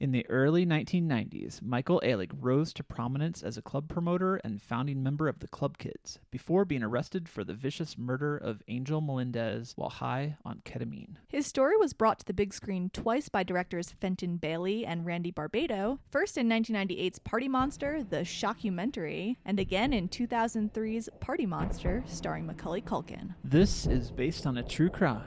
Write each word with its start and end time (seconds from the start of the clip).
In 0.00 0.10
the 0.10 0.28
early 0.28 0.66
1990s, 0.66 1.62
Michael 1.62 2.02
Alig 2.04 2.32
rose 2.40 2.72
to 2.74 2.82
prominence 2.82 3.44
as 3.44 3.56
a 3.56 3.62
club 3.62 3.88
promoter 3.88 4.36
and 4.42 4.60
founding 4.60 5.04
member 5.04 5.28
of 5.28 5.38
the 5.38 5.46
Club 5.46 5.78
Kids 5.78 6.18
before 6.32 6.64
being 6.64 6.82
arrested 6.82 7.28
for 7.28 7.44
the 7.44 7.54
vicious 7.54 7.96
murder 7.96 8.36
of 8.36 8.60
Angel 8.66 9.00
Melendez 9.00 9.72
while 9.76 9.90
high 9.90 10.36
on 10.44 10.62
ketamine. 10.64 11.14
His 11.28 11.46
story 11.46 11.76
was 11.76 11.92
brought 11.92 12.18
to 12.18 12.26
the 12.26 12.34
big 12.34 12.52
screen 12.52 12.90
twice 12.92 13.28
by 13.28 13.44
directors 13.44 13.92
Fenton 13.92 14.36
Bailey 14.36 14.84
and 14.84 15.06
Randy 15.06 15.30
Barbato, 15.30 16.00
first 16.10 16.36
in 16.36 16.48
1998's 16.48 17.20
Party 17.20 17.48
Monster, 17.48 18.02
The 18.02 18.22
Shockumentary, 18.22 19.36
and 19.44 19.60
again 19.60 19.92
in 19.92 20.08
2003's 20.08 21.08
Party 21.20 21.46
Monster, 21.46 22.02
starring 22.08 22.46
Macaulay 22.46 22.82
Culkin. 22.82 23.34
This 23.44 23.86
is 23.86 24.10
based 24.10 24.44
on 24.44 24.58
a 24.58 24.62
true 24.64 24.90
crime. 24.90 25.22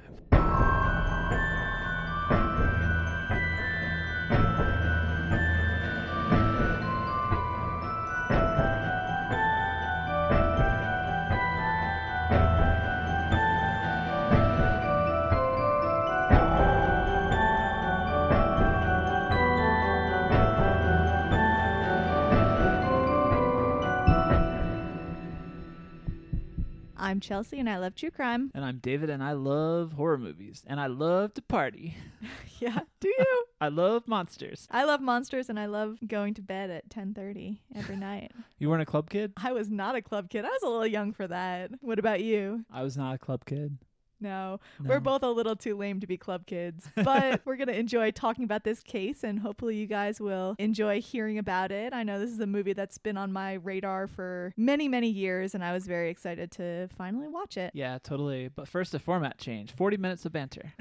I'm 27.07 27.21
Chelsea 27.21 27.57
and 27.57 27.69
I 27.69 27.77
love 27.77 27.95
true 27.95 28.11
crime. 28.11 28.51
And 28.53 28.65
I'm 28.65 28.79
David 28.79 29.09
and 29.09 29.23
I 29.23 29.31
love 29.31 29.93
horror 29.93 30.17
movies 30.17 30.65
and 30.67 30.77
I 30.77 30.87
love 30.87 31.33
to 31.35 31.41
party. 31.41 31.95
yeah, 32.59 32.79
do 32.99 33.07
you? 33.07 33.45
I 33.61 33.69
love 33.69 34.09
monsters. 34.09 34.67
I 34.69 34.83
love 34.83 34.99
monsters 34.99 35.47
and 35.47 35.57
I 35.57 35.67
love 35.67 35.99
going 36.05 36.33
to 36.33 36.41
bed 36.41 36.69
at 36.69 36.89
10:30 36.89 37.59
every 37.73 37.95
night. 37.95 38.33
You 38.59 38.67
weren't 38.69 38.81
a 38.81 38.85
club 38.85 39.09
kid? 39.09 39.31
I 39.37 39.53
was 39.53 39.69
not 39.69 39.95
a 39.95 40.01
club 40.01 40.29
kid. 40.29 40.43
I 40.43 40.49
was 40.49 40.63
a 40.63 40.67
little 40.67 40.85
young 40.85 41.13
for 41.13 41.25
that. 41.29 41.71
What 41.79 41.97
about 41.97 42.19
you? 42.19 42.65
I 42.69 42.83
was 42.83 42.97
not 42.97 43.15
a 43.15 43.17
club 43.17 43.45
kid. 43.45 43.77
No, 44.19 44.59
No. 44.79 44.89
we're 44.89 44.99
both 44.99 45.23
a 45.23 45.29
little 45.29 45.55
too 45.55 45.75
lame 45.75 45.99
to 45.99 46.07
be 46.07 46.17
club 46.17 46.45
kids, 46.45 46.87
but 46.95 47.41
we're 47.45 47.55
going 47.55 47.67
to 47.67 47.77
enjoy 47.77 48.11
talking 48.11 48.43
about 48.43 48.63
this 48.63 48.81
case 48.81 49.23
and 49.23 49.39
hopefully 49.39 49.75
you 49.75 49.87
guys 49.87 50.19
will 50.19 50.55
enjoy 50.59 51.01
hearing 51.01 51.37
about 51.37 51.71
it. 51.71 51.93
I 51.93 52.03
know 52.03 52.19
this 52.19 52.31
is 52.31 52.39
a 52.39 52.47
movie 52.47 52.73
that's 52.73 52.97
been 52.97 53.17
on 53.17 53.31
my 53.31 53.53
radar 53.53 54.07
for 54.07 54.53
many, 54.57 54.87
many 54.87 55.09
years 55.09 55.53
and 55.55 55.63
I 55.63 55.73
was 55.73 55.87
very 55.87 56.09
excited 56.09 56.51
to 56.53 56.87
finally 56.97 57.27
watch 57.27 57.57
it. 57.57 57.71
Yeah, 57.73 57.97
totally. 58.01 58.47
But 58.47 58.67
first, 58.67 58.93
a 58.93 58.99
format 58.99 59.37
change 59.37 59.71
40 59.73 59.97
minutes 59.97 60.25
of 60.25 60.31
banter. 60.31 60.73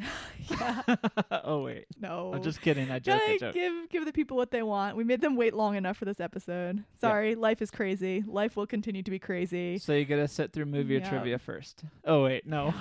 Yeah. 0.51 0.83
oh, 1.45 1.63
wait. 1.63 1.87
No. 2.01 2.33
I'm 2.35 2.43
just 2.43 2.61
kidding. 2.61 2.91
I 2.91 2.99
joke. 2.99 3.21
I 3.27 3.39
joke. 3.39 3.55
give 3.55 3.89
give 3.91 4.05
the 4.05 4.13
people 4.13 4.37
what 4.37 4.51
they 4.51 4.63
want. 4.63 4.97
We 4.97 5.05
made 5.05 5.21
them 5.21 5.37
wait 5.37 5.55
long 5.55 5.77
enough 5.77 5.97
for 5.97 6.05
this 6.05 6.21
episode. 6.21 6.85
Sorry, 7.01 7.35
life 7.35 7.63
is 7.63 7.71
crazy. 7.71 8.25
Life 8.27 8.57
will 8.57 8.67
continue 8.67 9.03
to 9.03 9.11
be 9.11 9.19
crazy. 9.19 9.79
So 9.79 9.93
you 9.93 10.05
gotta 10.05 10.29
sit 10.29 10.53
through 10.53 10.67
movie 10.67 10.97
or 10.97 11.01
trivia 11.01 11.39
first. 11.39 11.85
Oh, 12.05 12.25
wait. 12.25 12.47
No. 12.47 12.75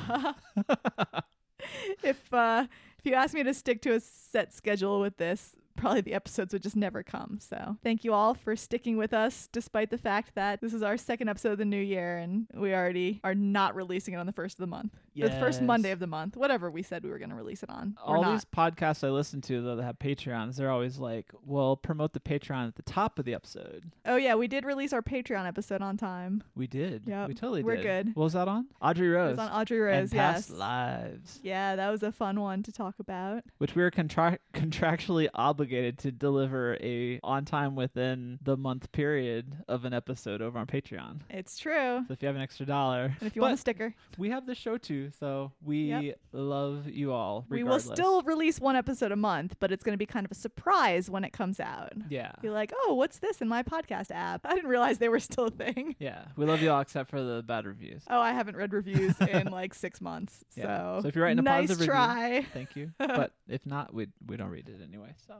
if 2.04 2.34
uh 2.34 2.66
if 3.00 3.06
you 3.06 3.14
ask 3.14 3.34
me 3.34 3.44
to 3.44 3.54
stick 3.54 3.82
to 3.84 3.94
a 3.94 4.00
set 4.00 4.54
schedule 4.54 5.00
with 5.00 5.18
this, 5.18 5.56
probably 5.76 6.02
the 6.02 6.14
episodes 6.14 6.54
would 6.54 6.64
just 6.64 6.76
never 6.76 7.04
come. 7.04 7.40
So 7.42 7.78
thank 7.84 8.04
you 8.04 8.14
all 8.14 8.34
for 8.34 8.56
sticking 8.56 8.98
with 8.98 9.14
us 9.14 9.48
despite 9.52 9.90
the 9.90 9.98
fact 9.98 10.36
that 10.36 10.62
this 10.62 10.74
is 10.74 10.82
our 10.84 10.98
second 10.98 11.30
episode 11.30 11.52
of 11.54 11.58
the 11.58 11.66
new 11.66 11.82
year 11.82 12.18
and 12.18 12.48
we 12.54 12.74
already 12.74 13.20
are 13.24 13.36
not 13.36 13.76
releasing 13.76 14.14
it 14.14 14.18
on 14.18 14.26
the 14.26 14.32
first 14.34 14.56
of 14.56 14.62
the 14.62 14.68
month. 14.68 14.94
Or 15.22 15.30
the 15.30 15.40
first 15.40 15.62
Monday 15.62 15.92
of 15.92 16.00
the 16.00 16.08
month. 16.08 16.36
Whatever 16.36 16.70
we 16.70 16.84
said 16.84 17.04
we 17.04 17.10
were 17.10 17.20
gonna 17.20 17.36
release 17.36 17.64
it 17.64 17.70
on. 17.70 17.96
All 18.04 18.22
not. 18.22 18.32
these 18.34 18.44
podcasts 18.46 19.02
I 19.06 19.10
listen 19.12 19.40
to, 19.44 19.62
though, 19.62 19.78
that 19.78 19.84
have 19.84 19.98
Patreons, 19.98 20.58
they're 20.58 20.70
always 20.72 20.98
like, 20.98 21.28
well, 21.46 21.78
promote 21.78 22.12
the 22.12 22.20
Patreon 22.20 22.68
at 22.68 22.76
the 22.76 22.82
top 22.82 23.18
of 23.18 23.24
the 23.26 23.34
episode. 23.34 23.92
Oh 24.06 24.18
yeah, 24.18 24.36
we 24.36 24.48
did 24.50 24.66
release 24.66 24.92
our 24.92 25.02
Patreon 25.02 25.48
episode 25.48 25.82
on 25.82 25.96
time. 25.96 26.44
We 26.56 26.68
did. 26.68 27.04
Yep, 27.06 27.28
We 27.30 27.34
totally 27.34 27.62
did. 27.62 27.66
we're 27.66 27.82
good. 27.82 28.08
What 28.16 28.24
was 28.26 28.34
that 28.34 28.48
on? 28.50 28.68
Audrey 28.82 29.08
It 29.08 29.12
Rose. 29.12 29.38
was 29.38 29.48
on 29.48 29.52
Audrey 29.54 29.80
Rose, 29.80 29.96
and 30.02 30.12
Past. 30.12 30.50
Lives, 30.50 31.40
Yeah, 31.44 31.76
that 31.78 31.90
was 31.90 32.04
a 32.04 32.12
fun 32.12 32.42
one 32.42 32.62
to 32.64 32.72
talk 32.74 32.96
about. 33.00 33.44
which 33.60 33.74
we 33.76 33.84
were 33.84 33.92
contra- 33.92 34.40
contractually 34.54 35.30
obligated 35.34 35.65
to 35.70 36.12
deliver 36.12 36.76
a 36.82 37.20
on 37.24 37.46
time 37.46 37.76
within 37.76 38.40
the 38.42 38.56
month 38.58 38.92
period 38.92 39.58
of 39.68 39.86
an 39.86 39.94
episode 39.94 40.42
over 40.42 40.58
on 40.60 40.68
Patreon. 40.68 41.22
It's 41.30 41.58
true. 41.58 42.04
So 42.08 42.14
if 42.14 42.22
you 42.22 42.28
have 42.28 42.36
an 42.36 42.42
extra 42.42 42.66
dollar, 42.66 43.16
And 43.20 43.28
if 43.28 43.36
you 43.36 43.42
want 43.42 43.54
a 43.54 43.58
sticker, 43.58 43.94
we 44.18 44.30
have 44.30 44.46
the 44.46 44.56
show 44.56 44.78
too, 44.78 45.10
so 45.20 45.52
we 45.64 45.86
Yep. 45.86 46.20
love 46.34 46.88
you 46.88 47.12
all. 47.12 47.46
we 47.50 47.64
will 47.64 47.80
still 47.80 48.22
release 48.24 48.60
one 48.60 48.76
episode 48.76 49.12
a 49.12 49.16
month, 49.16 49.56
but 49.60 49.72
it's 49.72 49.84
going 49.84 49.94
to 49.94 49.98
be 49.98 50.06
kind 50.06 50.26
of 50.26 50.32
a 50.32 50.36
surprise 50.36 51.10
when 51.10 51.24
it 51.24 51.32
comes 51.34 51.60
out. 51.60 51.94
Yeah. 52.10 52.32
Be 52.42 52.50
like, 52.50 52.72
oh, 52.84 52.94
what's 52.94 53.20
this 53.20 53.42
in 53.42 53.48
my 53.48 53.64
podcast 53.64 54.12
app? 54.12 54.42
I 54.46 54.56
didn't 54.56 54.70
realize 54.70 54.98
they 55.00 55.10
were 55.10 55.20
still 55.20 55.46
a 55.46 55.52
thing. 55.52 55.96
Yeah, 56.00 56.26
we 56.36 56.46
love 56.46 56.62
you 56.62 56.72
all 56.72 56.82
except 56.82 57.10
for 57.10 57.22
the 57.22 57.44
bad 57.44 57.66
reviews. 57.66 58.04
Oh, 58.10 58.20
I 58.20 58.32
haven't 58.34 58.56
read 58.58 58.74
reviews 58.74 59.20
in 59.22 59.48
like 59.52 59.74
six 59.74 60.02
months. 60.02 60.44
Yeah. 60.56 60.64
So, 60.64 61.00
So 61.04 61.08
if 61.10 61.16
you're 61.16 61.24
writing 61.26 61.40
a 61.40 61.42
nice 61.42 61.70
positive 61.70 61.80
review, 61.82 61.94
try. 61.94 62.46
Thank 62.54 62.76
you. 62.76 62.92
but 63.00 63.32
if 63.48 63.66
not, 63.66 63.94
we 63.94 64.08
we 64.26 64.38
don't 64.38 64.50
read 64.50 64.70
it 64.70 64.82
anyway. 64.84 65.14
So, 65.28 65.36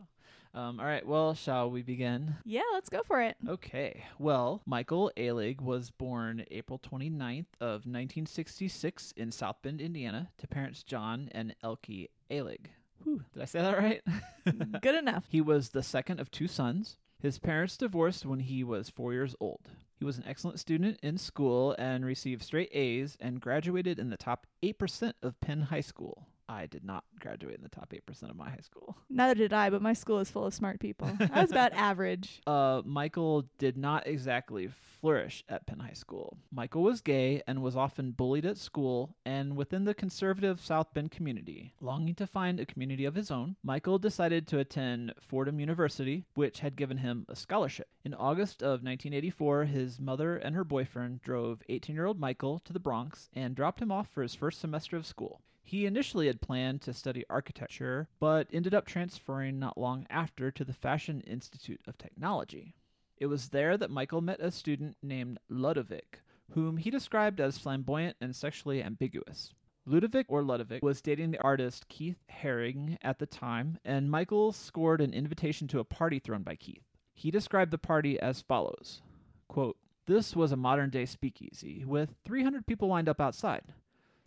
um, 0.56 0.80
all 0.80 0.86
right. 0.86 1.06
Well, 1.06 1.34
shall 1.34 1.70
we 1.70 1.82
begin? 1.84 2.36
Yeah, 2.46 2.62
let's 2.74 2.90
go 2.90 3.02
for 3.04 3.22
it. 3.22 3.36
Okay. 3.48 4.04
Well, 4.18 4.62
Michael 4.66 5.12
Alig 5.18 5.62
was 5.62 5.92
born 5.92 6.46
April 6.50 6.80
29th 6.80 7.46
of 7.60 7.86
1966 7.86 9.14
in 9.18 9.32
South 9.32 9.58
Bend, 9.62 9.82
Indiana, 9.82 10.30
to 10.38 10.48
parents 10.48 10.84
John 10.84 11.30
and 11.34 11.54
Elkie 11.64 12.10
Alig. 12.32 12.68
Whew, 13.04 13.24
did 13.34 13.44
I 13.44 13.46
say 13.46 13.62
that 13.62 13.78
right? 13.78 14.02
Good 14.82 14.96
enough. 14.96 15.26
He 15.30 15.42
was 15.42 15.70
the 15.70 15.84
second 15.84 16.20
of 16.20 16.32
two 16.32 16.48
sons. 16.48 16.98
His 17.22 17.38
parents 17.38 17.78
divorced 17.78 18.26
when 18.26 18.40
he 18.40 18.64
was 18.64 18.90
four 18.90 19.14
years 19.14 19.36
old. 19.40 19.70
He 19.98 20.06
was 20.06 20.18
an 20.18 20.26
excellent 20.28 20.60
student 20.60 21.00
in 21.02 21.18
school 21.18 21.76
and 21.78 22.06
received 22.06 22.44
straight 22.44 22.70
A's 22.74 23.18
and 23.20 23.42
graduated 23.42 23.98
in 24.00 24.10
the 24.10 24.18
top 24.18 24.46
8% 24.64 25.14
of 25.22 25.40
Penn 25.40 25.62
High 25.64 25.82
School. 25.82 26.28
I 26.48 26.68
did 26.68 26.84
not 26.84 27.04
graduate 27.20 27.56
in 27.56 27.64
the 27.64 27.70
top 27.70 27.94
8% 27.94 28.30
of 28.30 28.36
my 28.36 28.50
high 28.50 28.62
school. 28.62 28.96
Neither 29.10 29.36
did 29.36 29.54
I, 29.54 29.70
but 29.70 29.82
my 29.82 29.94
school 29.94 30.20
is 30.20 30.30
full 30.30 30.46
of 30.46 30.54
smart 30.54 30.80
people. 30.80 31.12
I 31.32 31.42
was 31.42 31.52
about 31.52 31.74
average. 31.76 32.42
Uh, 32.46 32.82
Michael 32.86 33.46
did 33.58 33.78
not 33.78 34.08
exactly 34.08 34.70
flourish 35.06 35.44
at 35.50 35.68
Penn 35.68 35.80
High 35.80 35.94
School. 35.94 36.38
Michael 36.52 36.84
was 36.84 37.02
gay 37.02 37.42
and 37.48 37.62
was 37.62 37.76
often 37.76 38.12
bullied 38.12 38.46
at 38.46 38.58
school 38.58 39.16
and 39.26 39.56
within 39.56 39.86
the 39.86 39.94
conservative 39.94 40.60
South 40.60 40.94
Bend 40.94 41.12
community. 41.12 41.74
Longing 41.82 42.16
to 42.16 42.28
find 42.28 42.60
a 42.60 42.66
community 42.66 43.06
of 43.06 43.16
his 43.16 43.30
own, 43.30 43.56
Michael 43.64 44.00
decided 44.00 44.48
to 44.48 44.60
attend 44.60 45.14
Fordham 45.20 45.60
University, 45.60 46.26
which 46.34 46.60
had 46.60 46.76
given 46.76 46.98
him 46.98 47.26
a 47.30 47.36
scholarship. 47.36 47.88
In 48.04 48.14
August 48.14 48.62
of 48.62 48.84
1984, 48.84 49.66
his 49.66 50.00
mother 50.00 50.38
and 50.38 50.56
her 50.56 50.64
boyfriend 50.64 51.22
drove 51.22 51.62
18 51.70 51.96
year 51.96 52.06
old 52.06 52.20
Michael 52.20 52.60
to 52.60 52.74
the 52.74 52.80
Bronx 52.80 53.30
and 53.34 53.56
dropped 53.56 53.82
him 53.82 53.92
off 53.92 54.08
for 54.10 54.22
his 54.22 54.36
first 54.36 54.60
semester 54.60 54.98
of 54.98 55.06
school. 55.06 55.42
He 55.68 55.88
initially 55.88 56.28
had 56.28 56.42
planned 56.42 56.84
to 56.84 56.94
study 56.94 57.26
architecture, 57.28 58.08
but 58.20 58.48
ended 58.54 58.76
up 58.76 58.86
transferring 58.86 59.58
not 59.58 59.80
long 59.80 60.06
after 60.12 60.52
to 60.52 60.64
the 60.64 60.74
Fashion 60.74 61.22
Institute 61.22 61.82
of 61.88 61.98
Technology. 61.98 62.76
It 63.18 63.26
was 63.26 63.50
there 63.50 63.76
that 63.76 63.90
Michael 63.90 64.22
met 64.22 64.40
a 64.40 64.52
student 64.52 64.96
named 65.02 65.40
Ludovic, 65.50 66.22
whom 66.52 66.78
he 66.78 66.92
described 66.92 67.42
as 67.42 67.58
flamboyant 67.58 68.16
and 68.22 68.36
sexually 68.36 68.84
ambiguous. 68.84 69.56
Ludovic 69.88 70.28
or 70.30 70.44
Ludovic 70.44 70.84
was 70.84 71.02
dating 71.02 71.32
the 71.32 71.42
artist 71.42 71.90
Keith 71.90 72.24
Haring 72.44 72.98
at 73.02 73.18
the 73.18 73.26
time, 73.26 73.80
and 73.84 74.12
Michael 74.12 74.52
scored 74.52 75.02
an 75.02 75.16
invitation 75.16 75.68
to 75.70 75.80
a 75.80 75.84
party 75.84 76.20
thrown 76.20 76.44
by 76.44 76.56
Keith. 76.56 76.84
He 77.16 77.32
described 77.32 77.72
the 77.72 77.80
party 77.80 78.20
as 78.20 78.42
follows 78.44 79.02
quote, 79.48 79.78
This 80.06 80.36
was 80.36 80.52
a 80.52 80.58
modern 80.58 80.92
day 80.92 81.06
speakeasy, 81.06 81.84
with 81.86 82.14
300 82.24 82.68
people 82.68 82.88
lined 82.88 83.10
up 83.10 83.20
outside. 83.20 83.64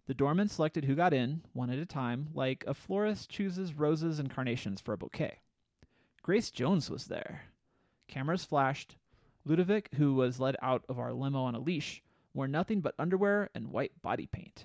The 0.08 0.14
doorman 0.14 0.48
selected 0.48 0.86
who 0.86 0.94
got 0.94 1.12
in, 1.12 1.42
one 1.52 1.68
at 1.68 1.78
a 1.78 1.84
time, 1.84 2.30
like 2.32 2.64
a 2.66 2.72
florist 2.72 3.28
chooses 3.28 3.74
roses 3.74 4.18
and 4.18 4.30
carnations 4.30 4.80
for 4.80 4.94
a 4.94 4.96
bouquet. 4.96 5.40
Grace 6.22 6.50
Jones 6.50 6.88
was 6.88 7.08
there. 7.08 7.42
Cameras 8.08 8.42
flashed. 8.42 8.96
Ludovic, 9.44 9.90
who 9.96 10.14
was 10.14 10.40
led 10.40 10.56
out 10.62 10.82
of 10.88 10.98
our 10.98 11.12
limo 11.12 11.42
on 11.42 11.54
a 11.54 11.60
leash, 11.60 12.02
wore 12.32 12.48
nothing 12.48 12.80
but 12.80 12.94
underwear 12.98 13.50
and 13.54 13.70
white 13.70 14.00
body 14.00 14.26
paint. 14.26 14.64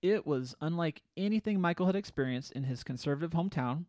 It 0.00 0.26
was 0.26 0.54
unlike 0.62 1.02
anything 1.14 1.60
Michael 1.60 1.84
had 1.84 1.96
experienced 1.96 2.52
in 2.52 2.64
his 2.64 2.82
conservative 2.82 3.32
hometown, 3.32 3.84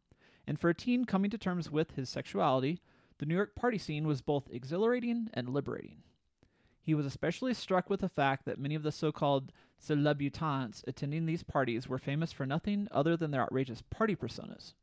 And 0.46 0.60
for 0.60 0.70
a 0.70 0.76
teen 0.76 1.06
coming 1.06 1.32
to 1.32 1.38
terms 1.38 1.72
with 1.72 1.92
his 1.92 2.10
sexuality, 2.10 2.82
the 3.20 3.26
New 3.26 3.36
York 3.36 3.56
party 3.56 3.78
scene 3.78 4.06
was 4.06 4.22
both 4.22 4.50
exhilarating 4.52 5.30
and 5.34 5.48
liberating. 5.48 6.04
He 6.88 6.96
was 6.96 7.06
especially 7.06 7.54
struck 7.54 7.90
with 7.90 8.00
the 8.00 8.08
fact 8.08 8.46
that 8.46 8.60
many 8.60 8.74
of 8.74 8.82
the 8.82 8.94
so 8.94 9.12
called 9.12 9.52
celebutants 9.78 10.86
attending 10.88 11.26
these 11.26 11.44
parties 11.44 11.90
were 11.90 11.98
famous 11.98 12.32
for 12.32 12.46
nothing 12.46 12.88
other 12.92 13.18
than 13.18 13.32
their 13.32 13.42
outrageous 13.42 13.82
party 13.90 14.16
personas. 14.16 14.74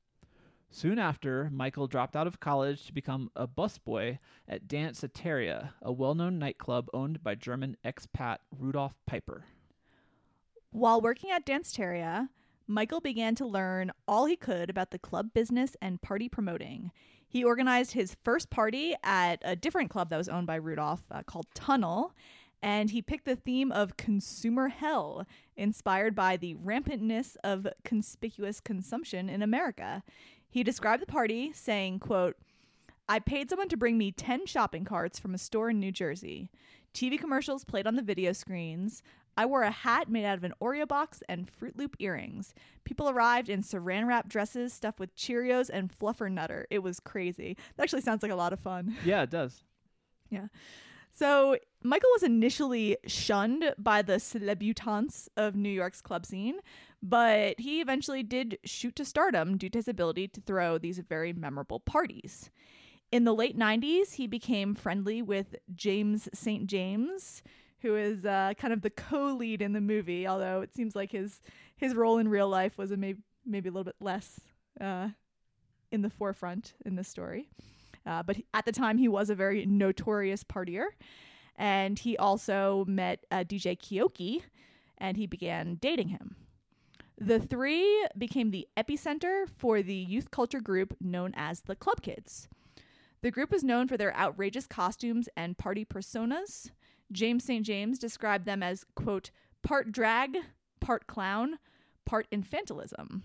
Soon 0.71 0.99
after, 0.99 1.49
Michael 1.51 1.87
dropped 1.87 2.15
out 2.15 2.27
of 2.27 2.41
college 2.41 2.85
to 2.85 2.93
become 2.93 3.31
a 3.35 3.49
busboy 3.49 4.19
at 4.47 4.69
Danceteria, 4.69 5.71
a 5.81 5.93
well 5.93 6.15
known 6.15 6.39
nightclub 6.39 6.91
owned 6.93 7.23
by 7.23 7.35
German 7.35 7.75
expat 7.83 8.37
Rudolf 8.55 8.93
Pieper. 9.06 9.47
While 10.73 11.01
working 11.01 11.31
at 11.31 11.47
Danceteria, 11.47 12.29
Michael 12.67 13.01
began 13.01 13.35
to 13.37 13.47
learn 13.47 13.93
all 14.06 14.27
he 14.27 14.37
could 14.37 14.69
about 14.69 14.91
the 14.91 14.99
club 14.99 15.33
business 15.33 15.75
and 15.81 16.03
party 16.03 16.29
promoting. 16.29 16.93
He 17.35 17.43
organized 17.43 17.95
his 17.95 18.17
first 18.23 18.49
party 18.49 18.95
at 19.03 19.43
a 19.43 19.57
different 19.57 19.91
club 19.91 20.09
that 20.11 20.17
was 20.17 20.29
owned 20.29 20.47
by 20.47 20.55
Rudolph 20.55 21.03
uh, 21.11 21.25
called 21.25 21.47
Tunnel, 21.53 22.15
and 22.63 22.93
he 22.93 23.03
picked 23.03 23.25
the 23.25 23.35
theme 23.35 23.73
of 23.73 23.97
consumer 23.97 24.69
hell, 24.69 25.27
inspired 25.57 26.15
by 26.15 26.37
the 26.37 26.55
rampantness 26.55 27.37
of 27.43 27.67
conspicuous 27.83 28.61
consumption 28.61 29.29
in 29.29 29.43
America. 29.43 30.05
He 30.49 30.63
described 30.63 31.03
the 31.03 31.07
party 31.07 31.53
saying, 31.53 31.99
quote, 31.99 32.37
I 33.09 33.19
paid 33.19 33.51
someone 33.51 33.69
to 33.71 33.77
bring 33.77 33.99
me 33.99 34.13
10 34.13 34.47
shopping 34.47 34.85
carts 34.85 35.19
from 35.19 35.35
a 35.35 35.39
store 35.39 35.71
in 35.71 35.81
New 35.81 35.91
Jersey. 35.91 36.51
TV 36.95 37.19
commercials 37.19 37.65
played 37.65 37.89
on 37.89 37.97
the 37.97 38.03
video 38.03 38.33
screens. 38.33 39.03
I 39.37 39.47
wore 39.47 39.63
a 39.63 39.71
hat 39.71 40.09
made 40.09 40.25
out 40.25 40.39
of 40.39 40.45
an 40.45 40.55
Oreo 40.61 40.87
box 40.87 41.23
and 41.29 41.51
Fruit 41.51 41.77
Loop 41.77 41.97
earrings. 41.99 42.55
People 42.85 43.09
arrived 43.09 43.49
in 43.49 43.63
saran 43.63 44.07
wrap 44.07 44.29
dresses 44.29 44.73
stuffed 44.73 45.01
with 45.01 45.17
Cheerios 45.17 45.71
and 45.73 45.91
Fluffernutter. 45.91 46.65
It 46.71 46.83
was 46.83 47.01
crazy. 47.01 47.57
That 47.77 47.85
actually 47.85 48.03
sounds 48.03 48.23
like 48.23 48.33
a 48.33 48.37
lot 48.37 48.53
of 48.53 48.61
fun. 48.61 48.97
Yeah, 49.05 49.23
it 49.23 49.31
does. 49.31 49.63
Yeah. 50.31 50.47
So 51.13 51.59
Michael 51.83 52.11
was 52.15 52.23
initially 52.23 52.97
shunned 53.07 53.75
by 53.79 54.03
the 54.03 54.19
celebutants 54.19 55.29
of 55.37 55.55
New 55.55 55.69
York's 55.69 56.01
club 56.01 56.27
scene, 56.27 56.57
but 57.03 57.61
he 57.61 57.81
eventually 57.81 58.23
did 58.23 58.59
shoot 58.65 58.97
to 58.97 59.05
stardom 59.05 59.57
due 59.57 59.69
to 59.69 59.79
his 59.79 59.89
ability 59.89 60.29
to 60.29 60.41
throw 60.41 60.79
these 60.79 60.99
very 60.99 61.33
memorable 61.33 61.79
parties. 61.79 62.51
In 63.13 63.25
the 63.25 63.35
late 63.35 63.57
90s, 63.57 64.15
he 64.15 64.27
became 64.27 64.75
friendly 64.75 65.23
with 65.23 65.55
James 65.73 66.29
St. 66.35 66.67
James, 66.67 67.43
who 67.85 67.97
is 67.97 68.25
uh, 68.25 68.55
kind 68.57 68.73
of 68.73 68.81
the 68.81 68.89
co-lead 68.89 69.61
in 69.61 69.75
the 69.75 69.81
movie, 69.81 70.27
although 70.27 70.63
it 70.63 70.75
seems 70.75 70.97
like 70.97 71.13
his 71.13 71.43
his 71.77 71.95
role 71.95 72.17
in 72.19 72.29
real 72.29 72.49
life 72.49 72.79
was 72.79 72.91
a 72.91 72.97
may- 72.97 73.17
maybe 73.45 73.69
a 73.69 73.73
little 73.73 73.85
bit 73.85 73.97
less 74.01 74.41
uh, 74.81 75.09
in 75.93 76.01
the 76.01 76.09
forefront 76.09 76.73
in 76.87 76.97
this 76.97 77.09
story. 77.09 77.51
Uh, 78.07 78.23
but 78.23 78.39
at 78.55 78.65
the 78.65 78.73
time, 78.73 78.97
he 78.97 79.07
was 79.07 79.29
a 79.29 79.35
very 79.35 79.67
notorious 79.67 80.43
partier, 80.43 80.87
and 81.57 81.99
he 81.99 82.17
also 82.17 82.87
met 82.89 83.27
uh, 83.31 83.45
DJ 83.45 83.79
Keoki, 83.79 84.43
and 84.97 85.19
he 85.19 85.27
began 85.27 85.75
dating 85.75 86.09
him. 86.09 86.37
The 87.19 87.39
three 87.39 88.07
became 88.17 88.51
the 88.51 88.67
epicenter 88.79 89.45
for 89.59 89.83
the 89.83 89.95
youth 89.95 90.31
culture 90.31 90.61
group 90.61 90.97
known 91.01 91.33
as 91.37 91.61
the 91.61 91.77
Club 91.77 92.01
Kids. 92.01 92.49
The 93.21 93.31
group 93.31 93.51
was 93.51 93.63
known 93.63 93.89
for 93.89 93.99
their 93.99 94.17
outrageous 94.17 94.67
costumes 94.67 95.29
and 95.37 95.59
party 95.59 95.85
personas. 95.85 96.71
James 97.12 97.45
St. 97.45 97.65
James 97.65 97.99
described 97.99 98.47
them 98.47 98.62
as, 98.62 98.85
quote, 98.95 99.31
part 99.62 99.93
drag, 99.93 100.37
part 100.81 101.06
clown, 101.06 101.59
part 102.05 102.27
infantilism. 102.31 103.23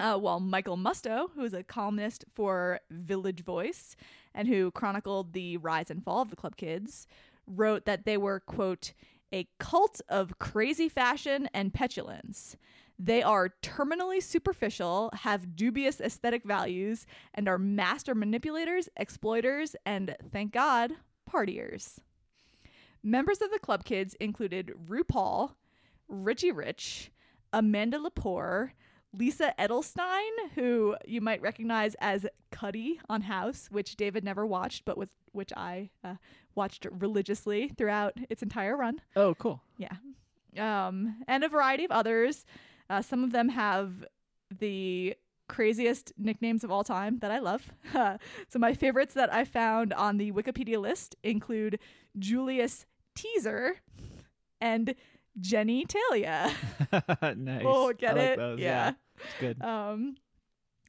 Uh, 0.00 0.16
while 0.16 0.40
Michael 0.40 0.76
Musto, 0.76 1.28
who 1.34 1.44
is 1.44 1.52
a 1.52 1.62
columnist 1.62 2.24
for 2.34 2.80
Village 2.90 3.42
Voice 3.44 3.96
and 4.34 4.48
who 4.48 4.70
chronicled 4.70 5.32
the 5.32 5.56
rise 5.58 5.90
and 5.90 6.02
fall 6.02 6.22
of 6.22 6.30
the 6.30 6.36
Club 6.36 6.56
Kids, 6.56 7.06
wrote 7.46 7.84
that 7.84 8.06
they 8.06 8.16
were, 8.16 8.40
quote, 8.40 8.92
a 9.32 9.48
cult 9.58 10.00
of 10.08 10.38
crazy 10.38 10.88
fashion 10.88 11.48
and 11.52 11.74
petulance. 11.74 12.56
They 12.98 13.22
are 13.22 13.54
terminally 13.62 14.22
superficial, 14.22 15.10
have 15.12 15.56
dubious 15.56 16.00
aesthetic 16.00 16.44
values, 16.44 17.06
and 17.34 17.48
are 17.48 17.58
master 17.58 18.14
manipulators, 18.14 18.88
exploiters, 18.96 19.74
and, 19.84 20.14
thank 20.30 20.52
God, 20.52 20.92
partiers. 21.28 21.98
Members 23.02 23.40
of 23.42 23.50
the 23.50 23.58
Club 23.58 23.84
Kids 23.84 24.14
included 24.20 24.72
RuPaul, 24.88 25.52
Richie 26.08 26.52
Rich, 26.52 27.10
Amanda 27.52 27.98
Lepore, 27.98 28.70
Lisa 29.12 29.54
Edelstein, 29.58 30.30
who 30.54 30.96
you 31.04 31.20
might 31.20 31.42
recognize 31.42 31.94
as 32.00 32.26
Cuddy 32.50 33.00
on 33.08 33.22
House, 33.22 33.68
which 33.70 33.96
David 33.96 34.24
never 34.24 34.46
watched, 34.46 34.84
but 34.84 34.96
with 34.96 35.10
which 35.32 35.52
I 35.56 35.90
uh, 36.04 36.14
watched 36.54 36.86
religiously 36.90 37.68
throughout 37.76 38.14
its 38.30 38.42
entire 38.42 38.76
run. 38.76 39.00
Oh, 39.16 39.34
cool. 39.34 39.62
Yeah. 39.78 39.96
Um, 40.58 41.22
and 41.26 41.44
a 41.44 41.48
variety 41.48 41.84
of 41.84 41.90
others. 41.90 42.44
Uh, 42.88 43.02
some 43.02 43.24
of 43.24 43.32
them 43.32 43.48
have 43.48 44.04
the 44.58 45.16
craziest 45.48 46.12
nicknames 46.16 46.64
of 46.64 46.70
all 46.70 46.84
time 46.84 47.18
that 47.18 47.30
I 47.30 47.38
love. 47.38 47.72
so 47.92 48.58
my 48.58 48.74
favorites 48.74 49.14
that 49.14 49.32
I 49.32 49.44
found 49.44 49.92
on 49.92 50.16
the 50.16 50.32
Wikipedia 50.32 50.80
list 50.80 51.16
include 51.22 51.78
Julius 52.18 52.86
Teaser 53.14 53.76
and 54.60 54.94
Jenny 55.40 55.84
Talia. 55.84 56.52
nice. 57.36 57.62
Oh, 57.64 57.92
get 57.92 58.16
like 58.16 58.30
it? 58.30 58.38
those, 58.38 58.58
Yeah. 58.60 58.92
It's 59.16 59.34
good. 59.40 59.62
Um, 59.62 60.16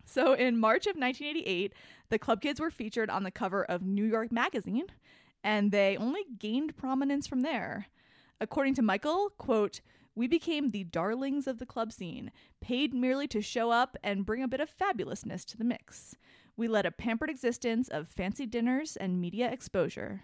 so 0.05 0.33
in 0.33 0.59
March 0.59 0.85
of 0.85 0.95
1988, 0.95 1.73
the 2.09 2.19
Club 2.19 2.41
Kids 2.41 2.59
were 2.59 2.71
featured 2.71 3.09
on 3.09 3.23
the 3.23 3.31
cover 3.31 3.63
of 3.63 3.81
New 3.81 4.05
York 4.05 4.31
Magazine, 4.31 4.85
and 5.43 5.71
they 5.71 5.97
only 5.97 6.21
gained 6.37 6.75
prominence 6.75 7.27
from 7.27 7.41
there. 7.41 7.87
According 8.41 8.75
to 8.75 8.81
Michael, 8.81 9.29
quote, 9.37 9.81
we 10.15 10.27
became 10.27 10.69
the 10.69 10.83
darlings 10.83 11.47
of 11.47 11.57
the 11.57 11.65
club 11.65 11.91
scene, 11.91 12.31
paid 12.61 12.93
merely 12.93 13.27
to 13.29 13.41
show 13.41 13.71
up 13.71 13.97
and 14.03 14.25
bring 14.25 14.43
a 14.43 14.47
bit 14.47 14.59
of 14.59 14.69
fabulousness 14.69 15.43
to 15.45 15.57
the 15.57 15.63
mix. 15.63 16.15
We 16.55 16.67
led 16.67 16.85
a 16.85 16.91
pampered 16.91 17.31
existence 17.31 17.87
of 17.87 18.07
fancy 18.07 18.45
dinners 18.45 18.95
and 18.95 19.19
media 19.19 19.49
exposure. 19.49 20.23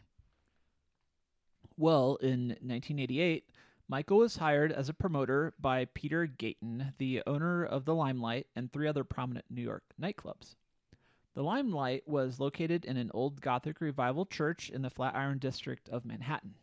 Well, 1.79 2.17
in 2.17 2.49
1988, 2.49 3.45
Michael 3.87 4.17
was 4.17 4.35
hired 4.35 4.73
as 4.73 4.89
a 4.89 4.93
promoter 4.93 5.53
by 5.61 5.85
Peter 5.85 6.27
Gatien, 6.27 6.93
the 6.97 7.23
owner 7.25 7.63
of 7.63 7.85
the 7.85 7.95
Limelight 7.95 8.47
and 8.53 8.69
three 8.69 8.85
other 8.85 9.05
prominent 9.05 9.45
New 9.49 9.61
York 9.61 9.85
nightclubs. 9.97 10.55
The 11.35 11.41
Limelight 11.41 12.05
was 12.05 12.37
located 12.37 12.83
in 12.83 12.97
an 12.97 13.09
old 13.13 13.39
Gothic 13.39 13.79
revival 13.79 14.25
church 14.25 14.69
in 14.69 14.81
the 14.81 14.89
Flatiron 14.89 15.37
district 15.37 15.87
of 15.87 16.03
Manhattan. 16.03 16.55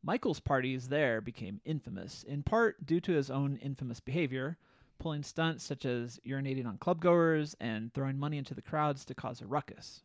Michael's 0.00 0.38
parties 0.38 0.86
there 0.86 1.20
became 1.20 1.60
infamous, 1.64 2.22
in 2.22 2.44
part 2.44 2.86
due 2.86 3.00
to 3.00 3.12
his 3.12 3.32
own 3.32 3.56
infamous 3.56 3.98
behavior, 3.98 4.58
pulling 5.00 5.24
stunts 5.24 5.64
such 5.64 5.84
as 5.84 6.20
urinating 6.24 6.68
on 6.68 6.78
clubgoers 6.78 7.56
and 7.58 7.92
throwing 7.92 8.16
money 8.16 8.38
into 8.38 8.54
the 8.54 8.62
crowds 8.62 9.04
to 9.06 9.12
cause 9.12 9.40
a 9.40 9.46
ruckus. 9.48 10.04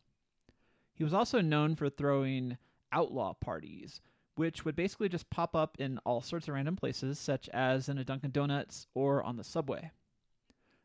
He 0.94 1.04
was 1.04 1.14
also 1.14 1.40
known 1.40 1.76
for 1.76 1.88
throwing 1.88 2.58
outlaw 2.90 3.32
parties, 3.34 4.00
which 4.36 4.64
would 4.64 4.76
basically 4.76 5.08
just 5.08 5.28
pop 5.30 5.56
up 5.56 5.76
in 5.78 5.98
all 6.04 6.20
sorts 6.20 6.46
of 6.48 6.54
random 6.54 6.76
places, 6.76 7.18
such 7.18 7.48
as 7.50 7.88
in 7.88 7.98
a 7.98 8.04
Dunkin' 8.04 8.30
Donuts 8.30 8.86
or 8.94 9.22
on 9.22 9.36
the 9.36 9.44
subway. 9.44 9.90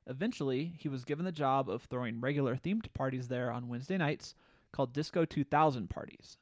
Eventually, 0.07 0.73
he 0.79 0.89
was 0.89 1.05
given 1.05 1.25
the 1.25 1.31
job 1.31 1.69
of 1.69 1.83
throwing 1.83 2.19
regular 2.19 2.55
themed 2.55 2.91
parties 2.93 3.27
there 3.27 3.51
on 3.51 3.67
Wednesday 3.67 3.97
nights 3.97 4.33
called 4.71 4.93
Disco 4.93 5.25
2000 5.25 5.89
parties. 5.89 6.37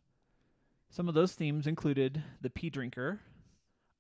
Some 0.90 1.08
of 1.08 1.14
those 1.14 1.34
themes 1.34 1.68
included 1.68 2.24
the 2.42 2.50
Pea 2.50 2.70
Drinker, 2.70 3.20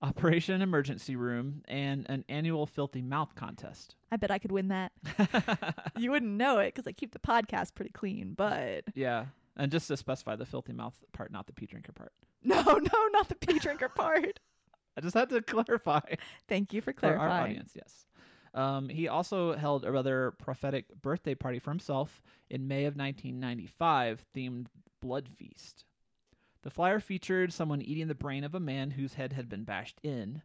Operation 0.01 0.61
Emergency 0.61 1.15
Room, 1.15 1.61
and 1.67 2.05
an 2.09 2.23
annual 2.29 2.65
Filthy 2.65 3.01
Mouth 3.01 3.35
contest. 3.35 3.95
I 4.11 4.17
bet 4.17 4.31
I 4.31 4.39
could 4.39 4.51
win 4.51 4.69
that. 4.69 4.91
you 5.97 6.11
wouldn't 6.11 6.31
know 6.31 6.59
it 6.59 6.73
because 6.73 6.87
I 6.87 6.93
keep 6.93 7.11
the 7.11 7.19
podcast 7.19 7.75
pretty 7.75 7.91
clean, 7.91 8.33
but 8.35 8.85
yeah, 8.95 9.25
and 9.57 9.71
just 9.71 9.87
to 9.89 9.97
specify 9.97 10.35
the 10.35 10.45
Filthy 10.45 10.73
Mouth 10.73 10.97
part, 11.11 11.31
not 11.31 11.47
the 11.47 11.53
Pea 11.53 11.67
Drinker 11.67 11.91
part. 11.91 12.13
no, 12.43 12.61
no, 12.61 13.07
not 13.11 13.29
the 13.29 13.35
pea 13.35 13.59
drinker 13.59 13.89
part. 13.95 14.39
I 14.97 15.01
just 15.01 15.13
had 15.15 15.29
to 15.29 15.41
clarify. 15.41 16.01
Thank 16.47 16.73
you 16.73 16.81
for 16.81 16.93
for 16.93 17.07
our 17.07 17.15
clarifying. 17.15 17.43
audience, 17.43 17.71
yes. 17.75 18.05
Um, 18.53 18.89
he 18.89 19.07
also 19.07 19.55
held 19.55 19.85
a 19.85 19.91
rather 19.91 20.31
prophetic 20.31 20.85
birthday 21.01 21.35
party 21.35 21.59
for 21.59 21.69
himself 21.69 22.21
in 22.49 22.67
May 22.67 22.85
of 22.85 22.95
1995, 22.95 24.25
themed 24.35 24.67
Blood 25.01 25.29
Feast. 25.37 25.85
The 26.63 26.69
flyer 26.69 26.99
featured 26.99 27.53
someone 27.53 27.81
eating 27.81 28.07
the 28.07 28.15
brain 28.15 28.43
of 28.43 28.55
a 28.55 28.59
man 28.59 28.91
whose 28.91 29.13
head 29.13 29.33
had 29.33 29.47
been 29.47 29.63
bashed 29.63 29.99
in. 30.03 30.41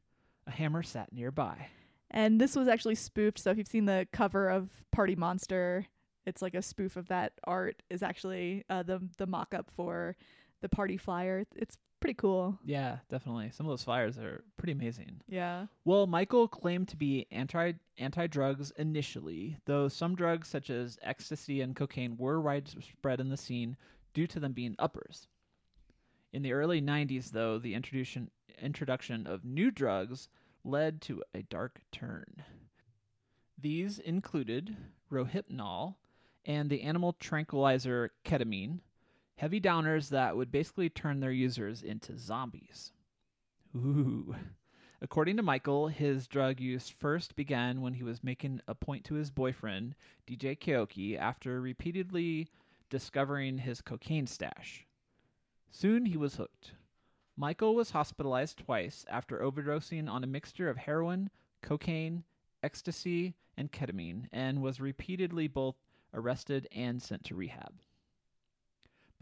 A 0.46 0.50
hammer 0.50 0.82
sat 0.82 1.12
nearby. 1.12 1.68
And 2.10 2.40
this 2.40 2.54
was 2.54 2.68
actually 2.68 2.94
spoofed. 2.94 3.38
So 3.38 3.50
if 3.50 3.58
you've 3.58 3.66
seen 3.66 3.86
the 3.86 4.06
cover 4.12 4.48
of 4.48 4.70
Party 4.92 5.16
Monster, 5.16 5.86
it's 6.26 6.42
like 6.42 6.54
a 6.54 6.62
spoof 6.62 6.96
of 6.96 7.08
that 7.08 7.32
art. 7.44 7.82
Is 7.90 8.02
actually 8.02 8.64
uh, 8.70 8.82
the 8.84 9.00
the 9.18 9.26
mock 9.26 9.54
up 9.54 9.70
for 9.74 10.16
the 10.64 10.68
party 10.70 10.96
flyer. 10.96 11.44
It's 11.54 11.76
pretty 12.00 12.14
cool. 12.14 12.58
Yeah, 12.64 12.96
definitely. 13.10 13.50
Some 13.52 13.66
of 13.66 13.70
those 13.70 13.84
flyers 13.84 14.16
are 14.16 14.42
pretty 14.56 14.72
amazing. 14.72 15.20
Yeah. 15.28 15.66
Well, 15.84 16.06
Michael 16.06 16.48
claimed 16.48 16.88
to 16.88 16.96
be 16.96 17.26
anti 17.30 17.72
anti 17.98 18.26
drugs 18.26 18.72
initially, 18.78 19.58
though 19.66 19.88
some 19.88 20.14
drugs 20.14 20.48
such 20.48 20.70
as 20.70 20.98
ecstasy 21.02 21.60
and 21.60 21.76
cocaine 21.76 22.16
were 22.16 22.40
widespread 22.40 23.20
in 23.20 23.28
the 23.28 23.36
scene 23.36 23.76
due 24.14 24.26
to 24.26 24.40
them 24.40 24.54
being 24.54 24.74
uppers. 24.78 25.28
In 26.32 26.40
the 26.42 26.54
early 26.54 26.80
90s, 26.80 27.30
though, 27.30 27.58
the 27.58 27.74
introduction 27.74 28.30
introduction 28.60 29.26
of 29.26 29.44
new 29.44 29.70
drugs 29.70 30.30
led 30.64 31.02
to 31.02 31.22
a 31.34 31.42
dark 31.42 31.82
turn. 31.92 32.24
These 33.60 33.98
included 33.98 34.76
rohypnol 35.12 35.96
and 36.46 36.70
the 36.70 36.82
animal 36.82 37.12
tranquilizer 37.12 38.12
ketamine, 38.24 38.80
heavy 39.36 39.60
downers 39.60 40.10
that 40.10 40.36
would 40.36 40.52
basically 40.52 40.88
turn 40.88 41.20
their 41.20 41.30
users 41.32 41.82
into 41.82 42.18
zombies. 42.18 42.92
Ooh. 43.76 44.34
According 45.02 45.36
to 45.36 45.42
Michael, 45.42 45.88
his 45.88 46.26
drug 46.26 46.60
use 46.60 46.88
first 46.88 47.36
began 47.36 47.82
when 47.82 47.94
he 47.94 48.02
was 48.02 48.24
making 48.24 48.60
a 48.66 48.74
point 48.74 49.04
to 49.04 49.14
his 49.14 49.30
boyfriend, 49.30 49.94
DJ 50.26 50.58
Keoki, 50.58 51.18
after 51.18 51.60
repeatedly 51.60 52.48
discovering 52.88 53.58
his 53.58 53.80
cocaine 53.80 54.26
stash. 54.26 54.86
Soon 55.70 56.06
he 56.06 56.16
was 56.16 56.36
hooked. 56.36 56.72
Michael 57.36 57.74
was 57.74 57.90
hospitalized 57.90 58.58
twice 58.58 59.04
after 59.10 59.40
overdosing 59.40 60.08
on 60.08 60.22
a 60.22 60.28
mixture 60.28 60.70
of 60.70 60.76
heroin, 60.76 61.30
cocaine, 61.60 62.22
ecstasy, 62.62 63.34
and 63.56 63.72
ketamine, 63.72 64.28
and 64.32 64.62
was 64.62 64.80
repeatedly 64.80 65.48
both 65.48 65.74
arrested 66.14 66.68
and 66.72 67.02
sent 67.02 67.24
to 67.24 67.34
rehab. 67.34 67.74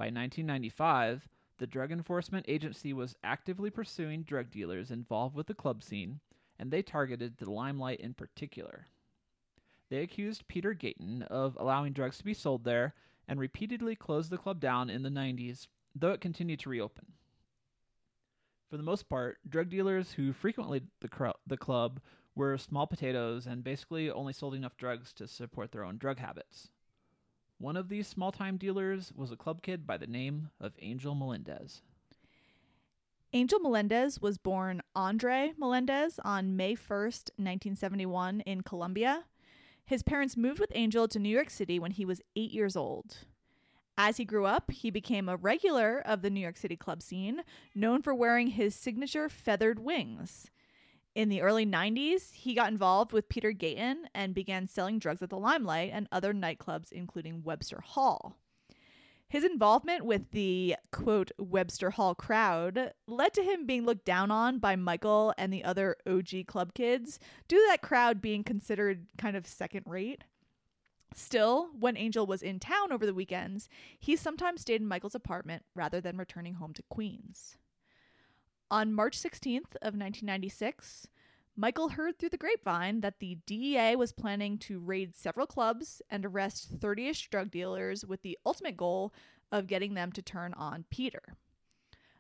By 0.03 0.07
1995, 0.07 1.29
the 1.59 1.67
Drug 1.69 1.93
Enforcement 1.93 2.47
Agency 2.49 2.93
was 2.93 3.15
actively 3.23 3.71
pursuing 3.71 4.25
drug 4.25 4.51
dealers 4.51 4.91
involved 4.91 5.37
with 5.37 5.47
the 5.47 5.55
club 5.55 5.81
scene, 5.81 6.19
and 6.59 6.73
they 6.73 6.83
targeted 6.83 7.37
the 7.37 7.49
Limelight 7.49 8.01
in 8.01 8.13
particular. 8.13 8.89
They 9.91 9.99
accused 10.03 10.49
Peter 10.49 10.75
Gatien 10.75 11.23
of 11.29 11.57
allowing 11.57 11.93
drugs 11.93 12.19
to 12.19 12.25
be 12.25 12.35
sold 12.35 12.65
there 12.65 12.97
and 13.29 13.39
repeatedly 13.39 13.95
closed 13.95 14.31
the 14.31 14.39
club 14.39 14.59
down 14.59 14.91
in 14.91 15.05
the 15.05 15.09
90s, 15.09 15.69
though 15.95 16.11
it 16.11 16.21
continued 16.21 16.59
to 16.59 16.71
reopen. 16.71 17.13
For 18.71 18.77
the 18.77 18.83
most 18.83 19.09
part, 19.09 19.39
drug 19.49 19.69
dealers 19.69 20.15
who 20.15 20.33
frequented 20.33 20.89
the, 20.99 21.07
cr- 21.07 21.39
the 21.47 21.57
club 21.57 22.01
were 22.35 22.59
small 22.59 22.89
potatoes 22.89 23.47
and 23.47 23.63
basically 23.63 24.11
only 24.11 24.33
sold 24.33 24.57
enough 24.57 24.77
drugs 24.77 25.13
to 25.13 25.29
support 25.29 25.71
their 25.71 25.85
own 25.85 25.97
drug 25.97 26.19
habits. 26.19 26.71
One 27.63 27.77
of 27.77 27.89
these 27.89 28.09
small 28.09 28.33
time 28.33 28.57
dealers 28.57 29.13
was 29.15 29.31
a 29.31 29.37
club 29.37 29.63
kid 29.63 29.87
by 29.87 29.97
the 29.97 30.09
name 30.09 30.51
of 30.61 30.73
Angel 30.81 31.15
Melendez. 31.15 31.81
Angel 33.33 33.61
Melendez 33.61 34.21
was 34.21 34.37
born 34.37 34.83
Andre 34.97 35.53
Melendez 35.57 36.19
on 36.25 36.57
May 36.57 36.75
1st, 36.75 37.31
1971, 37.37 38.41
in 38.41 38.63
Colombia. 38.63 39.27
His 39.85 40.03
parents 40.03 40.37
moved 40.37 40.59
with 40.59 40.73
Angel 40.75 41.07
to 41.07 41.21
New 41.21 41.29
York 41.29 41.51
City 41.51 41.79
when 41.79 41.93
he 41.93 42.05
was 42.05 42.21
eight 42.35 42.51
years 42.51 42.75
old. 42.75 43.19
As 43.97 44.17
he 44.17 44.25
grew 44.25 44.45
up, 44.45 44.73
he 44.73 44.91
became 44.91 45.29
a 45.29 45.37
regular 45.37 46.01
of 46.05 46.23
the 46.23 46.31
New 46.31 46.41
York 46.41 46.57
City 46.57 46.75
club 46.75 47.01
scene, 47.01 47.43
known 47.77 48.03
for 48.03 48.13
wearing 48.13 48.49
his 48.49 48.75
signature 48.75 49.29
feathered 49.29 49.79
wings. 49.79 50.51
In 51.15 51.29
the 51.29 51.43
early 51.43 51.67
90s, 51.67 52.33
he 52.33 52.55
got 52.55 52.73
involved 52.73 53.13
with 53.13 53.29
Peter 53.29 53.53
Gatien 53.53 54.05
and 54.15 54.35
began 54.35 54.67
selling 54.67 54.99
drugs 54.99 55.23
at 55.23 55.29
the 55.29 55.39
Limelight 55.39 55.91
and 55.93 56.09
other 56.11 56.33
nightclubs, 56.33 56.91
including 56.91 57.43
Webster 57.43 57.83
Hall. 57.83 58.39
His 59.29 59.45
involvement 59.45 60.05
with 60.05 60.31
the 60.31 60.77
quote 60.91 61.31
Webster 61.39 61.91
Hall 61.91 62.15
crowd 62.15 62.93
led 63.07 63.35
to 63.35 63.43
him 63.43 63.67
being 63.67 63.85
looked 63.85 64.05
down 64.05 64.31
on 64.31 64.59
by 64.59 64.77
Michael 64.77 65.35
and 65.37 65.53
the 65.53 65.65
other 65.65 65.97
OG 66.07 66.47
club 66.47 66.75
kids, 66.75 67.19
due 67.49 67.59
to 67.59 67.67
that 67.69 67.83
crowd 67.83 68.21
being 68.21 68.45
considered 68.45 69.07
kind 69.19 69.37
of 69.37 69.47
second 69.47 69.85
rate. 69.87 70.25
Still, 71.15 71.71
when 71.79 71.97
Angel 71.97 72.27
was 72.27 72.43
in 72.43 72.59
town 72.59 72.91
over 72.91 73.05
the 73.05 73.15
weekends, 73.15 73.69
he 73.99 74.17
sometimes 74.17 74.63
stayed 74.63 74.81
in 74.81 74.89
Michael's 74.89 75.15
apartment 75.15 75.65
rather 75.75 76.01
than 76.01 76.17
returning 76.17 76.55
home 76.55 76.73
to 76.75 76.83
Queens. 76.89 77.57
On 78.73 78.91
March 78.91 79.19
16th 79.19 79.77
of 79.83 79.93
1996, 79.93 81.07
Michael 81.55 81.91
heard 81.91 82.19
through 82.19 82.31
the 82.31 82.39
grapevine 82.39 83.03
that 83.03 83.19
the 83.19 83.37
DEA 83.45 83.97
was 83.97 84.15
planning 84.15 84.57
to 84.61 84.81
raid 84.81 85.15
several 85.15 85.47
clubs 85.47 86.01
and 86.09 86.25
arrest 86.25 86.81
30ish 86.81 87.29
drug 87.29 87.51
dealers 87.51 88.07
with 88.07 88.23
the 88.23 88.39
ultimate 88.47 88.79
goal 88.79 89.13
of 89.51 89.67
getting 89.67 89.93
them 89.93 90.11
to 90.13 90.23
turn 90.23 90.55
on 90.55 90.87
Peter. 90.89 91.21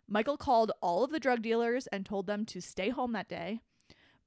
Michael 0.06 0.36
called 0.36 0.72
all 0.82 1.02
of 1.02 1.10
the 1.10 1.18
drug 1.18 1.40
dealers 1.40 1.86
and 1.86 2.04
told 2.04 2.26
them 2.26 2.44
to 2.44 2.60
stay 2.60 2.90
home 2.90 3.12
that 3.12 3.30
day, 3.30 3.60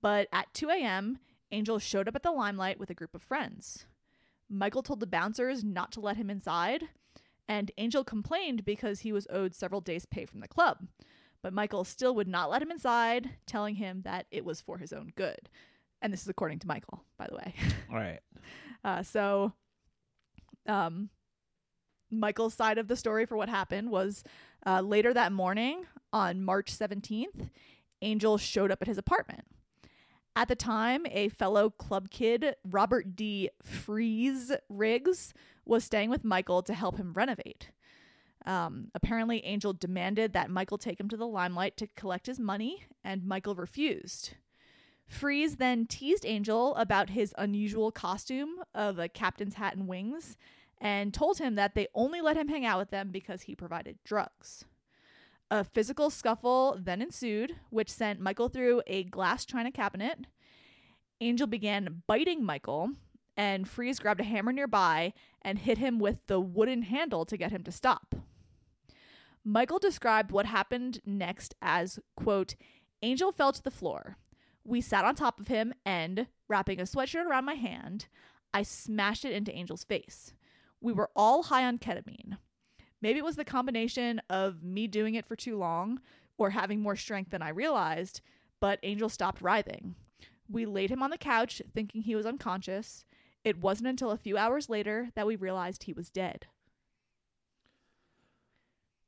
but 0.01 0.27
at 0.33 0.51
2 0.55 0.71
a.m., 0.71 1.19
Angel 1.51 1.77
showed 1.77 2.07
up 2.07 2.15
at 2.15 2.23
the 2.23 2.31
limelight 2.31 2.79
with 2.79 2.89
a 2.89 2.95
group 2.95 3.13
of 3.13 3.21
friends. 3.21 3.85
Michael 4.49 4.81
told 4.81 4.99
the 4.99 5.05
bouncers 5.05 5.63
not 5.63 5.91
to 5.91 5.99
let 5.99 6.17
him 6.17 6.31
inside, 6.31 6.85
and 7.47 7.69
Angel 7.77 8.03
complained 8.03 8.65
because 8.65 9.01
he 9.01 9.13
was 9.13 9.27
owed 9.29 9.53
several 9.53 9.79
days' 9.79 10.07
pay 10.07 10.25
from 10.25 10.39
the 10.39 10.47
club. 10.47 10.87
But 11.45 11.53
Michael 11.53 11.83
still 11.83 12.15
would 12.15 12.27
not 12.27 12.49
let 12.49 12.63
him 12.63 12.71
inside, 12.71 13.29
telling 13.45 13.75
him 13.75 14.01
that 14.01 14.25
it 14.31 14.43
was 14.43 14.61
for 14.61 14.79
his 14.79 14.91
own 14.91 15.11
good. 15.15 15.47
And 16.01 16.11
this 16.11 16.23
is 16.23 16.27
according 16.27 16.57
to 16.57 16.67
Michael, 16.67 17.03
by 17.19 17.27
the 17.27 17.35
way. 17.35 17.53
All 17.91 17.97
right. 17.97 18.19
Uh, 18.83 19.03
so, 19.03 19.53
um, 20.65 21.11
Michael's 22.09 22.55
side 22.55 22.79
of 22.79 22.87
the 22.87 22.95
story 22.95 23.27
for 23.27 23.37
what 23.37 23.47
happened 23.47 23.91
was 23.91 24.23
uh, 24.65 24.81
later 24.81 25.13
that 25.13 25.31
morning 25.31 25.85
on 26.11 26.41
March 26.41 26.75
17th, 26.75 27.51
Angel 28.01 28.39
showed 28.39 28.71
up 28.71 28.81
at 28.81 28.87
his 28.87 28.97
apartment. 28.97 29.45
At 30.35 30.47
the 30.47 30.55
time, 30.55 31.05
a 31.11 31.29
fellow 31.29 31.69
club 31.69 32.09
kid, 32.09 32.55
Robert 32.67 33.15
D. 33.15 33.51
Freeze 33.63 34.51
Riggs, 34.67 35.31
was 35.63 35.83
staying 35.83 36.09
with 36.09 36.23
Michael 36.23 36.63
to 36.63 36.73
help 36.73 36.97
him 36.97 37.13
renovate. 37.13 37.69
Um, 38.45 38.89
apparently, 38.93 39.43
Angel 39.43 39.73
demanded 39.73 40.33
that 40.33 40.51
Michael 40.51 40.77
take 40.77 40.99
him 40.99 41.09
to 41.09 41.17
the 41.17 41.27
limelight 41.27 41.77
to 41.77 41.87
collect 41.95 42.27
his 42.27 42.39
money, 42.39 42.83
and 43.03 43.25
Michael 43.25 43.55
refused. 43.55 44.35
Freeze 45.07 45.57
then 45.57 45.85
teased 45.85 46.25
Angel 46.25 46.75
about 46.75 47.11
his 47.11 47.33
unusual 47.37 47.91
costume 47.91 48.55
of 48.73 48.97
a 48.99 49.09
captain's 49.09 49.55
hat 49.55 49.75
and 49.75 49.87
wings 49.87 50.37
and 50.79 51.13
told 51.13 51.37
him 51.37 51.55
that 51.55 51.75
they 51.75 51.87
only 51.93 52.21
let 52.21 52.37
him 52.37 52.47
hang 52.47 52.65
out 52.65 52.79
with 52.79 52.89
them 52.89 53.09
because 53.11 53.43
he 53.43 53.55
provided 53.55 53.97
drugs. 54.03 54.65
A 55.51 55.63
physical 55.63 56.09
scuffle 56.09 56.77
then 56.79 57.01
ensued, 57.01 57.55
which 57.69 57.91
sent 57.91 58.19
Michael 58.19 58.49
through 58.49 58.81
a 58.87 59.03
glass 59.03 59.45
china 59.45 59.71
cabinet. 59.71 60.25
Angel 61.21 61.47
began 61.47 62.01
biting 62.07 62.43
Michael, 62.43 62.91
and 63.37 63.67
Freeze 63.67 63.99
grabbed 63.99 64.21
a 64.21 64.23
hammer 64.23 64.51
nearby 64.51 65.13
and 65.41 65.59
hit 65.59 65.77
him 65.77 65.99
with 65.99 66.25
the 66.27 66.39
wooden 66.39 66.81
handle 66.81 67.25
to 67.25 67.37
get 67.37 67.51
him 67.51 67.63
to 67.63 67.71
stop. 67.71 68.15
Michael 69.47 69.77
described 69.77 70.31
what 70.31 70.47
happened 70.47 70.99
next 71.05 71.53
as, 71.61 71.99
quote, 72.17 72.55
Angel 73.03 73.31
fell 73.31 73.53
to 73.53 73.61
the 73.61 73.69
floor. 73.69 74.17
We 74.63 74.81
sat 74.81 75.05
on 75.05 75.13
top 75.13 75.39
of 75.39 75.47
him 75.47 75.71
and, 75.85 76.25
wrapping 76.47 76.79
a 76.79 76.83
sweatshirt 76.83 77.27
around 77.27 77.45
my 77.45 77.53
hand, 77.53 78.07
I 78.51 78.63
smashed 78.63 79.23
it 79.23 79.33
into 79.33 79.53
Angel's 79.53 79.83
face. 79.83 80.33
We 80.81 80.93
were 80.93 81.11
all 81.15 81.43
high 81.43 81.63
on 81.63 81.77
ketamine. 81.77 82.37
Maybe 83.01 83.19
it 83.19 83.25
was 83.25 83.35
the 83.35 83.45
combination 83.45 84.19
of 84.31 84.63
me 84.63 84.87
doing 84.87 85.13
it 85.13 85.27
for 85.27 85.35
too 85.35 85.57
long 85.57 85.99
or 86.39 86.49
having 86.49 86.81
more 86.81 86.95
strength 86.95 87.29
than 87.29 87.43
I 87.43 87.49
realized, 87.49 88.21
but 88.59 88.79
Angel 88.81 89.09
stopped 89.09 89.41
writhing. 89.41 89.93
We 90.49 90.65
laid 90.65 90.89
him 90.89 91.03
on 91.03 91.11
the 91.11 91.17
couch 91.19 91.61
thinking 91.73 92.01
he 92.01 92.15
was 92.15 92.25
unconscious. 92.25 93.05
It 93.43 93.61
wasn't 93.61 93.89
until 93.89 94.09
a 94.09 94.17
few 94.17 94.37
hours 94.37 94.69
later 94.69 95.09
that 95.13 95.27
we 95.27 95.35
realized 95.35 95.83
he 95.83 95.93
was 95.93 96.09
dead. 96.09 96.47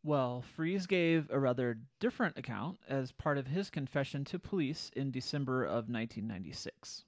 Well, 0.08 0.42
Freeze 0.42 0.86
gave 0.86 1.30
a 1.30 1.38
rather 1.38 1.80
different 2.00 2.38
account 2.38 2.80
as 2.88 3.12
part 3.12 3.38
of 3.38 3.48
his 3.48 3.70
confession 3.70 4.24
to 4.24 4.40
police 4.40 4.90
in 4.96 5.12
December 5.12 5.66
of 5.66 5.90
1996. 5.90 7.04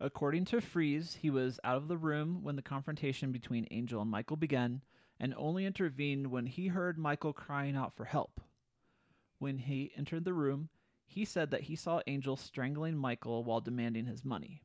According 0.00 0.46
to 0.46 0.60
Freeze, 0.60 1.18
he 1.22 1.30
was 1.30 1.60
out 1.62 1.76
of 1.76 1.86
the 1.86 1.96
room 1.96 2.42
when 2.42 2.56
the 2.56 2.60
confrontation 2.60 3.30
between 3.30 3.68
Angel 3.70 4.02
and 4.02 4.10
Michael 4.10 4.36
began 4.36 4.82
and 5.20 5.32
only 5.36 5.64
intervened 5.64 6.26
when 6.26 6.46
he 6.46 6.66
heard 6.66 6.98
Michael 6.98 7.32
crying 7.32 7.76
out 7.76 7.94
for 7.94 8.04
help. 8.04 8.40
When 9.38 9.58
he 9.58 9.92
entered 9.96 10.24
the 10.24 10.34
room, 10.34 10.70
he 11.06 11.24
said 11.24 11.52
that 11.52 11.62
he 11.62 11.76
saw 11.76 12.00
Angel 12.08 12.36
strangling 12.36 12.96
Michael 12.96 13.44
while 13.44 13.60
demanding 13.60 14.06
his 14.06 14.24
money. 14.24 14.60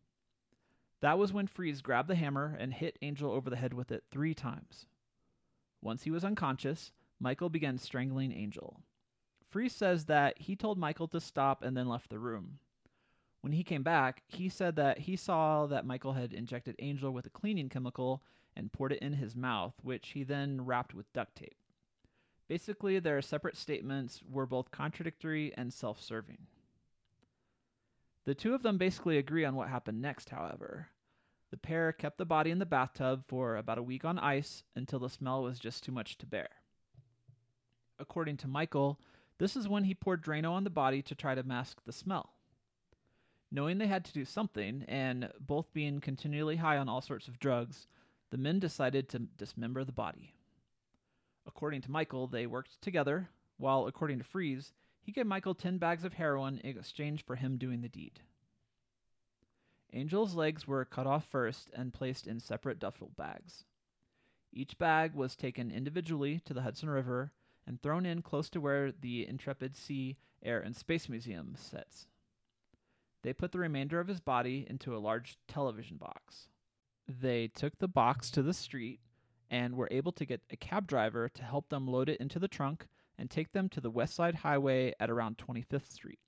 That 1.01 1.19
was 1.19 1.31
when 1.31 1.45
Freeze 1.45 1.83
grabbed 1.83 2.09
the 2.09 2.15
hammer 2.15 2.57
and 2.59 2.73
hit 2.73 2.97
Angel 3.03 3.31
over 3.31 3.47
the 3.47 3.57
head 3.57 3.75
with 3.75 3.91
it 3.91 4.05
three 4.09 4.33
times. 4.33 4.87
Once 5.83 6.01
he 6.01 6.09
was 6.09 6.25
unconscious, 6.25 6.91
Michael 7.19 7.49
began 7.49 7.77
strangling 7.77 8.31
Angel. 8.31 8.81
Freeze 9.49 9.75
says 9.75 10.05
that 10.05 10.39
he 10.39 10.55
told 10.55 10.77
Michael 10.77 11.07
to 11.09 11.19
stop 11.19 11.63
and 11.63 11.75
then 11.75 11.89
left 11.89 12.09
the 12.09 12.19
room. 12.19 12.59
When 13.41 13.53
he 13.53 13.63
came 13.63 13.83
back, 13.83 14.23
he 14.27 14.49
said 14.49 14.75
that 14.75 14.99
he 14.99 15.15
saw 15.15 15.65
that 15.67 15.85
Michael 15.85 16.13
had 16.13 16.33
injected 16.33 16.75
Angel 16.79 17.11
with 17.11 17.25
a 17.25 17.31
cleaning 17.31 17.69
chemical 17.69 18.21
and 18.55 18.71
poured 18.71 18.91
it 18.91 19.01
in 19.01 19.13
his 19.13 19.35
mouth, 19.35 19.73
which 19.81 20.09
he 20.09 20.23
then 20.23 20.65
wrapped 20.65 20.93
with 20.93 21.11
duct 21.13 21.35
tape. 21.35 21.57
Basically, 22.47 22.99
their 22.99 23.21
separate 23.21 23.55
statements 23.55 24.21
were 24.29 24.45
both 24.45 24.71
contradictory 24.71 25.53
and 25.55 25.73
self 25.73 26.01
serving. 26.01 26.47
The 28.25 28.35
two 28.35 28.53
of 28.53 28.63
them 28.63 28.77
basically 28.77 29.17
agree 29.17 29.45
on 29.45 29.55
what 29.55 29.69
happened 29.69 30.01
next, 30.01 30.29
however. 30.29 30.89
The 31.51 31.57
pair 31.57 31.91
kept 31.91 32.17
the 32.17 32.25
body 32.25 32.51
in 32.51 32.59
the 32.59 32.65
bathtub 32.65 33.23
for 33.27 33.55
about 33.55 33.77
a 33.77 33.83
week 33.83 34.05
on 34.05 34.19
ice 34.19 34.63
until 34.75 34.99
the 34.99 35.09
smell 35.09 35.41
was 35.41 35.59
just 35.59 35.83
too 35.83 35.91
much 35.91 36.17
to 36.19 36.25
bear. 36.25 36.49
According 37.99 38.37
to 38.37 38.47
Michael, 38.47 38.99
this 39.37 39.55
is 39.55 39.67
when 39.67 39.83
he 39.83 39.93
poured 39.93 40.23
Drano 40.23 40.51
on 40.51 40.63
the 40.63 40.69
body 40.69 41.01
to 41.03 41.15
try 41.15 41.35
to 41.35 41.43
mask 41.43 41.83
the 41.85 41.91
smell. 41.91 42.33
Knowing 43.51 43.77
they 43.77 43.87
had 43.87 44.05
to 44.05 44.13
do 44.13 44.25
something, 44.25 44.85
and 44.87 45.31
both 45.39 45.73
being 45.73 45.99
continually 45.99 46.55
high 46.55 46.77
on 46.77 46.87
all 46.87 47.01
sorts 47.01 47.27
of 47.27 47.39
drugs, 47.39 47.87
the 48.29 48.37
men 48.37 48.59
decided 48.59 49.09
to 49.09 49.19
dismember 49.19 49.83
the 49.83 49.91
body. 49.91 50.33
According 51.47 51.81
to 51.81 51.91
Michael, 51.91 52.27
they 52.27 52.45
worked 52.45 52.81
together, 52.81 53.29
while 53.57 53.87
according 53.87 54.19
to 54.19 54.23
Freeze, 54.23 54.71
he 55.01 55.11
gave 55.11 55.25
Michael 55.25 55.55
10 55.55 55.77
bags 55.77 56.03
of 56.03 56.13
heroin 56.13 56.59
in 56.59 56.77
exchange 56.77 57.25
for 57.25 57.35
him 57.35 57.57
doing 57.57 57.81
the 57.81 57.89
deed. 57.89 58.19
Angel's 59.91 60.35
legs 60.35 60.67
were 60.67 60.85
cut 60.85 61.07
off 61.07 61.25
first 61.25 61.71
and 61.73 61.93
placed 61.93 62.27
in 62.27 62.39
separate 62.39 62.77
duffel 62.77 63.11
bags. 63.17 63.63
Each 64.53 64.77
bag 64.77 65.15
was 65.15 65.35
taken 65.35 65.71
individually 65.71 66.39
to 66.45 66.53
the 66.53 66.61
Hudson 66.61 66.89
River 66.89 67.31
and 67.69 67.81
thrown 67.81 68.05
in 68.05 68.23
close 68.23 68.49
to 68.49 68.59
where 68.59 68.91
the 68.91 69.25
Intrepid 69.27 69.77
Sea, 69.77 70.17
Air, 70.43 70.59
and 70.59 70.75
Space 70.75 71.07
Museum 71.07 71.53
sits. 71.55 72.07
They 73.21 73.31
put 73.31 73.51
the 73.51 73.59
remainder 73.59 73.99
of 73.99 74.07
his 74.07 74.19
body 74.19 74.65
into 74.67 74.95
a 74.95 74.99
large 74.99 75.37
television 75.47 75.97
box. 75.97 76.49
They 77.07 77.47
took 77.47 77.77
the 77.77 77.87
box 77.87 78.31
to 78.31 78.41
the 78.41 78.53
street 78.53 78.99
and 79.51 79.75
were 79.75 79.87
able 79.91 80.11
to 80.13 80.25
get 80.25 80.41
a 80.49 80.57
cab 80.57 80.87
driver 80.87 81.29
to 81.29 81.43
help 81.43 81.69
them 81.69 81.87
load 81.87 82.09
it 82.09 82.19
into 82.19 82.39
the 82.39 82.47
trunk 82.47 82.87
and 83.17 83.29
take 83.29 83.51
them 83.51 83.69
to 83.69 83.81
the 83.81 83.91
West 83.91 84.15
Side 84.15 84.35
Highway 84.35 84.93
at 84.99 85.09
around 85.11 85.37
25th 85.37 85.91
Street. 85.91 86.19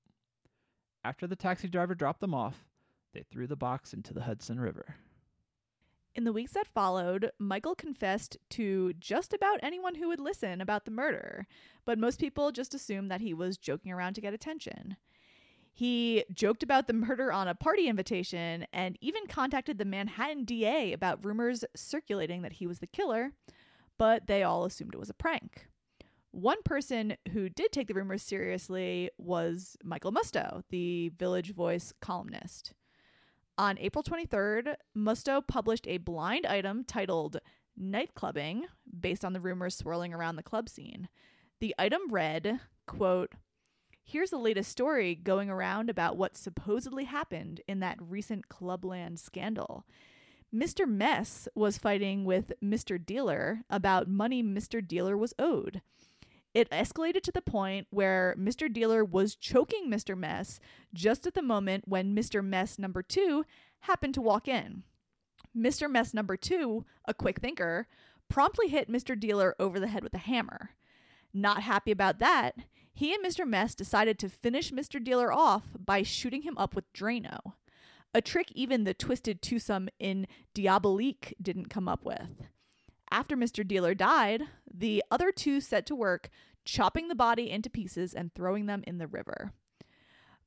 After 1.03 1.25
the 1.25 1.35
taxi 1.35 1.67
driver 1.67 1.95
dropped 1.95 2.21
them 2.21 2.35
off, 2.35 2.67
they 3.13 3.23
threw 3.23 3.47
the 3.47 3.55
box 3.55 3.93
into 3.93 4.13
the 4.13 4.23
Hudson 4.23 4.59
River. 4.59 4.95
In 6.13 6.25
the 6.25 6.33
weeks 6.33 6.51
that 6.53 6.67
followed, 6.67 7.31
Michael 7.39 7.73
confessed 7.73 8.37
to 8.51 8.91
just 8.99 9.33
about 9.33 9.61
anyone 9.63 9.95
who 9.95 10.09
would 10.09 10.19
listen 10.19 10.59
about 10.59 10.83
the 10.83 10.91
murder, 10.91 11.47
but 11.85 11.97
most 11.97 12.19
people 12.19 12.51
just 12.51 12.73
assumed 12.73 13.09
that 13.09 13.21
he 13.21 13.33
was 13.33 13.57
joking 13.57 13.93
around 13.93 14.15
to 14.15 14.21
get 14.21 14.33
attention. 14.33 14.97
He 15.71 16.25
joked 16.33 16.63
about 16.63 16.87
the 16.87 16.93
murder 16.93 17.31
on 17.31 17.47
a 17.47 17.55
party 17.55 17.87
invitation 17.87 18.67
and 18.73 18.97
even 18.99 19.25
contacted 19.27 19.77
the 19.77 19.85
Manhattan 19.85 20.43
DA 20.43 20.91
about 20.91 21.23
rumors 21.23 21.63
circulating 21.77 22.41
that 22.41 22.53
he 22.53 22.67
was 22.67 22.79
the 22.79 22.87
killer, 22.87 23.31
but 23.97 24.27
they 24.27 24.43
all 24.43 24.65
assumed 24.65 24.93
it 24.93 24.99
was 24.99 25.09
a 25.09 25.13
prank. 25.13 25.67
One 26.31 26.61
person 26.63 27.15
who 27.31 27.47
did 27.47 27.71
take 27.71 27.87
the 27.87 27.93
rumors 27.93 28.21
seriously 28.21 29.09
was 29.17 29.77
Michael 29.81 30.11
Musto, 30.11 30.63
the 30.69 31.09
Village 31.17 31.53
Voice 31.53 31.93
columnist. 32.01 32.73
On 33.57 33.77
April 33.79 34.03
23rd, 34.03 34.75
Musto 34.97 35.45
published 35.45 35.87
a 35.87 35.97
blind 35.97 36.45
item 36.45 36.83
titled 36.83 37.37
Nightclubbing 37.79 38.63
based 38.99 39.25
on 39.25 39.33
the 39.33 39.41
rumors 39.41 39.75
swirling 39.75 40.13
around 40.13 40.35
the 40.35 40.43
club 40.43 40.69
scene. 40.69 41.09
The 41.59 41.75
item 41.77 42.01
read, 42.09 42.59
quote, 42.87 43.33
Here's 44.03 44.31
the 44.31 44.37
latest 44.37 44.71
story 44.71 45.15
going 45.15 45.49
around 45.49 45.89
about 45.89 46.17
what 46.17 46.35
supposedly 46.35 47.05
happened 47.05 47.61
in 47.67 47.79
that 47.81 47.97
recent 48.01 48.49
Clubland 48.49 49.19
scandal. 49.19 49.85
Mr. 50.53 50.87
Mess 50.87 51.47
was 51.55 51.77
fighting 51.77 52.25
with 52.25 52.51
Mr. 52.63 53.03
Dealer 53.03 53.61
about 53.69 54.09
money 54.09 54.43
Mr. 54.43 54.85
Dealer 54.85 55.15
was 55.15 55.33
owed. 55.39 55.81
It 56.53 56.69
escalated 56.69 57.21
to 57.23 57.31
the 57.31 57.41
point 57.41 57.87
where 57.91 58.35
Mr. 58.37 58.71
Dealer 58.71 59.05
was 59.05 59.35
choking 59.35 59.89
Mr. 59.89 60.17
Mess 60.17 60.59
just 60.93 61.25
at 61.25 61.33
the 61.33 61.41
moment 61.41 61.87
when 61.87 62.15
Mr. 62.15 62.43
Mess 62.43 62.77
number 62.77 63.01
two 63.01 63.45
happened 63.81 64.13
to 64.15 64.21
walk 64.21 64.47
in. 64.47 64.83
Mr. 65.57 65.89
Mess 65.89 66.13
number 66.13 66.35
two, 66.35 66.85
a 67.05 67.13
quick 67.13 67.39
thinker, 67.39 67.87
promptly 68.29 68.67
hit 68.67 68.91
Mr. 68.91 69.17
Dealer 69.17 69.55
over 69.59 69.79
the 69.79 69.87
head 69.87 70.03
with 70.03 70.13
a 70.13 70.19
hammer. 70.19 70.71
Not 71.33 71.63
happy 71.63 71.91
about 71.91 72.19
that, 72.19 72.55
he 72.93 73.13
and 73.13 73.23
Mr. 73.23 73.47
Mess 73.47 73.73
decided 73.73 74.19
to 74.19 74.29
finish 74.29 74.71
Mr. 74.71 75.01
Dealer 75.01 75.31
off 75.31 75.63
by 75.77 76.03
shooting 76.03 76.41
him 76.41 76.57
up 76.57 76.75
with 76.75 76.91
Drano, 76.93 77.53
a 78.13 78.21
trick 78.21 78.51
even 78.53 78.83
the 78.83 78.93
twisted 78.93 79.41
twosome 79.41 79.89
in 79.99 80.27
Diabolique 80.53 81.33
didn't 81.41 81.69
come 81.69 81.87
up 81.87 82.03
with. 82.03 82.43
After 83.09 83.35
Mr. 83.35 83.65
Dealer 83.65 83.93
died, 83.93 84.43
the 84.73 85.03
other 85.11 85.31
two 85.31 85.59
set 85.61 85.85
to 85.87 85.95
work 85.95 86.29
chopping 86.65 87.07
the 87.07 87.15
body 87.15 87.49
into 87.49 87.69
pieces 87.69 88.13
and 88.13 88.33
throwing 88.33 88.65
them 88.67 88.83
in 88.85 88.97
the 88.97 89.07
river. 89.07 89.51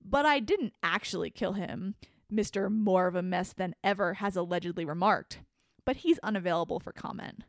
But 0.05 0.27
I 0.27 0.39
didn't 0.41 0.75
actually 0.83 1.31
kill 1.31 1.55
him, 1.55 1.95
Mr. 2.33 2.71
More 2.71 3.07
of 3.07 3.15
a 3.15 3.23
Mess 3.23 3.53
Than 3.53 3.75
Ever 3.83 4.15
has 4.15 4.37
allegedly 4.37 4.85
remarked, 4.85 5.41
but 5.85 5.97
he's 5.97 6.19
unavailable 6.23 6.79
for 6.81 6.93
comment. 6.93 7.45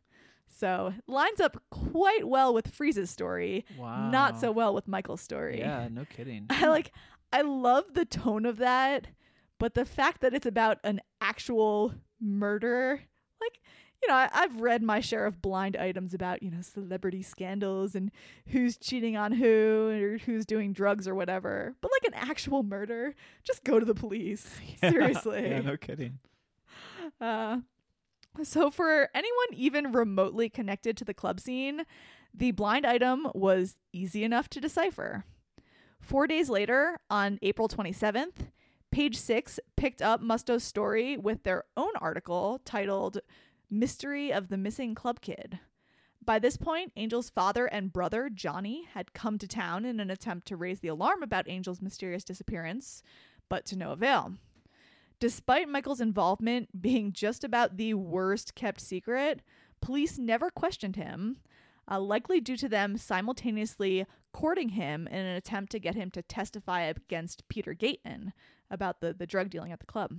So 0.48 0.94
lines 1.06 1.40
up 1.40 1.62
quite 1.70 2.26
well 2.26 2.54
with 2.54 2.72
Freeze's 2.72 3.10
story, 3.10 3.64
Wow. 3.78 4.10
not 4.10 4.40
so 4.40 4.50
well 4.52 4.72
with 4.74 4.88
Michael's 4.88 5.20
story. 5.20 5.58
Yeah, 5.58 5.88
no 5.90 6.04
kidding. 6.06 6.46
I 6.50 6.66
like 6.68 6.92
I 7.32 7.42
love 7.42 7.84
the 7.92 8.04
tone 8.04 8.46
of 8.46 8.58
that, 8.58 9.08
but 9.58 9.74
the 9.74 9.84
fact 9.84 10.20
that 10.22 10.32
it's 10.32 10.46
about 10.46 10.78
an 10.84 11.00
actual 11.20 11.94
murder, 12.20 13.02
like 13.40 13.60
you 14.02 14.08
know, 14.08 14.14
I, 14.14 14.28
I've 14.32 14.60
read 14.60 14.82
my 14.82 15.00
share 15.00 15.26
of 15.26 15.40
blind 15.42 15.76
items 15.76 16.14
about 16.14 16.42
you 16.42 16.50
know 16.50 16.60
celebrity 16.60 17.22
scandals 17.22 17.94
and 17.94 18.10
who's 18.48 18.76
cheating 18.76 19.16
on 19.16 19.32
who 19.32 19.90
or 19.90 20.18
who's 20.18 20.46
doing 20.46 20.72
drugs 20.72 21.08
or 21.08 21.14
whatever. 21.14 21.74
But 21.80 21.90
like 21.92 22.12
an 22.12 22.14
actual 22.14 22.62
murder, 22.62 23.14
just 23.42 23.64
go 23.64 23.78
to 23.78 23.86
the 23.86 23.94
police. 23.94 24.60
Seriously. 24.80 25.48
yeah, 25.48 25.60
no 25.60 25.76
kidding. 25.76 26.18
Uh, 27.20 27.58
so, 28.42 28.70
for 28.70 29.08
anyone 29.14 29.46
even 29.52 29.92
remotely 29.92 30.48
connected 30.48 30.96
to 30.98 31.04
the 31.04 31.14
club 31.14 31.40
scene, 31.40 31.82
the 32.34 32.50
blind 32.50 32.84
item 32.84 33.28
was 33.34 33.76
easy 33.92 34.24
enough 34.24 34.48
to 34.50 34.60
decipher. 34.60 35.24
Four 36.00 36.26
days 36.26 36.50
later, 36.50 36.98
on 37.08 37.38
April 37.42 37.68
27th, 37.68 38.50
Page 38.92 39.16
Six 39.16 39.58
picked 39.76 40.00
up 40.00 40.20
Musto's 40.20 40.62
story 40.62 41.16
with 41.16 41.42
their 41.42 41.64
own 41.76 41.90
article 42.00 42.60
titled 42.64 43.18
Mystery 43.70 44.32
of 44.32 44.48
the 44.48 44.56
Missing 44.56 44.94
Club 44.94 45.20
Kid. 45.20 45.58
By 46.24 46.38
this 46.38 46.56
point, 46.56 46.92
Angel's 46.96 47.30
father 47.30 47.66
and 47.66 47.92
brother, 47.92 48.30
Johnny, 48.32 48.86
had 48.94 49.12
come 49.12 49.38
to 49.38 49.48
town 49.48 49.84
in 49.84 49.98
an 49.98 50.10
attempt 50.10 50.46
to 50.48 50.56
raise 50.56 50.80
the 50.80 50.88
alarm 50.88 51.22
about 51.22 51.48
Angel's 51.48 51.82
mysterious 51.82 52.22
disappearance, 52.22 53.02
but 53.48 53.64
to 53.66 53.76
no 53.76 53.90
avail. 53.90 54.34
Despite 55.18 55.68
Michael's 55.68 56.00
involvement 56.00 56.80
being 56.80 57.12
just 57.12 57.42
about 57.42 57.76
the 57.76 57.94
worst 57.94 58.54
kept 58.54 58.80
secret, 58.80 59.40
police 59.80 60.16
never 60.16 60.50
questioned 60.50 60.96
him, 60.96 61.38
uh, 61.90 61.98
likely 62.00 62.40
due 62.40 62.56
to 62.56 62.68
them 62.68 62.96
simultaneously 62.96 64.06
courting 64.32 64.70
him 64.70 65.08
in 65.08 65.18
an 65.18 65.36
attempt 65.36 65.72
to 65.72 65.80
get 65.80 65.94
him 65.94 66.10
to 66.12 66.22
testify 66.22 66.82
against 66.82 67.48
Peter 67.48 67.74
Gatien 67.74 68.32
about 68.70 69.00
the, 69.00 69.12
the 69.12 69.26
drug 69.26 69.50
dealing 69.50 69.72
at 69.72 69.80
the 69.80 69.86
club. 69.86 70.18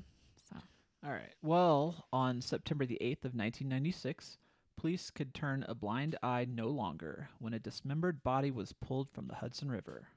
All 1.07 1.13
right. 1.13 1.33
Well, 1.41 2.05
on 2.11 2.41
September 2.41 2.85
the 2.85 2.97
8th 2.99 3.23
of 3.23 3.33
1996, 3.33 4.37
police 4.75 5.09
could 5.09 5.33
turn 5.33 5.63
a 5.65 5.73
blind 5.73 6.17
eye 6.21 6.45
no 6.49 6.67
longer 6.67 7.29
when 7.39 7.53
a 7.53 7.59
dismembered 7.59 8.23
body 8.23 8.51
was 8.51 8.73
pulled 8.73 9.09
from 9.09 9.27
the 9.27 9.35
Hudson 9.35 9.71
River. 9.71 10.09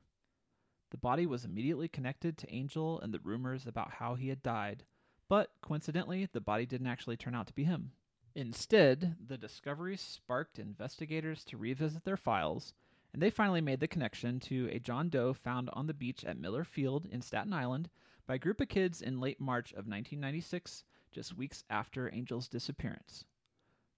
The 0.90 0.96
body 0.96 1.26
was 1.26 1.44
immediately 1.44 1.87
connected 1.87 2.37
to 2.38 2.53
Angel 2.53 2.98
and 2.98 3.14
the 3.14 3.20
rumors 3.22 3.68
about 3.68 3.92
how 3.92 4.16
he 4.16 4.31
had 4.31 4.42
died, 4.42 4.83
but 5.29 5.53
coincidentally, 5.62 6.26
the 6.33 6.40
body 6.40 6.66
didn't 6.66 6.88
actually 6.88 7.16
turn 7.16 7.37
out 7.37 7.46
to 7.46 7.55
be 7.55 7.62
him. 7.62 7.92
Instead, 8.35 9.14
the 9.24 9.38
discovery 9.38 9.96
sparked 9.96 10.59
investigators 10.59 11.44
to 11.44 11.57
revisit 11.57 12.05
their 12.05 12.16
files, 12.16 12.72
and 13.12 13.22
they 13.22 13.31
finally 13.31 13.61
made 13.61 13.79
the 13.79 13.87
connection 13.87 14.40
to 14.40 14.68
a 14.72 14.81
John 14.81 15.09
Doe 15.09 15.35
found 15.35 15.70
on 15.72 15.87
the 15.87 15.94
beach 15.94 16.24
at 16.24 16.37
Miller 16.37 16.64
Field 16.64 17.07
in 17.09 17.22
Staten 17.22 17.53
Island 17.53 17.90
by 18.31 18.37
a 18.37 18.38
group 18.38 18.61
of 18.61 18.69
kids 18.69 19.03
in 19.03 19.19
late 19.19 19.40
March 19.40 19.73
of 19.73 19.88
1996, 19.88 20.85
just 21.11 21.37
weeks 21.37 21.64
after 21.69 22.09
Angel's 22.11 22.47
disappearance. 22.47 23.25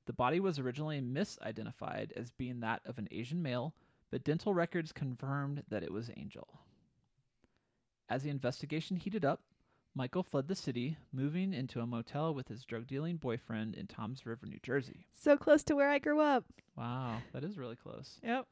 The 0.07 0.15
body 0.15 0.41
was 0.41 0.59
originally 0.59 1.03
misidentified 1.03 2.13
as 2.17 2.31
being 2.31 2.61
that 2.61 2.81
of 2.87 2.97
an 2.97 3.09
Asian 3.11 3.43
male, 3.43 3.75
but 4.11 4.25
dental 4.25 4.55
records 4.55 4.91
confirmed 4.91 5.65
that 5.69 5.83
it 5.83 5.93
was 5.93 6.11
Angel. 6.17 6.49
As 8.09 8.23
the 8.23 8.31
investigation 8.31 8.97
heated 8.97 9.23
up, 9.23 9.43
Michael 9.95 10.23
fled 10.23 10.49
the 10.49 10.55
city, 10.55 10.97
moving 11.13 11.53
into 11.53 11.81
a 11.81 11.87
motel 11.87 12.33
with 12.33 12.49
his 12.49 12.65
drug 12.65 12.87
dealing 12.87 13.19
boyfriend 13.19 13.75
in 13.75 13.87
Toms 13.87 14.25
River, 14.25 14.47
New 14.47 14.61
Jersey. 14.63 15.05
So 15.13 15.37
close 15.37 15.63
to 15.65 15.77
where 15.77 15.91
I 15.91 15.99
grew 15.99 16.21
up. 16.21 16.47
Wow, 16.75 17.19
that 17.35 17.45
is 17.45 17.59
really 17.59 17.77
close. 17.77 18.19
Yep. 18.23 18.47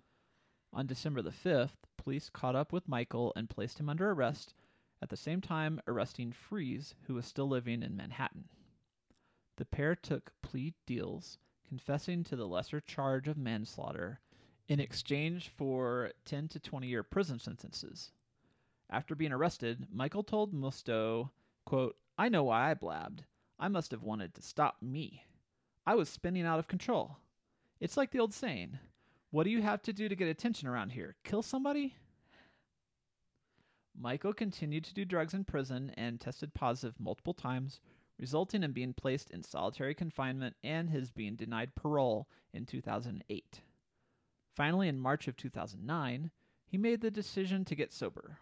On 0.74 0.86
December 0.86 1.22
the 1.22 1.30
5th, 1.30 1.70
police 1.96 2.28
caught 2.28 2.54
up 2.54 2.70
with 2.70 2.86
Michael 2.86 3.32
and 3.34 3.48
placed 3.48 3.80
him 3.80 3.88
under 3.88 4.10
arrest, 4.10 4.52
at 5.02 5.08
the 5.08 5.16
same 5.16 5.40
time 5.40 5.80
arresting 5.86 6.32
Freeze, 6.32 6.94
who 7.06 7.14
was 7.14 7.26
still 7.26 7.48
living 7.48 7.82
in 7.82 7.96
Manhattan. 7.96 8.48
The 9.56 9.64
pair 9.64 9.94
took 9.94 10.32
plea 10.42 10.74
deals, 10.86 11.38
confessing 11.66 12.24
to 12.24 12.36
the 12.36 12.46
lesser 12.46 12.80
charge 12.80 13.28
of 13.28 13.36
manslaughter 13.36 14.20
in 14.68 14.80
exchange 14.80 15.48
for 15.48 16.12
10 16.24 16.48
to 16.48 16.60
20 16.60 16.86
year 16.86 17.02
prison 17.02 17.38
sentences. 17.38 18.12
After 18.88 19.14
being 19.14 19.32
arrested, 19.32 19.86
Michael 19.92 20.22
told 20.22 20.52
Musto, 20.52 21.30
quote, 21.64 21.96
I 22.16 22.28
know 22.28 22.44
why 22.44 22.70
I 22.70 22.74
blabbed. 22.74 23.24
I 23.58 23.68
must 23.68 23.90
have 23.90 24.02
wanted 24.02 24.34
to 24.34 24.42
stop 24.42 24.76
me. 24.80 25.24
I 25.86 25.94
was 25.94 26.08
spinning 26.08 26.46
out 26.46 26.58
of 26.58 26.68
control. 26.68 27.18
It's 27.80 27.96
like 27.96 28.10
the 28.10 28.20
old 28.20 28.34
saying 28.34 28.78
what 29.30 29.44
do 29.44 29.50
you 29.50 29.62
have 29.62 29.82
to 29.82 29.92
do 29.92 30.08
to 30.08 30.16
get 30.16 30.28
attention 30.28 30.66
around 30.68 30.90
here? 30.90 31.14
Kill 31.22 31.42
somebody? 31.42 31.94
Michael 34.02 34.32
continued 34.32 34.84
to 34.84 34.94
do 34.94 35.04
drugs 35.04 35.34
in 35.34 35.44
prison 35.44 35.92
and 35.94 36.18
tested 36.18 36.54
positive 36.54 36.98
multiple 36.98 37.34
times, 37.34 37.80
resulting 38.18 38.62
in 38.62 38.72
being 38.72 38.94
placed 38.94 39.30
in 39.30 39.42
solitary 39.42 39.94
confinement 39.94 40.56
and 40.64 40.88
his 40.88 41.10
being 41.10 41.36
denied 41.36 41.74
parole 41.74 42.26
in 42.54 42.64
2008. 42.64 43.60
Finally, 44.56 44.88
in 44.88 44.98
March 44.98 45.28
of 45.28 45.36
2009, 45.36 46.30
he 46.64 46.78
made 46.78 47.02
the 47.02 47.10
decision 47.10 47.62
to 47.66 47.74
get 47.74 47.92
sober. 47.92 48.38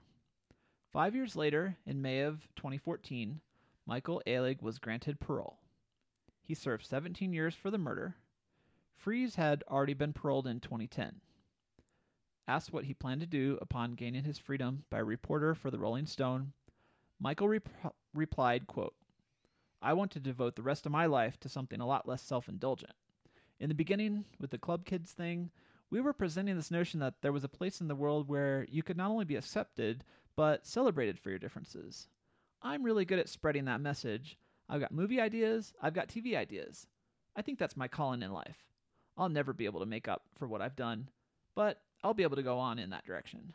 Five 0.93 1.17
years 1.17 1.35
later, 1.35 1.77
in 1.85 2.01
May 2.01 2.21
of 2.21 2.47
2014, 2.55 3.41
Michael 3.85 4.23
Alig 4.29 4.63
was 4.63 4.79
granted 4.79 5.19
parole. 5.19 5.59
He 6.41 6.55
served 6.55 6.87
17 6.87 7.33
years 7.33 7.57
for 7.57 7.73
the 7.73 7.79
murder. 7.79 8.15
Freeze 8.95 9.35
had 9.35 9.65
already 9.69 9.95
been 9.95 10.13
paroled 10.13 10.47
in 10.47 10.61
2010. 10.61 11.21
Asked 12.49 12.73
what 12.73 12.85
he 12.85 12.95
planned 12.95 13.21
to 13.21 13.27
do 13.27 13.59
upon 13.61 13.93
gaining 13.93 14.25
his 14.25 14.39
freedom 14.39 14.85
by 14.89 15.01
a 15.01 15.05
reporter 15.05 15.55
for 15.55 15.71
the 15.71 15.79
Rolling 15.79 16.07
Stone, 16.07 16.55
Michael 17.21 17.47
rep- 17.47 17.69
replied, 18.15 18.67
quote, 18.67 18.95
I 19.83 19.93
want 19.93 20.11
to 20.13 20.21
devote 20.21 20.57
the 20.57 20.63
rest 20.63 20.87
of 20.87 20.93
my 20.93 21.05
life 21.05 21.39
to 21.41 21.51
something 21.51 21.79
a 21.79 21.87
lot 21.87 22.09
less 22.09 22.23
self 22.23 22.49
indulgent. 22.49 22.95
In 23.61 23.69
the 23.69 23.75
beginning, 23.75 24.25
with 24.41 24.51
the 24.51 24.57
Club 24.57 24.87
Kids 24.87 25.13
thing, 25.13 25.51
we 25.91 26.01
were 26.01 26.15
presenting 26.15 26.57
this 26.57 26.71
notion 26.71 27.01
that 27.01 27.21
there 27.21 27.33
was 27.33 27.45
a 27.45 27.49
place 27.49 27.83
in 27.83 27.89
the 27.89 27.95
world 27.95 28.29
where 28.29 28.67
you 28.71 28.83
could 28.83 28.97
not 28.97 29.11
only 29.11 29.27
be 29.27 29.37
accepted, 29.37 30.03
but 30.35 30.67
celebrated 30.67 31.19
for 31.19 31.29
your 31.29 31.39
differences. 31.39 32.09
I'm 32.63 32.83
really 32.83 33.05
good 33.05 33.19
at 33.19 33.29
spreading 33.29 33.67
that 33.67 33.83
message. 33.83 34.39
I've 34.71 34.81
got 34.81 34.93
movie 34.93 35.21
ideas, 35.21 35.75
I've 35.83 35.95
got 35.95 36.09
TV 36.09 36.35
ideas. 36.35 36.87
I 37.37 37.43
think 37.43 37.59
that's 37.59 37.77
my 37.77 37.89
calling 37.89 38.23
in 38.23 38.33
life. 38.33 38.57
I'll 39.19 39.29
never 39.29 39.53
be 39.53 39.67
able 39.67 39.81
to 39.81 39.87
make 39.87 40.09
up 40.09 40.23
for 40.37 40.49
what 40.49 40.63
I've 40.63 40.77
done, 40.77 41.11
but 41.55 41.83
I'll 42.03 42.15
be 42.15 42.23
able 42.23 42.37
to 42.37 42.43
go 42.43 42.59
on 42.59 42.79
in 42.79 42.91
that 42.91 43.05
direction. 43.05 43.53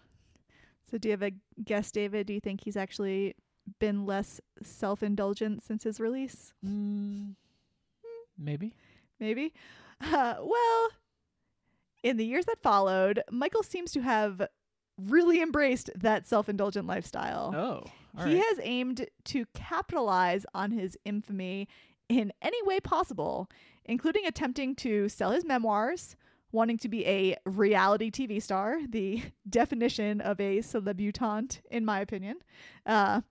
So, 0.90 0.98
do 0.98 1.08
you 1.08 1.12
have 1.14 1.24
a 1.24 1.32
guess, 1.64 1.92
David? 1.92 2.28
Do 2.28 2.34
you 2.34 2.40
think 2.40 2.62
he's 2.64 2.78
actually 2.78 3.36
been 3.80 4.06
less 4.06 4.42
self 4.62 5.02
indulgent 5.02 5.64
since 5.64 5.84
his 5.84 6.00
release? 6.00 6.54
Mm, 6.66 7.36
maybe. 8.38 8.76
Maybe. 9.20 9.54
Uh, 10.02 10.36
well, 10.42 10.90
in 12.04 12.18
the 12.18 12.26
years 12.26 12.46
that 12.46 12.62
followed, 12.62 13.22
Michael 13.32 13.64
seems 13.64 13.92
to 13.94 14.02
have 14.02 14.46
really 14.98 15.42
embraced 15.42 15.90
that 15.96 16.28
self 16.28 16.50
indulgent 16.50 16.86
lifestyle. 16.86 17.54
Oh, 17.56 17.84
all 18.18 18.26
he 18.26 18.36
right. 18.36 18.44
has 18.50 18.60
aimed 18.62 19.08
to 19.26 19.46
capitalize 19.54 20.46
on 20.54 20.72
his 20.72 20.98
infamy 21.06 21.68
in 22.10 22.32
any 22.42 22.62
way 22.64 22.80
possible, 22.80 23.50
including 23.86 24.26
attempting 24.26 24.76
to 24.76 25.10
sell 25.10 25.32
his 25.32 25.46
memoirs, 25.46 26.16
wanting 26.54 26.78
to 26.78 26.88
be 26.88 27.06
a 27.06 27.36
reality 27.46 28.10
TV 28.10 28.42
star, 28.42 28.80
the 28.88 29.22
definition 29.50 30.22
of 30.22 30.40
a 30.40 30.62
celebutante, 30.62 31.62
in 31.70 31.84
my 31.84 32.00
opinion, 32.00 32.38
uh, 32.86 33.22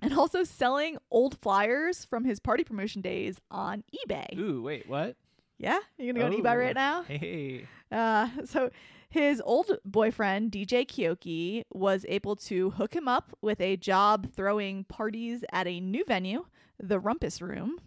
and 0.00 0.14
also 0.14 0.42
selling 0.42 0.96
old 1.10 1.38
flyers 1.40 2.04
from 2.04 2.24
his 2.24 2.40
party 2.40 2.64
promotion 2.64 3.00
days 3.00 3.40
on 3.50 3.84
eBay. 3.94 4.36
Ooh, 4.36 4.62
wait, 4.62 4.88
what? 4.88 5.16
Yeah, 5.58 5.78
you're 5.96 6.12
gonna 6.12 6.28
go 6.28 6.34
on 6.34 6.40
Oh, 6.40 6.42
eBay 6.42 6.58
right 6.58 6.74
now? 6.74 7.02
Hey. 7.04 7.66
Uh, 7.92 8.28
so 8.46 8.70
his 9.10 9.40
old 9.44 9.78
boyfriend 9.84 10.50
DJ 10.50 10.84
Keoki 10.86 11.62
was 11.70 12.04
able 12.08 12.34
to 12.36 12.70
hook 12.70 12.96
him 12.96 13.06
up 13.06 13.36
with 13.42 13.60
a 13.60 13.76
job 13.76 14.32
throwing 14.32 14.84
parties 14.84 15.44
at 15.52 15.68
a 15.68 15.78
new 15.78 16.04
venue, 16.04 16.46
the 16.82 16.98
Rumpus 16.98 17.40
Room. 17.40 17.78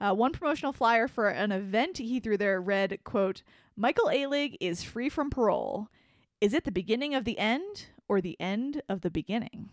Uh, 0.00 0.14
one 0.14 0.32
promotional 0.32 0.72
flyer 0.72 1.06
for 1.06 1.28
an 1.28 1.52
event 1.52 1.98
he 1.98 2.18
threw 2.18 2.36
there 2.36 2.60
read, 2.60 2.98
"quote 3.04 3.42
Michael 3.76 4.06
Alig 4.06 4.56
is 4.60 4.82
free 4.82 5.08
from 5.08 5.30
parole. 5.30 5.88
Is 6.40 6.54
it 6.54 6.64
the 6.64 6.72
beginning 6.72 7.14
of 7.14 7.24
the 7.24 7.38
end 7.38 7.86
or 8.08 8.20
the 8.20 8.36
end 8.40 8.82
of 8.88 9.00
the 9.00 9.10
beginning?" 9.10 9.70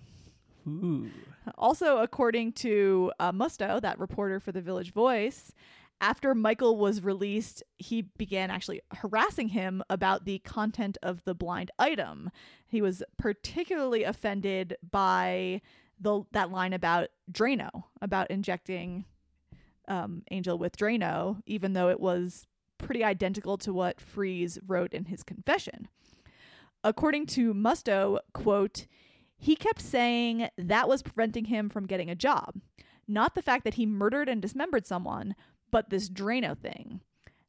Ooh. 0.68 1.10
Also, 1.58 1.98
according 1.98 2.54
to 2.54 3.12
uh, 3.20 3.32
Musto, 3.32 3.82
that 3.82 4.00
reporter 4.00 4.40
for 4.40 4.52
the 4.52 4.62
Village 4.62 4.94
Voice, 4.94 5.52
after 6.02 6.34
Michael 6.34 6.78
was 6.78 7.04
released, 7.04 7.64
he 7.78 8.02
began 8.02 8.50
actually 8.50 8.82
harassing 8.94 9.50
him 9.50 9.84
about 9.90 10.26
the 10.26 10.40
content 10.40 10.98
of 11.04 11.24
the 11.26 11.36
blind 11.36 11.72
item. 11.78 12.30
He 12.68 12.82
was 12.82 13.04
particularly 13.18 14.04
offended 14.04 14.78
by 14.90 15.62
the 16.00 16.24
that 16.32 16.52
line 16.52 16.72
about 16.72 17.10
Drano, 17.30 17.84
about 18.02 18.32
injecting 18.32 19.06
um, 19.90 20.24
Angel 20.32 20.58
with 20.58 20.78
Drano, 20.78 21.42
even 21.46 21.74
though 21.74 21.90
it 21.90 22.00
was 22.00 22.48
pretty 22.80 23.04
identical 23.04 23.58
to 23.60 23.72
what 23.72 24.02
Freeze 24.02 24.58
wrote 24.66 24.94
in 24.94 25.06
his 25.06 25.22
confession. 25.22 25.88
According 26.84 27.28
to 27.28 27.54
Musto, 27.54 28.20
quote, 28.34 28.88
he 29.38 29.56
kept 29.56 29.82
saying 29.82 30.50
that 30.58 30.90
was 30.90 31.04
preventing 31.04 31.46
him 31.46 31.70
from 31.70 31.86
getting 31.86 32.10
a 32.10 32.16
job. 32.16 32.56
Not 33.08 33.36
the 33.36 33.42
fact 33.42 33.64
that 33.66 33.76
he 33.76 33.86
murdered 33.86 34.28
and 34.30 34.42
dismembered 34.42 34.86
someone, 34.88 35.36
but 35.72 35.90
this 35.90 36.10
Drano 36.10 36.58
thing. 36.58 37.02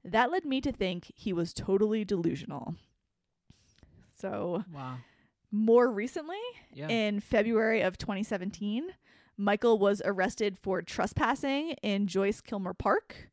That 0.05 0.31
led 0.31 0.45
me 0.45 0.61
to 0.63 0.73
think 0.73 1.13
he 1.15 1.33
was 1.33 1.53
totally 1.55 2.05
delusional. 2.05 2.75
So, 4.17 4.65
Wow. 4.73 4.99
more 5.51 5.91
recently, 5.91 6.39
Yeah. 6.73 6.89
in 6.89 7.21
February 7.21 7.81
of 7.83 7.99
2017, 7.99 8.95
Michael 9.37 9.79
was 9.79 10.03
arrested 10.05 10.59
for 10.59 10.83
trespassing 10.83 11.71
in 11.83 12.07
Joyce 12.07 12.41
Kilmer 12.41 12.75
Park. 12.75 13.31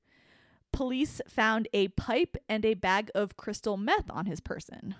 Police 0.71 1.21
found 1.27 1.67
a 1.73 1.88
pipe 1.89 2.38
and 2.47 2.63
a 2.65 2.75
bag 2.75 3.10
of 3.15 3.38
crystal 3.38 3.77
meth 3.77 4.10
on 4.10 4.25
his 4.25 4.39
person. 4.39 4.95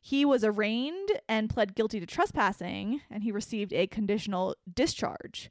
He 0.00 0.24
was 0.24 0.44
arraigned 0.44 1.20
and 1.28 1.50
pled 1.50 1.74
guilty 1.74 2.00
to 2.00 2.06
trespassing, 2.06 3.02
and 3.10 3.22
he 3.22 3.32
received 3.32 3.72
a 3.72 3.86
conditional 3.86 4.56
discharge. 4.72 5.50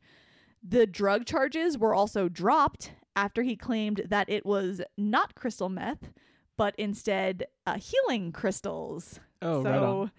The 0.64 0.88
drug 0.88 1.26
charges 1.26 1.78
were 1.78 1.94
also 1.94 2.30
dropped 2.30 2.94
after 3.16 3.44
he 3.44 3.56
claimed 3.56 4.04
that 4.10 4.30
it 4.30 4.46
was 4.46 4.82
not 4.98 5.36
crystal 5.36 5.70
meth, 5.70 6.12
but 6.58 6.74
instead 6.78 7.46
uh, 7.66 7.78
healing 7.78 8.32
crystals. 8.32 9.20
oh, 9.42 9.64
so 9.64 9.70
right 9.70 9.82
on. 9.82 10.12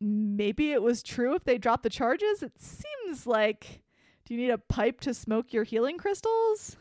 maybe 0.00 0.72
it 0.72 0.82
was 0.82 1.02
true 1.02 1.34
if 1.34 1.44
they 1.44 1.58
dropped 1.58 1.82
the 1.82 1.90
charges. 1.90 2.42
It 2.42 2.60
seems 2.60 3.26
like 3.26 3.82
do 4.24 4.34
you 4.34 4.40
need 4.40 4.50
a 4.50 4.58
pipe 4.58 5.00
to 5.00 5.12
smoke 5.12 5.52
your 5.52 5.64
healing 5.64 5.98
crystals? 5.98 6.76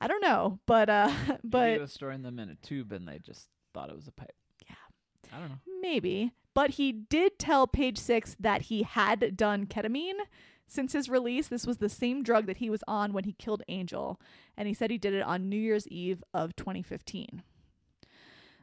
I 0.00 0.08
don't 0.08 0.22
know, 0.22 0.58
but 0.66 0.88
uh 0.88 1.12
but 1.44 1.72
he 1.72 1.78
was 1.78 1.92
storing 1.92 2.22
them 2.22 2.38
in 2.38 2.50
a 2.50 2.54
tube 2.56 2.92
and 2.92 3.06
they 3.06 3.18
just 3.18 3.48
thought 3.74 3.90
it 3.90 3.96
was 3.96 4.08
a 4.08 4.12
pipe. 4.12 4.34
Yeah. 4.68 5.36
I 5.36 5.40
don't 5.40 5.48
know. 5.50 5.58
maybe. 5.80 6.32
But 6.52 6.70
he 6.70 6.90
did 6.92 7.38
tell 7.38 7.66
Page 7.66 7.96
6 7.96 8.36
that 8.40 8.62
he 8.62 8.82
had 8.82 9.36
done 9.36 9.66
ketamine 9.66 10.18
since 10.66 10.92
his 10.92 11.08
release. 11.08 11.48
This 11.48 11.66
was 11.66 11.78
the 11.78 11.88
same 11.88 12.22
drug 12.22 12.46
that 12.46 12.56
he 12.56 12.68
was 12.68 12.82
on 12.88 13.12
when 13.12 13.24
he 13.24 13.32
killed 13.34 13.62
Angel, 13.68 14.20
and 14.56 14.66
he 14.66 14.74
said 14.74 14.90
he 14.90 14.98
did 14.98 15.14
it 15.14 15.22
on 15.22 15.48
New 15.48 15.56
Year's 15.56 15.86
Eve 15.88 16.24
of 16.34 16.56
2015. 16.56 17.42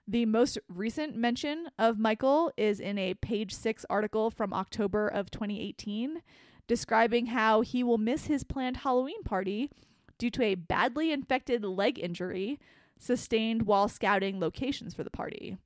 The 0.05 0.25
most 0.25 0.57
recent 0.69 1.15
mention 1.15 1.67
of 1.77 1.99
Michael 1.99 2.51
is 2.55 2.79
in 2.79 2.97
a 2.97 3.13
page 3.15 3.53
six 3.53 3.85
article 3.89 4.31
from 4.31 4.53
October 4.53 5.07
of 5.07 5.31
2018, 5.31 6.21
describing 6.65 7.27
how 7.27 7.61
he 7.61 7.83
will 7.83 7.97
miss 7.97 8.25
his 8.27 8.43
planned 8.43 8.77
Halloween 8.77 9.23
party 9.23 9.69
due 10.17 10.29
to 10.31 10.43
a 10.43 10.55
badly 10.55 11.11
infected 11.11 11.63
leg 11.63 11.99
injury 11.99 12.59
sustained 12.99 13.63
while 13.63 13.87
scouting 13.87 14.39
locations 14.39 14.93
for 14.93 15.03
the 15.03 15.09
party. 15.09 15.57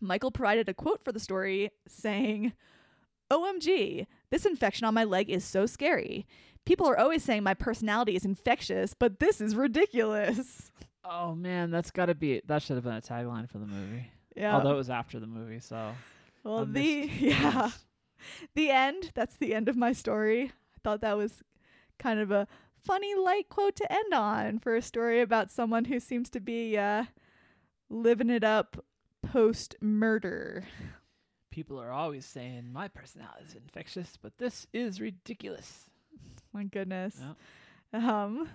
Michael 0.00 0.30
provided 0.30 0.68
a 0.68 0.74
quote 0.74 1.04
for 1.04 1.12
the 1.12 1.20
story 1.20 1.70
saying, 1.86 2.52
OMG, 3.30 4.06
this 4.30 4.46
infection 4.46 4.86
on 4.86 4.94
my 4.94 5.04
leg 5.04 5.28
is 5.28 5.44
so 5.44 5.66
scary. 5.66 6.26
People 6.64 6.86
are 6.86 6.98
always 6.98 7.24
saying 7.24 7.42
my 7.42 7.54
personality 7.54 8.14
is 8.14 8.24
infectious, 8.24 8.94
but 8.94 9.20
this 9.20 9.40
is 9.40 9.54
ridiculous. 9.56 10.70
Oh 11.04 11.34
man, 11.34 11.70
that's 11.70 11.90
got 11.90 12.06
to 12.06 12.14
be 12.14 12.42
that 12.46 12.62
should 12.62 12.76
have 12.76 12.84
been 12.84 12.94
a 12.94 13.00
tagline 13.00 13.48
for 13.48 13.58
the 13.58 13.66
movie. 13.66 14.10
Yeah. 14.36 14.54
Although 14.54 14.74
it 14.74 14.76
was 14.76 14.90
after 14.90 15.18
the 15.18 15.26
movie, 15.26 15.60
so 15.60 15.92
well, 16.44 16.66
the 16.70 17.10
yeah, 17.18 17.70
the 18.54 18.70
end. 18.70 19.12
That's 19.14 19.36
the 19.36 19.54
end 19.54 19.68
of 19.68 19.76
my 19.76 19.92
story. 19.92 20.52
I 20.76 20.78
thought 20.84 21.00
that 21.00 21.16
was 21.16 21.42
kind 21.98 22.20
of 22.20 22.30
a 22.30 22.46
funny 22.84 23.14
light 23.14 23.48
quote 23.48 23.76
to 23.76 23.92
end 23.92 24.12
on 24.14 24.58
for 24.58 24.74
a 24.74 24.82
story 24.82 25.20
about 25.20 25.50
someone 25.50 25.86
who 25.86 26.00
seems 26.00 26.30
to 26.30 26.40
be 26.40 26.76
uh, 26.76 27.04
living 27.90 28.30
it 28.30 28.44
up 28.44 28.84
post 29.26 29.76
murder. 29.80 30.64
People 31.50 31.80
are 31.80 31.90
always 31.90 32.24
saying 32.24 32.72
my 32.72 32.88
personality 32.88 33.44
is 33.48 33.54
infectious, 33.54 34.18
but 34.20 34.38
this 34.38 34.66
is 34.72 35.00
ridiculous. 35.00 35.90
My 36.52 36.64
goodness. 36.64 37.16
Yeah. 37.92 38.22
Um 38.22 38.48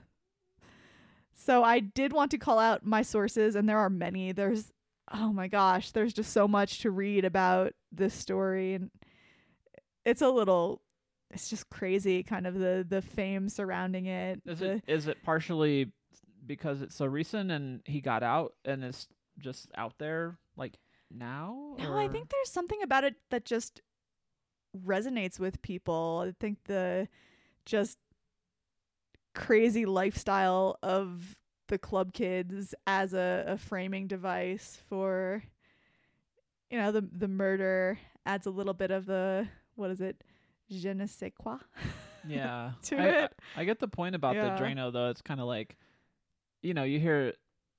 so 1.35 1.63
I 1.63 1.79
did 1.79 2.13
want 2.13 2.31
to 2.31 2.37
call 2.37 2.59
out 2.59 2.85
my 2.85 3.01
sources 3.01 3.55
and 3.55 3.67
there 3.67 3.79
are 3.79 3.89
many. 3.89 4.31
There's 4.31 4.71
oh 5.11 5.33
my 5.33 5.47
gosh, 5.47 5.91
there's 5.91 6.13
just 6.13 6.31
so 6.31 6.47
much 6.47 6.79
to 6.79 6.91
read 6.91 7.25
about 7.25 7.73
this 7.91 8.13
story 8.13 8.75
and 8.75 8.89
it's 10.05 10.21
a 10.21 10.29
little 10.29 10.81
it's 11.33 11.49
just 11.49 11.69
crazy 11.69 12.23
kind 12.23 12.47
of 12.47 12.55
the 12.55 12.85
the 12.87 13.01
fame 13.01 13.49
surrounding 13.49 14.05
it. 14.05 14.41
Is 14.45 14.59
the- 14.59 14.73
it 14.73 14.83
is 14.87 15.07
it 15.07 15.17
partially 15.23 15.91
because 16.45 16.81
it's 16.81 16.95
so 16.95 17.05
recent 17.05 17.51
and 17.51 17.81
he 17.85 18.01
got 18.01 18.23
out 18.23 18.53
and 18.65 18.83
it's 18.83 19.07
just 19.39 19.67
out 19.75 19.93
there 19.97 20.37
like 20.55 20.77
now? 21.11 21.75
No, 21.79 21.97
I 21.97 22.07
think 22.07 22.29
there's 22.29 22.51
something 22.51 22.81
about 22.83 23.03
it 23.03 23.15
that 23.31 23.45
just 23.45 23.81
resonates 24.85 25.39
with 25.39 25.61
people. 25.61 26.23
I 26.27 26.33
think 26.39 26.59
the 26.65 27.07
just 27.65 27.97
crazy 29.33 29.85
lifestyle 29.85 30.77
of 30.83 31.35
the 31.67 31.77
club 31.77 32.13
kids 32.13 32.75
as 32.85 33.13
a, 33.13 33.45
a 33.47 33.57
framing 33.57 34.05
device 34.05 34.77
for 34.87 35.41
you 36.69 36.77
know 36.77 36.91
the 36.91 37.07
the 37.11 37.27
murder 37.27 37.97
adds 38.25 38.45
a 38.45 38.51
little 38.51 38.73
bit 38.73 38.91
of 38.91 39.05
the 39.05 39.47
what 39.75 39.89
is 39.89 40.01
it 40.01 40.23
je 40.81 40.89
ne 40.93 41.05
sais 41.07 41.31
quoi 41.37 41.59
yeah. 42.27 42.71
to 42.83 42.97
I, 42.97 43.01
I- 43.05 43.23
it. 43.25 43.33
I, 43.57 43.65
get 43.65 43.79
the 43.79 43.87
point 43.87 44.15
about 44.15 44.35
Yeah. 44.35 44.55
the 44.55 44.61
Drano 44.63 44.91
though. 44.91 45.09
It's 45.09 45.21
kind 45.21 45.39
of 45.39 45.47
like, 45.47 45.77
you 46.61 46.73
know, 46.73 46.83
you 46.83 46.99
hear 46.99 47.33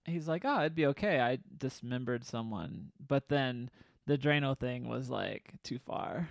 he's 0.05 0.29
like, 0.29 0.43
"Oh, 0.45 0.61
it'd 0.61 0.75
be 0.75 0.87
okay. 0.87 1.21
I 1.21 1.39
dismembered 1.57 2.25
someone," 2.25 2.93
but 3.07 3.29
then 3.29 3.71
the 4.07 4.19
Drano 4.19 4.57
thing 4.59 4.87
was 4.89 5.09
like 5.11 5.53
too 5.63 5.79
far. 5.79 6.29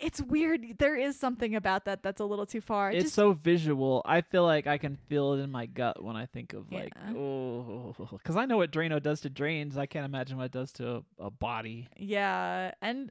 it's 0.00 0.20
weird 0.22 0.78
there 0.78 0.94
is 0.96 1.18
something 1.18 1.56
about 1.56 1.84
that 1.86 2.04
that's 2.04 2.20
a 2.20 2.24
little 2.24 2.46
too 2.46 2.60
far 2.60 2.92
it's 2.92 3.02
just 3.06 3.14
so 3.16 3.32
visual. 3.32 4.00
I 4.04 4.20
feel 4.20 4.44
like 4.44 4.68
I 4.68 4.78
can 4.78 4.96
feel 5.08 5.32
it 5.34 5.40
in 5.40 5.50
my 5.50 5.66
gut 5.66 6.02
when 6.04 6.14
I 6.14 6.26
think 6.26 6.52
of 6.52 6.70
like, 6.70 6.92
oh, 7.16 7.94
because 8.12 8.36
I 8.36 8.44
know 8.46 8.58
what 8.58 8.70
Drano 8.70 9.02
does 9.02 9.20
to 9.22 9.30
drains. 9.30 9.76
I 9.76 9.86
can't 9.86 10.04
imagine 10.04 10.36
what 10.36 10.44
it 10.46 10.52
does 10.52 10.70
to 10.74 11.02
a, 11.18 11.26
a 11.26 11.30
body. 11.30 11.88
Yeah, 11.96 12.72
and 12.80 13.10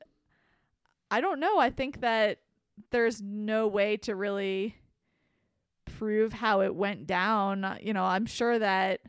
I 1.10 1.22
don't 1.22 1.39
know. 1.39 1.58
I 1.60 1.70
think 1.70 2.02
that 2.02 2.39
there's 2.91 3.22
no 3.22 3.67
way 3.67 3.98
to 3.98 4.15
really 4.15 4.76
prove 5.86 6.34
how 6.34 6.62
it 6.62 6.76
went 6.76 7.08
down. 7.08 7.63
Uh, 7.63 7.78
You 7.82 7.93
know, 7.93 8.04
I'm 8.04 8.26
sure 8.26 8.60
that 8.60 9.02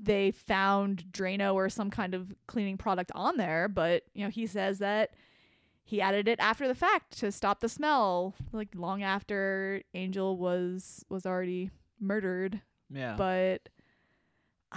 they 0.00 0.30
found 0.30 1.04
Drano 1.10 1.54
or 1.54 1.68
some 1.68 1.90
kind 1.90 2.14
of 2.14 2.34
cleaning 2.46 2.76
product 2.76 3.10
on 3.14 3.36
there, 3.36 3.68
but 3.68 4.04
you 4.14 4.24
know, 4.24 4.30
he 4.30 4.46
says 4.46 4.78
that 4.78 5.10
he 5.84 6.00
added 6.00 6.28
it 6.28 6.38
after 6.40 6.66
the 6.68 6.74
fact 6.74 7.18
to 7.18 7.30
stop 7.32 7.60
the 7.60 7.68
smell, 7.68 8.34
like 8.52 8.68
long 8.74 9.02
after 9.02 9.82
Angel 9.94 10.36
was 10.36 11.04
was 11.08 11.24
already 11.26 11.70
murdered 12.00 12.60
Yeah, 12.90 13.14
but 13.16 13.68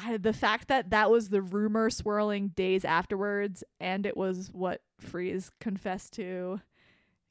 I, 0.03 0.17
the 0.17 0.33
fact 0.33 0.67
that 0.67 0.89
that 0.91 1.09
was 1.12 1.29
the 1.29 1.41
rumor 1.41 1.89
swirling 1.89 2.49
days 2.49 2.85
afterwards 2.85 3.63
and 3.79 4.05
it 4.05 4.15
was 4.15 4.49
what 4.51 4.81
Freeze 4.99 5.51
confessed 5.59 6.13
to, 6.13 6.62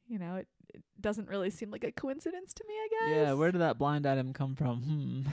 you 0.07 0.19
know, 0.19 0.37
it, 0.37 0.49
it 0.75 0.83
doesn't 1.01 1.29
really 1.29 1.51
seem 1.51 1.71
like 1.71 1.85
a 1.85 1.93
coincidence 1.93 2.53
to 2.55 2.65
me, 2.67 2.75
I 2.75 2.89
guess. 2.91 3.17
yeah. 3.17 3.33
Where 3.35 3.53
did 3.53 3.61
that 3.61 3.79
blind 3.79 4.07
item 4.07 4.33
come 4.33 4.55
from? 4.55 4.83
Hmm. 4.83 5.31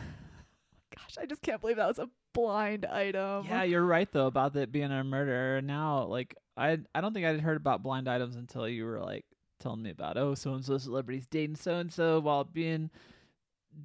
Gosh, 0.96 1.18
I 1.20 1.26
just 1.26 1.42
can't 1.42 1.60
believe 1.60 1.78
that 1.78 1.88
was 1.88 2.00
a 2.00 2.10
blind 2.34 2.86
item. 2.86 3.46
Yeah, 3.48 3.64
you're 3.64 3.86
right 3.86 4.12
though 4.12 4.28
about 4.28 4.56
it 4.56 4.72
being 4.72 4.92
a 4.92 5.04
murder. 5.04 5.62
Now, 5.62 6.06
like 6.06 6.36
I, 6.56 6.80
I 6.94 7.02
don't 7.02 7.14
think 7.14 7.26
I'd 7.26 7.42
heard 7.42 7.58
about 7.58 7.84
blind 7.84 8.08
items 8.08 8.36
until 8.36 8.68
you 8.68 8.86
were 8.86 9.02
like 9.02 9.26
telling 9.60 9.84
me 9.84 9.90
about 9.90 10.18
oh, 10.18 10.36
so 10.36 10.54
and 10.54 10.64
so 10.64 10.78
celebrities 10.78 11.28
dating 11.30 11.56
so 11.56 11.76
and 11.76 11.92
so 11.92 12.20
while 12.20 12.44
being 12.44 12.92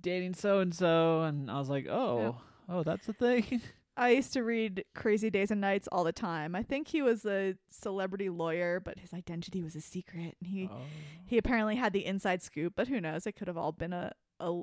dating 0.01 0.35
so 0.35 0.61
and 0.61 0.75
so, 0.75 1.23
and 1.23 1.51
I 1.51 1.59
was 1.59 1.69
like, 1.69 1.87
oh, 1.89 2.37
oh, 2.71 2.83
that's 2.83 3.09
a 3.09 3.13
thing. 3.13 3.61
I 3.97 4.11
used 4.11 4.33
to 4.33 4.43
read 4.43 4.85
Crazy 4.95 5.29
Days 5.29 5.51
and 5.51 5.61
Nights 5.61 5.89
all 5.93 6.05
the 6.05 6.13
time. 6.13 6.55
I 6.55 6.63
think 6.63 6.89
he 6.89 7.03
was 7.03 7.27
a 7.27 7.55
celebrity 7.71 8.31
lawyer, 8.31 8.81
but 8.81 8.99
his 8.99 9.13
identity 9.13 9.63
was 9.63 9.75
a 9.77 9.81
secret. 9.83 10.37
And 10.41 10.47
he, 10.51 10.71
Oh. 10.73 10.79
he 11.27 11.37
apparently 11.37 11.77
had 11.77 11.93
the 11.93 12.07
inside 12.07 12.41
scoop, 12.43 12.73
but 12.77 12.89
who 12.89 13.01
knows? 13.01 13.27
It 13.27 13.33
could 13.33 13.49
have 13.49 13.59
all 13.59 13.73
been 13.73 13.93
a, 13.93 14.13
a 14.39 14.61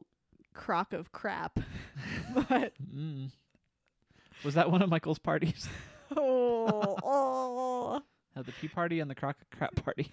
crock 0.56 0.94
of 0.94 1.12
crap. 1.12 1.60
but 2.50 2.74
Mm. 2.96 3.30
Was 4.44 4.54
that 4.56 4.72
one 4.72 4.82
of 4.82 4.90
Michael's 4.90 5.20
parties? 5.20 5.68
oh, 6.16 6.96
oh. 7.04 8.02
Had 8.36 8.46
the 8.46 8.52
pee 8.54 8.68
party 8.70 9.00
and 9.02 9.10
the 9.12 9.16
crock 9.16 9.36
of 9.42 9.50
crap 9.58 9.76
party. 9.84 10.10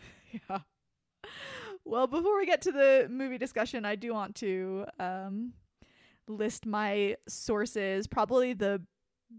Yeah. 0.48 0.58
Well, 1.84 2.06
before 2.06 2.36
we 2.38 2.46
get 2.46 2.62
to 2.62 2.72
the 2.72 3.06
movie 3.10 3.38
discussion, 3.38 3.84
I 3.84 3.94
do 3.94 4.12
want 4.12 4.34
to 4.36 4.86
um, 4.98 5.52
list 6.28 6.66
my 6.66 7.16
sources. 7.28 8.06
Probably 8.06 8.52
the 8.52 8.82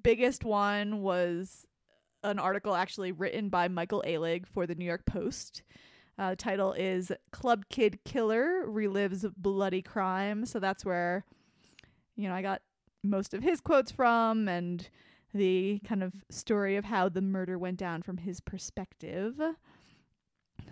biggest 0.03 0.43
one 0.43 1.01
was 1.01 1.65
an 2.23 2.39
article 2.39 2.75
actually 2.75 3.11
written 3.11 3.49
by 3.49 3.67
Michael 3.67 4.03
Alig 4.05 4.47
for 4.47 4.65
the 4.65 4.75
New 4.75 4.85
York 4.85 5.05
Post. 5.05 5.63
Uh, 6.17 6.31
the 6.31 6.35
title 6.35 6.73
is 6.73 7.11
Club 7.31 7.65
Kid 7.69 7.99
Killer 8.05 8.65
Relives 8.65 9.29
Bloody 9.37 9.81
Crime. 9.81 10.45
So 10.45 10.59
that's 10.59 10.85
where, 10.85 11.25
you 12.15 12.27
know, 12.27 12.33
I 12.33 12.41
got 12.41 12.61
most 13.03 13.33
of 13.33 13.43
his 13.43 13.61
quotes 13.61 13.91
from 13.91 14.47
and 14.47 14.89
the 15.33 15.81
kind 15.85 16.01
of 16.01 16.13
story 16.29 16.77
of 16.77 16.85
how 16.85 17.09
the 17.09 17.21
murder 17.21 17.59
went 17.59 17.77
down 17.77 18.01
from 18.01 18.17
his 18.17 18.39
perspective. 18.39 19.39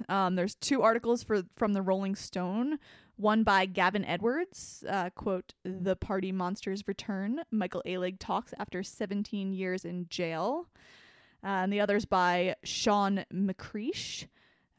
Um, 0.07 0.35
there's 0.35 0.55
two 0.55 0.81
articles 0.81 1.23
for 1.23 1.43
from 1.55 1.73
the 1.73 1.81
Rolling 1.81 2.15
Stone. 2.15 2.79
One 3.15 3.43
by 3.43 3.65
Gavin 3.65 4.03
Edwards, 4.05 4.83
uh, 4.89 5.09
quote, 5.11 5.53
"The 5.63 5.95
Party 5.95 6.31
Monsters 6.31 6.87
Return." 6.87 7.41
Michael 7.51 7.83
Alig 7.85 8.17
talks 8.19 8.53
after 8.57 8.81
17 8.83 9.53
years 9.53 9.85
in 9.85 10.07
jail, 10.09 10.67
uh, 11.43 11.47
and 11.47 11.71
the 11.71 11.79
other's 11.79 12.05
by 12.05 12.55
Sean 12.63 13.23
McCreesh. 13.31 14.27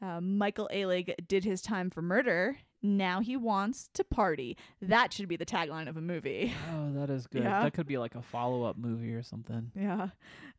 Uh, 0.01 0.19
Michael 0.21 0.69
Alig 0.73 1.15
did 1.27 1.45
his 1.45 1.61
time 1.61 1.89
for 1.89 2.01
murder. 2.01 2.57
Now 2.81 3.21
he 3.21 3.35
wants 3.35 3.89
to 3.93 4.03
party. 4.03 4.57
That 4.81 5.11
should 5.13 5.27
be 5.27 5.37
the 5.37 5.45
tagline 5.45 5.87
of 5.87 5.97
a 5.97 6.01
movie. 6.01 6.53
Oh, 6.71 6.91
that 6.93 7.09
is 7.09 7.25
good. 7.25 7.43
Yeah. 7.43 7.63
That 7.63 7.73
could 7.73 7.87
be 7.87 7.97
like 7.97 8.15
a 8.15 8.21
follow 8.21 8.63
up 8.63 8.77
movie 8.77 9.13
or 9.13 9.23
something. 9.23 9.71
Yeah. 9.75 10.09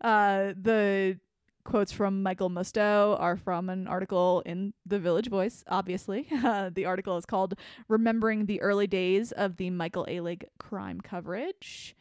Uh, 0.00 0.54
the 0.60 1.20
quotes 1.66 1.90
from 1.92 2.22
Michael 2.22 2.48
Musto 2.48 3.20
are 3.20 3.36
from 3.36 3.68
an 3.68 3.88
article 3.88 4.42
in 4.46 4.72
The 4.86 5.00
Village 5.00 5.28
Voice, 5.28 5.64
obviously. 5.68 6.28
Uh, 6.32 6.70
the 6.74 6.84
article 6.86 7.16
is 7.16 7.26
called 7.26 7.54
Remembering 7.88 8.46
the 8.46 8.62
Early 8.62 8.86
Days 8.86 9.32
of 9.32 9.56
the 9.56 9.70
Michael 9.70 10.06
Alig 10.08 10.44
Crime 10.58 11.00
Coverage. 11.00 11.96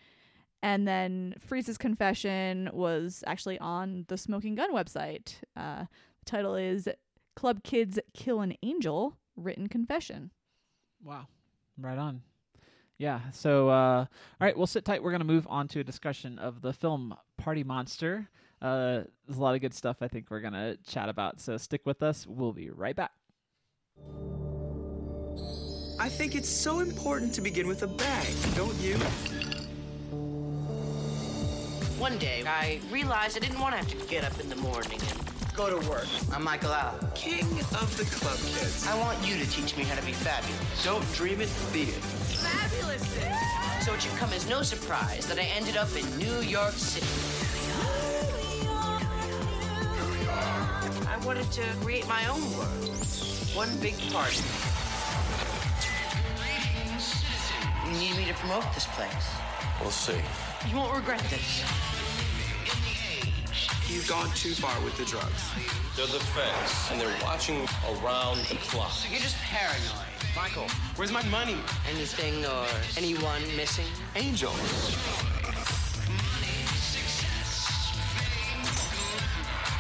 And 0.62 0.88
then 0.88 1.34
Freeze's 1.40 1.80
confession 1.80 2.70
was 2.74 3.24
actually 3.26 3.60
on 3.60 4.06
the 4.08 4.18
Smoking 4.18 4.56
Gun 4.56 4.72
website. 4.74 5.36
Uh, 5.58 5.86
the 6.20 6.26
title 6.26 6.56
is 6.56 6.88
Club 7.36 7.64
Kids 7.64 8.00
Kill 8.14 8.42
an 8.42 8.54
Angel 8.62 9.18
Written 9.36 9.68
Confession. 9.68 10.32
Wow. 11.04 11.28
Right 11.78 11.98
on. 11.98 12.22
Yeah. 13.00 13.20
So, 13.32 13.70
uh, 13.70 14.06
all 14.06 14.08
right, 14.40 14.56
we'll 14.56 14.68
sit 14.68 14.86
tight. 14.86 15.04
We're 15.04 15.12
going 15.12 15.20
to 15.20 15.26
move 15.26 15.48
on 15.50 15.68
to 15.70 15.80
a 15.80 15.84
discussion 15.84 16.38
of 16.38 16.62
the 16.62 16.72
film 16.72 17.16
Party 17.38 17.64
Monster. 17.64 18.30
Uh, 18.62 19.04
there's 19.28 19.38
a 19.38 19.42
lot 19.42 19.56
of 19.56 19.62
good 19.62 19.74
stuff 19.74 19.98
I 20.02 20.08
think 20.08 20.28
we're 20.30 20.42
going 20.42 20.54
to 20.54 20.78
chat 20.88 21.10
about. 21.10 21.40
So 21.40 21.58
stick 21.58 21.82
with 21.86 22.02
us. 22.02 22.26
We'll 22.28 22.54
be 22.54 22.70
right 22.70 22.96
back. 22.96 23.12
I 26.00 26.10
think 26.10 26.36
it's 26.36 26.50
so 26.50 26.80
important 26.80 27.34
to 27.36 27.42
begin 27.42 27.68
with 27.68 27.84
a 27.84 27.88
bang, 27.88 28.36
don't 28.56 28.76
you? 28.76 28.96
One 31.98 32.18
day, 32.18 32.44
I 32.46 32.82
realized 32.92 33.38
I 33.38 33.40
didn't 33.40 33.60
want 33.60 33.74
to 33.74 33.78
have 33.78 33.88
to 33.88 34.08
get 34.08 34.24
up 34.26 34.38
in 34.40 34.50
the 34.50 34.58
morning 34.58 35.00
and 35.00 35.56
go 35.56 35.70
to 35.70 35.90
work. 35.90 36.08
I'm 36.34 36.44
Michael 36.44 36.72
Alig. 36.72 37.16
King 37.16 37.46
of 37.60 37.98
the 37.98 38.04
club 38.16 38.38
kids. 38.38 38.86
I 38.88 38.98
want 39.00 39.26
you 39.26 39.38
to 39.38 39.50
teach 39.50 39.78
me 39.78 39.84
how 39.86 39.96
to 39.96 40.06
be 40.06 40.12
fabulous. 40.12 40.84
Don't 40.84 41.14
dream 41.14 41.40
it, 41.40 41.50
be 41.72 41.84
it. 41.84 42.04
Fabulous! 42.04 43.06
So 43.86 43.94
it 43.94 44.02
should 44.02 44.12
come 44.18 44.34
as 44.34 44.50
no 44.50 44.64
surprise 44.64 45.26
that 45.28 45.40
I 45.40 45.44
ended 45.44 45.78
up 45.78 45.90
in 45.96 46.06
New 46.18 46.42
York 46.42 46.74
City. 46.74 47.35
Wanted 51.26 51.52
to 51.52 51.64
create 51.82 52.08
my 52.08 52.24
own 52.28 52.42
world. 52.56 52.90
One 53.56 53.76
big 53.80 53.98
party. 54.12 54.38
You 57.88 57.98
need 57.98 58.16
me 58.16 58.26
to 58.28 58.34
promote 58.36 58.72
this 58.76 58.86
place. 58.94 59.28
We'll 59.82 59.90
see. 59.90 60.22
You 60.70 60.78
won't 60.78 60.96
regret 60.96 61.22
this. 61.32 61.64
You've 63.90 64.08
gone 64.08 64.30
too 64.36 64.54
far 64.54 64.80
with 64.84 64.98
the 64.98 65.06
drugs. 65.06 65.50
They're 65.96 66.06
the 66.06 66.20
feds, 66.20 66.90
and 66.92 67.02
they're 67.02 67.24
watching 67.24 67.68
around 68.04 68.38
the 68.48 68.58
clock. 68.68 68.92
So 68.92 69.10
you're 69.10 69.20
just 69.20 69.38
paranoid. 69.38 70.06
Michael, 70.36 70.68
where's 70.96 71.12
my 71.12 71.24
money? 71.30 71.58
Anything 71.90 72.46
or 72.46 72.68
anyone 72.98 73.42
missing? 73.56 73.88
Angel. 74.16 74.52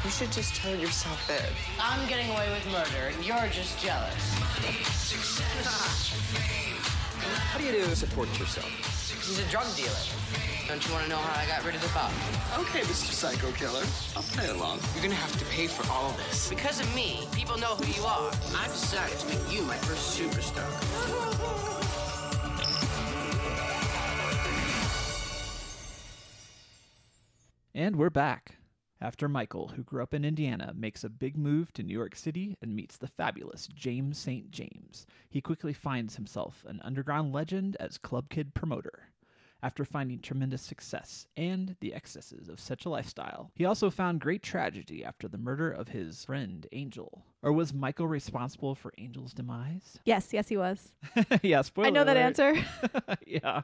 You 0.06 0.12
should 0.12 0.32
just 0.32 0.56
turn 0.56 0.80
yourself 0.80 1.28
in. 1.32 1.52
I'm 1.82 2.08
getting 2.08 2.30
away 2.30 2.48
with 2.52 2.64
murder, 2.72 3.08
and 3.12 3.26
you're 3.26 3.48
just 3.48 3.84
jealous. 3.84 4.36
How 7.50 7.58
do 7.58 7.66
you 7.66 7.72
do 7.72 7.86
to 7.86 7.96
support 7.96 8.30
yourself? 8.38 8.70
He's 9.26 9.40
a 9.40 9.50
drug 9.50 9.66
dealer. 9.76 9.90
Don't 10.68 10.86
you 10.86 10.94
want 10.94 11.06
to 11.06 11.10
know 11.10 11.18
how 11.18 11.42
I 11.42 11.48
got 11.48 11.66
rid 11.66 11.74
of 11.74 11.82
the 11.82 11.88
Bob? 11.88 12.12
Okay, 12.56 12.82
Mr. 12.82 13.14
Psycho 13.14 13.52
Killer. 13.54 13.84
I'll 14.16 14.22
play 14.22 14.48
along. 14.50 14.78
You're 14.94 15.02
gonna 15.02 15.16
have 15.16 15.36
to 15.40 15.46
pay 15.46 15.66
for 15.66 15.92
all 15.92 16.12
of 16.12 16.18
this. 16.18 16.50
Because 16.50 16.80
of 16.80 16.96
me, 16.96 17.28
people 17.34 17.58
know 17.58 17.74
who 17.74 17.88
you 17.92 18.06
are. 18.06 18.30
I've 18.56 18.72
decided 18.72 19.18
to 19.18 19.28
make 19.28 19.52
you 19.52 19.64
my 19.64 19.78
first 19.78 20.20
superstar. 20.20 20.70
And 27.74 27.96
we're 27.96 28.12
back. 28.12 28.60
After 29.02 29.28
Michael, 29.28 29.70
who 29.70 29.84
grew 29.84 30.02
up 30.02 30.14
in 30.14 30.24
Indiana, 30.24 30.74
makes 30.74 31.04
a 31.04 31.10
big 31.10 31.36
move 31.36 31.74
to 31.74 31.84
New 31.84 31.94
York 31.94 32.16
City 32.16 32.58
and 32.62 32.76
meets 32.76 32.96
the 32.96 33.08
fabulous 33.08 33.68
James 33.68 34.18
St. 34.18 34.52
James, 34.52 35.06
he 35.30 35.42
quickly 35.42 35.74
finds 35.74 36.16
himself 36.16 36.64
an 36.66 36.80
underground 36.82 37.34
legend 37.34 37.76
as 37.80 37.98
Club 37.98 38.30
Kid 38.30 38.54
promoter. 38.54 39.10
After 39.66 39.84
finding 39.84 40.20
tremendous 40.20 40.62
success 40.62 41.26
and 41.36 41.76
the 41.80 41.92
excesses 41.96 42.50
of 42.50 42.60
such 42.60 42.86
a 42.86 42.90
lifestyle, 42.90 43.50
he 43.56 43.66
also 43.66 43.90
found 43.90 44.22
great 44.22 44.44
tragedy 44.44 45.04
after 45.04 45.28
the 45.28 45.40
murder 45.40 45.72
of 45.72 45.88
his 45.88 46.24
friend 46.24 46.68
Angel. 46.72 47.26
Or 47.42 47.52
was 47.52 47.74
Michael 47.74 48.08
responsible 48.08 48.76
for 48.76 48.94
Angel's 49.00 49.34
demise? 49.34 49.98
Yes, 50.06 50.34
yes, 50.34 50.50
he 50.50 50.56
was. 50.58 50.94
yeah, 51.42 51.64
spoiler 51.64 51.88
I 51.88 51.90
know 51.90 52.04
that 52.06 52.16
alert. 52.16 52.40
answer. 52.40 52.54
yeah 53.26 53.62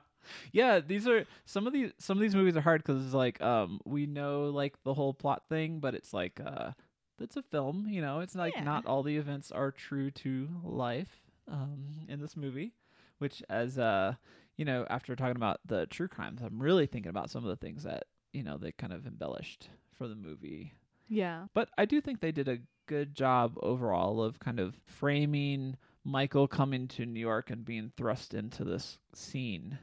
yeah 0.53 0.79
these 0.79 1.07
are 1.07 1.25
some 1.45 1.67
of 1.67 1.73
these 1.73 1.91
some 1.99 2.17
of 2.17 2.21
these 2.21 2.35
movies 2.35 2.55
are 2.57 2.61
hard 2.61 2.83
because 2.83 3.03
it's 3.05 3.13
like 3.13 3.39
um 3.41 3.79
we 3.85 4.05
know 4.07 4.45
like 4.45 4.81
the 4.83 4.93
whole 4.95 5.13
plot 5.13 5.43
thing 5.49 5.79
but 5.79 5.93
it's 5.95 6.13
like 6.13 6.39
uh 6.43 6.71
it's 7.19 7.37
a 7.37 7.41
film 7.43 7.85
you 7.89 8.01
know 8.01 8.19
it's 8.21 8.35
like 8.35 8.53
Yeah. 8.55 8.63
not 8.63 8.85
all 8.87 9.01
the 9.03 9.17
events 9.17 9.51
are 9.51 9.71
true 9.71 10.09
to 10.11 10.47
life 10.63 11.21
um 11.47 12.05
in 12.07 12.19
this 12.21 12.35
movie 12.37 12.73
which 13.17 13.41
as 13.49 13.77
uh 13.79 14.13
you 14.57 14.65
know 14.65 14.85
after 14.89 15.15
talking 15.15 15.35
about 15.35 15.59
the 15.65 15.85
true 15.87 16.07
crimes 16.07 16.41
i'm 16.43 16.61
really 16.61 16.85
thinking 16.85 17.09
about 17.09 17.29
some 17.29 17.43
of 17.43 17.49
the 17.49 17.55
things 17.65 17.83
that 17.83 18.03
you 18.33 18.43
know 18.43 18.57
they 18.57 18.71
kind 18.71 18.93
of 18.93 19.05
embellished 19.05 19.69
for 19.97 20.07
the 20.07 20.15
movie 20.15 20.73
yeah. 21.13 21.47
but 21.53 21.67
I 21.77 21.83
do 21.83 21.99
think 21.99 22.21
they 22.21 22.31
did 22.31 22.47
a 22.47 22.59
good 22.85 23.13
job 23.15 23.57
overall 23.61 24.23
of 24.23 24.39
kind 24.39 24.61
of 24.61 24.75
framing 24.85 25.75
Michael 26.05 26.47
coming 26.47 26.87
to 26.87 27.05
New 27.05 27.19
York 27.19 27.49
and 27.49 27.65
being 27.65 27.91
thrust 27.97 28.33
into 28.33 28.63
this 28.63 28.97
scene 29.13 29.77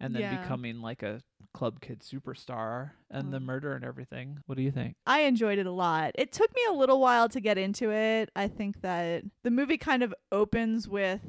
and 0.00 0.12
then 0.16 0.22
Yeah. 0.22 0.36
becoming 0.36 0.80
like 0.82 1.04
a 1.04 1.22
club 1.52 1.80
kid 1.80 2.00
superstar 2.00 2.90
and 3.08 3.32
the 3.32 3.38
Mm. 3.38 3.44
murder 3.44 3.74
and 3.74 3.84
everything. 3.84 4.40
What 4.46 4.56
do 4.56 4.62
you 4.64 4.72
think? 4.72 4.96
I 5.06 5.20
enjoyed 5.20 5.58
it 5.60 5.66
a 5.66 5.70
lot. 5.70 6.10
It 6.16 6.32
took 6.32 6.52
me 6.56 6.62
a 6.68 6.72
little 6.72 6.98
while 6.98 7.28
to 7.28 7.40
get 7.40 7.56
into 7.56 7.92
it. 7.92 8.30
I 8.34 8.48
think 8.48 8.80
that 8.80 9.22
the 9.44 9.52
movie 9.52 9.78
kind 9.78 10.02
of 10.02 10.12
opens 10.32 10.88
with 10.88 11.20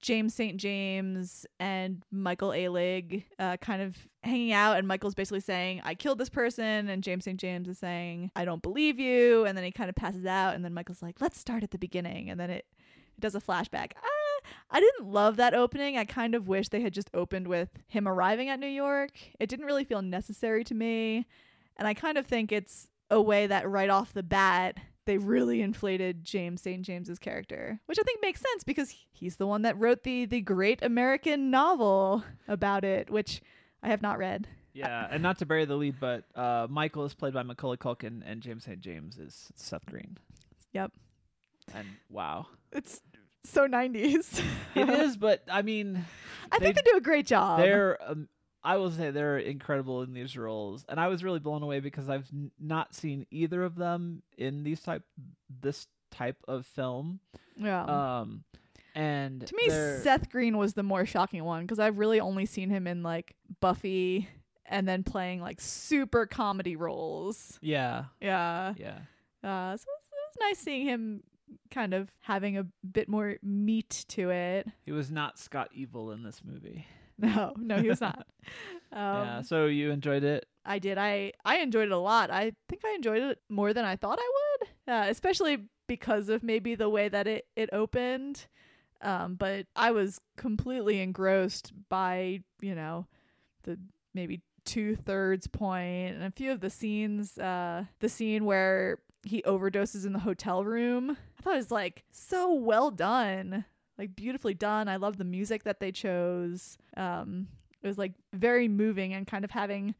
James 0.00 0.34
St. 0.34 0.56
James 0.56 1.44
and 1.58 2.02
Michael 2.10 2.50
Alig 2.50 3.24
uh, 3.38 3.56
kind 3.56 3.82
of 3.82 3.96
hanging 4.22 4.52
out, 4.52 4.78
and 4.78 4.86
Michael's 4.86 5.14
basically 5.14 5.40
saying, 5.40 5.80
I 5.84 5.94
killed 5.94 6.18
this 6.18 6.28
person, 6.28 6.88
and 6.88 7.02
James 7.02 7.24
St. 7.24 7.38
James 7.38 7.68
is 7.68 7.78
saying, 7.78 8.30
I 8.36 8.44
don't 8.44 8.62
believe 8.62 9.00
you. 9.00 9.44
And 9.44 9.56
then 9.56 9.64
he 9.64 9.72
kind 9.72 9.88
of 9.88 9.96
passes 9.96 10.24
out, 10.24 10.54
and 10.54 10.64
then 10.64 10.72
Michael's 10.72 11.02
like, 11.02 11.20
let's 11.20 11.38
start 11.38 11.62
at 11.62 11.72
the 11.72 11.78
beginning. 11.78 12.30
And 12.30 12.38
then 12.38 12.50
it, 12.50 12.66
it 13.16 13.20
does 13.20 13.34
a 13.34 13.40
flashback. 13.40 13.92
Ah, 13.96 14.48
I 14.70 14.80
didn't 14.80 15.08
love 15.08 15.36
that 15.36 15.54
opening. 15.54 15.96
I 15.96 16.04
kind 16.04 16.34
of 16.34 16.46
wish 16.46 16.68
they 16.68 16.80
had 16.80 16.92
just 16.92 17.10
opened 17.12 17.48
with 17.48 17.70
him 17.88 18.06
arriving 18.06 18.48
at 18.48 18.60
New 18.60 18.68
York. 18.68 19.10
It 19.40 19.48
didn't 19.48 19.66
really 19.66 19.84
feel 19.84 20.02
necessary 20.02 20.62
to 20.64 20.74
me. 20.74 21.26
And 21.76 21.88
I 21.88 21.94
kind 21.94 22.18
of 22.18 22.26
think 22.26 22.52
it's 22.52 22.88
a 23.10 23.20
way 23.20 23.46
that 23.46 23.68
right 23.68 23.90
off 23.90 24.12
the 24.12 24.22
bat, 24.22 24.76
they 25.08 25.16
really 25.18 25.62
inflated 25.62 26.22
James 26.22 26.60
St. 26.60 26.82
James's 26.82 27.18
character, 27.18 27.80
which 27.86 27.98
I 27.98 28.02
think 28.02 28.20
makes 28.20 28.42
sense 28.42 28.62
because 28.62 28.94
he's 29.10 29.36
the 29.36 29.46
one 29.46 29.62
that 29.62 29.78
wrote 29.78 30.02
the 30.02 30.26
the 30.26 30.42
great 30.42 30.82
American 30.82 31.50
novel 31.50 32.22
about 32.46 32.84
it, 32.84 33.08
which 33.08 33.40
I 33.82 33.88
have 33.88 34.02
not 34.02 34.18
read. 34.18 34.46
Yeah, 34.74 35.08
and 35.10 35.22
not 35.22 35.38
to 35.38 35.46
bury 35.46 35.64
the 35.64 35.76
lead, 35.76 35.96
but 35.98 36.24
uh, 36.36 36.66
Michael 36.68 37.06
is 37.06 37.14
played 37.14 37.32
by 37.32 37.42
Macaulay 37.42 37.78
Culkin 37.78 38.22
and 38.24 38.42
James 38.42 38.64
St. 38.64 38.80
James 38.80 39.16
is 39.16 39.50
Seth 39.56 39.86
Green. 39.86 40.18
Yep. 40.72 40.92
And 41.74 41.88
wow. 42.10 42.46
It's 42.70 43.00
so 43.44 43.66
90s. 43.66 44.42
It 44.74 44.90
is, 44.90 45.16
but 45.16 45.42
I 45.50 45.62
mean, 45.62 46.04
I 46.52 46.58
think 46.58 46.76
they 46.76 46.82
do 46.82 46.98
a 46.98 47.00
great 47.00 47.26
job. 47.26 47.60
They're, 47.60 47.98
um, 48.06 48.28
I 48.64 48.76
will 48.76 48.90
say, 48.90 49.10
they're 49.10 49.38
incredible 49.38 50.02
in 50.02 50.12
these 50.12 50.36
roles, 50.36 50.84
and 50.88 50.98
I 50.98 51.08
was 51.08 51.22
really 51.22 51.38
blown 51.38 51.62
away 51.62 51.80
because 51.80 52.08
I've 52.08 52.28
n- 52.32 52.50
not 52.58 52.94
seen 52.94 53.26
either 53.30 53.62
of 53.62 53.76
them 53.76 54.22
in 54.36 54.64
these 54.64 54.80
type, 54.82 55.02
this 55.60 55.86
type 56.10 56.38
of 56.48 56.66
film. 56.66 57.20
yeah. 57.56 57.84
Um, 57.84 58.44
and 58.94 59.46
to 59.46 59.54
me, 59.54 59.68
they're- 59.68 60.00
Seth 60.02 60.28
Green 60.30 60.58
was 60.58 60.74
the 60.74 60.82
more 60.82 61.06
shocking 61.06 61.44
one 61.44 61.62
because 61.64 61.78
I've 61.78 61.98
really 61.98 62.18
only 62.20 62.46
seen 62.46 62.68
him 62.68 62.86
in 62.88 63.02
like 63.04 63.36
Buffy 63.60 64.28
and 64.66 64.88
then 64.88 65.04
playing 65.04 65.40
like 65.40 65.60
super 65.60 66.26
comedy 66.26 66.74
roles. 66.74 67.58
yeah, 67.62 68.06
Yeah. 68.20 68.74
yeah, 68.76 68.98
Uh, 69.44 69.76
so 69.76 69.84
it 69.84 69.94
was, 69.96 70.08
it 70.10 70.28
was 70.28 70.36
nice 70.40 70.58
seeing 70.58 70.84
him 70.86 71.22
kind 71.70 71.94
of 71.94 72.10
having 72.20 72.58
a 72.58 72.66
bit 72.90 73.08
more 73.08 73.36
meat 73.42 74.04
to 74.08 74.30
it. 74.30 74.66
he 74.84 74.90
was 74.92 75.10
not 75.12 75.38
Scott 75.38 75.68
Evil 75.72 76.10
in 76.10 76.22
this 76.24 76.42
movie. 76.44 76.86
No, 77.36 77.52
no, 77.56 77.82
he 77.82 77.88
was 77.88 78.00
not. 78.00 78.26
um, 78.92 79.26
yeah, 79.26 79.40
so 79.42 79.66
you 79.66 79.90
enjoyed 79.90 80.22
it. 80.22 80.46
I 80.64 80.78
did. 80.78 80.98
I 80.98 81.32
I 81.44 81.58
enjoyed 81.58 81.86
it 81.86 81.92
a 81.92 81.98
lot. 81.98 82.30
I 82.30 82.52
think 82.68 82.82
I 82.84 82.94
enjoyed 82.94 83.22
it 83.22 83.40
more 83.48 83.72
than 83.72 83.84
I 83.84 83.96
thought 83.96 84.20
I 84.20 84.30
would, 84.60 84.94
uh, 84.94 85.06
especially 85.10 85.64
because 85.88 86.28
of 86.28 86.44
maybe 86.44 86.76
the 86.76 86.88
way 86.88 87.08
that 87.08 87.26
it 87.26 87.46
it 87.56 87.70
opened. 87.72 88.46
Um, 89.00 89.34
but 89.34 89.66
I 89.74 89.90
was 89.90 90.20
completely 90.36 91.00
engrossed 91.00 91.72
by 91.88 92.42
you 92.60 92.74
know 92.76 93.06
the 93.64 93.78
maybe 94.14 94.42
two 94.64 94.94
thirds 94.94 95.46
point 95.46 96.14
and 96.14 96.24
a 96.24 96.30
few 96.30 96.52
of 96.52 96.60
the 96.60 96.70
scenes. 96.70 97.36
Uh, 97.36 97.84
the 97.98 98.08
scene 98.08 98.44
where 98.44 98.98
he 99.24 99.42
overdoses 99.42 100.06
in 100.06 100.12
the 100.12 100.20
hotel 100.20 100.64
room. 100.64 101.16
I 101.38 101.42
thought 101.42 101.54
it 101.54 101.56
was 101.56 101.70
like 101.70 102.04
so 102.12 102.52
well 102.52 102.90
done, 102.90 103.64
like 103.98 104.14
beautifully 104.14 104.54
done. 104.54 104.88
I 104.88 104.96
love 104.96 105.18
the 105.18 105.24
music 105.24 105.64
that 105.64 105.80
they 105.80 105.92
chose. 105.92 106.78
Um, 106.96 107.48
it 107.82 107.86
was 107.86 107.98
like 107.98 108.12
very 108.32 108.68
moving 108.68 109.12
and 109.12 109.26
kind 109.26 109.44
of 109.44 109.50
having 109.50 109.94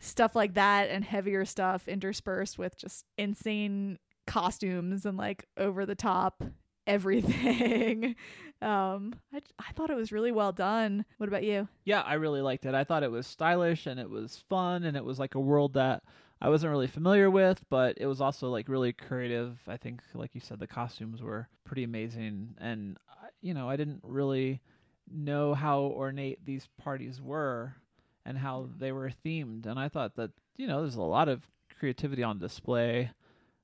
stuff 0.00 0.36
like 0.36 0.54
that 0.54 0.90
and 0.90 1.04
heavier 1.04 1.44
stuff 1.44 1.88
interspersed 1.88 2.58
with 2.58 2.76
just 2.76 3.04
insane 3.16 3.98
costumes 4.26 5.06
and 5.06 5.16
like 5.16 5.46
over 5.56 5.86
the 5.86 5.94
top 5.94 6.42
everything. 6.86 8.16
um, 8.62 9.14
I, 9.32 9.40
I 9.58 9.72
thought 9.74 9.90
it 9.90 9.96
was 9.96 10.10
really 10.10 10.32
well 10.32 10.52
done. 10.52 11.04
What 11.18 11.28
about 11.28 11.44
you? 11.44 11.68
Yeah, 11.84 12.00
I 12.00 12.14
really 12.14 12.40
liked 12.40 12.64
it. 12.64 12.74
I 12.74 12.84
thought 12.84 13.02
it 13.02 13.10
was 13.10 13.26
stylish 13.26 13.86
and 13.86 14.00
it 14.00 14.08
was 14.08 14.42
fun 14.48 14.84
and 14.84 14.96
it 14.96 15.04
was 15.04 15.18
like 15.18 15.34
a 15.34 15.40
world 15.40 15.74
that 15.74 16.02
I 16.40 16.48
wasn't 16.50 16.70
really 16.70 16.86
familiar 16.86 17.30
with, 17.30 17.64
but 17.68 17.98
it 17.98 18.06
was 18.06 18.20
also 18.20 18.48
like 18.48 18.68
really 18.68 18.92
creative. 18.92 19.58
I 19.66 19.76
think, 19.76 20.02
like 20.14 20.34
you 20.34 20.40
said, 20.40 20.60
the 20.60 20.66
costumes 20.66 21.20
were 21.20 21.48
pretty 21.64 21.82
amazing, 21.82 22.54
and 22.58 22.96
you 23.40 23.54
know, 23.54 23.68
I 23.68 23.76
didn't 23.76 24.00
really 24.02 24.60
know 25.10 25.54
how 25.54 25.80
ornate 25.80 26.44
these 26.44 26.68
parties 26.78 27.20
were 27.20 27.74
and 28.26 28.36
how 28.36 28.68
they 28.78 28.92
were 28.92 29.10
themed, 29.24 29.66
and 29.66 29.78
I 29.78 29.88
thought 29.88 30.16
that 30.16 30.30
you 30.56 30.66
know, 30.66 30.82
there's 30.82 30.96
a 30.96 31.02
lot 31.02 31.28
of 31.28 31.46
creativity 31.78 32.22
on 32.22 32.38
display. 32.38 33.10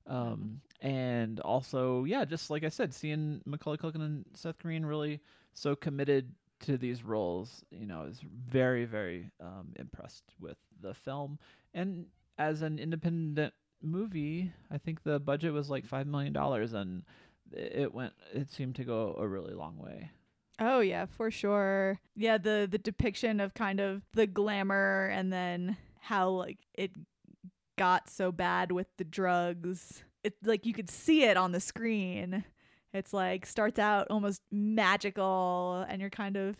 Um, 0.07 0.61
and 0.81 1.39
also, 1.41 2.03
yeah, 2.05 2.25
just 2.25 2.49
like 2.49 2.63
I 2.63 2.69
said, 2.69 2.93
seeing 2.93 3.41
Macaulay 3.45 3.77
Culkin 3.77 4.01
and 4.01 4.25
Seth 4.33 4.59
Green 4.59 4.85
really 4.85 5.19
so 5.53 5.75
committed 5.75 6.31
to 6.61 6.77
these 6.77 7.03
roles, 7.03 7.63
you 7.71 7.85
know, 7.85 8.03
is 8.03 8.21
very, 8.49 8.85
very 8.85 9.31
um, 9.41 9.73
impressed 9.77 10.23
with 10.39 10.57
the 10.81 10.93
film. 10.93 11.37
And 11.73 12.05
as 12.37 12.61
an 12.61 12.79
independent 12.79 13.53
movie, 13.81 14.51
I 14.71 14.77
think 14.77 15.03
the 15.03 15.19
budget 15.19 15.53
was 15.53 15.69
like 15.69 15.85
five 15.85 16.07
million 16.07 16.33
dollars, 16.33 16.73
and 16.73 17.03
it 17.51 17.93
went. 17.93 18.13
It 18.33 18.49
seemed 18.51 18.75
to 18.75 18.83
go 18.83 19.15
a 19.19 19.27
really 19.27 19.53
long 19.53 19.77
way. 19.77 20.11
Oh 20.59 20.79
yeah, 20.79 21.05
for 21.05 21.31
sure. 21.31 21.99
Yeah, 22.15 22.37
the 22.37 22.67
the 22.69 22.77
depiction 22.77 23.39
of 23.39 23.53
kind 23.53 23.79
of 23.79 24.03
the 24.13 24.27
glamour 24.27 25.07
and 25.13 25.31
then 25.31 25.77
how 25.99 26.29
like 26.29 26.59
it 26.73 26.91
got 27.77 28.09
so 28.09 28.31
bad 28.31 28.71
with 28.71 28.87
the 28.97 29.03
drugs. 29.03 30.03
It 30.23 30.35
like 30.43 30.65
you 30.65 30.73
could 30.73 30.89
see 30.89 31.23
it 31.23 31.37
on 31.37 31.51
the 31.51 31.59
screen. 31.59 32.43
It's 32.93 33.13
like 33.13 33.45
starts 33.45 33.79
out 33.79 34.07
almost 34.09 34.41
magical 34.51 35.85
and 35.89 35.99
you're 35.99 36.09
kind 36.09 36.37
of 36.37 36.55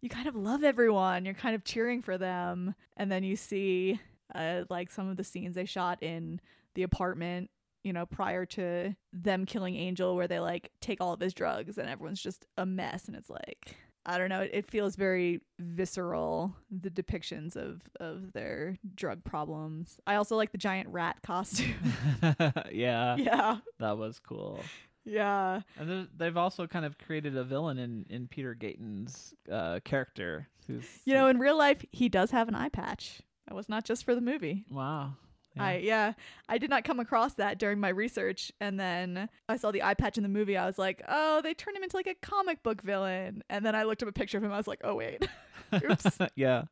you 0.00 0.08
kind 0.08 0.26
of 0.26 0.34
love 0.34 0.64
everyone. 0.64 1.24
You're 1.24 1.34
kind 1.34 1.54
of 1.54 1.64
cheering 1.64 2.02
for 2.02 2.18
them 2.18 2.74
and 2.96 3.10
then 3.10 3.22
you 3.22 3.36
see 3.36 4.00
uh 4.34 4.64
like 4.68 4.90
some 4.90 5.08
of 5.08 5.16
the 5.16 5.24
scenes 5.24 5.54
they 5.54 5.64
shot 5.64 6.02
in 6.02 6.40
the 6.74 6.82
apartment 6.82 7.50
you 7.82 7.92
know, 7.92 8.06
prior 8.06 8.44
to 8.46 8.94
them 9.12 9.46
killing 9.46 9.76
Angel, 9.76 10.16
where 10.16 10.28
they 10.28 10.40
like 10.40 10.70
take 10.80 11.00
all 11.00 11.12
of 11.12 11.20
his 11.20 11.34
drugs 11.34 11.78
and 11.78 11.88
everyone's 11.88 12.22
just 12.22 12.46
a 12.56 12.66
mess. 12.66 13.06
And 13.06 13.16
it's 13.16 13.30
like, 13.30 13.76
I 14.06 14.18
don't 14.18 14.28
know, 14.28 14.40
it, 14.40 14.50
it 14.52 14.70
feels 14.70 14.96
very 14.96 15.40
visceral, 15.58 16.54
the 16.70 16.90
depictions 16.90 17.56
of, 17.56 17.82
of 18.00 18.32
their 18.32 18.76
drug 18.94 19.24
problems. 19.24 20.00
I 20.06 20.16
also 20.16 20.36
like 20.36 20.52
the 20.52 20.58
giant 20.58 20.88
rat 20.88 21.18
costume. 21.22 21.74
yeah, 22.72 23.16
yeah. 23.16 23.58
that 23.78 23.98
was 23.98 24.18
cool. 24.18 24.60
Yeah. 25.04 25.62
And 25.78 26.08
they've 26.16 26.36
also 26.36 26.66
kind 26.66 26.84
of 26.84 26.98
created 26.98 27.36
a 27.36 27.44
villain 27.44 27.78
in 27.78 28.04
in 28.10 28.28
Peter 28.28 28.54
Gatien's 28.54 29.32
uh, 29.50 29.80
character, 29.84 30.48
who's 30.66 30.86
You 31.06 31.14
know, 31.14 31.28
in 31.28 31.38
real 31.38 31.56
life, 31.56 31.84
he 31.92 32.08
does 32.08 32.30
have 32.30 32.48
an 32.48 32.54
eye 32.54 32.68
patch. 32.68 33.22
That 33.46 33.54
was 33.54 33.68
not 33.70 33.84
just 33.84 34.04
for 34.04 34.14
the 34.14 34.20
movie. 34.20 34.66
Wow. 34.70 35.14
I 35.60 35.76
yeah, 35.78 36.12
I 36.48 36.58
did 36.58 36.70
not 36.70 36.84
come 36.84 37.00
across 37.00 37.34
that 37.34 37.58
during 37.58 37.80
my 37.80 37.88
research, 37.88 38.52
and 38.60 38.78
then 38.78 39.28
I 39.48 39.56
saw 39.56 39.70
the 39.70 39.82
eye 39.82 39.94
patch 39.94 40.16
in 40.16 40.22
the 40.22 40.28
movie. 40.28 40.56
I 40.56 40.66
was 40.66 40.78
like, 40.78 41.02
oh, 41.08 41.40
they 41.42 41.54
turned 41.54 41.76
him 41.76 41.82
into 41.82 41.96
like 41.96 42.06
a 42.06 42.14
comic 42.14 42.62
book 42.62 42.82
villain, 42.82 43.42
and 43.50 43.64
then 43.64 43.74
I 43.74 43.84
looked 43.84 44.02
up 44.02 44.08
a 44.08 44.12
picture 44.12 44.38
of 44.38 44.44
him. 44.44 44.52
I 44.52 44.56
was 44.56 44.66
like, 44.68 44.80
oh 44.84 44.94
wait, 44.94 45.26
oops. 45.84 46.18
yeah. 46.34 46.64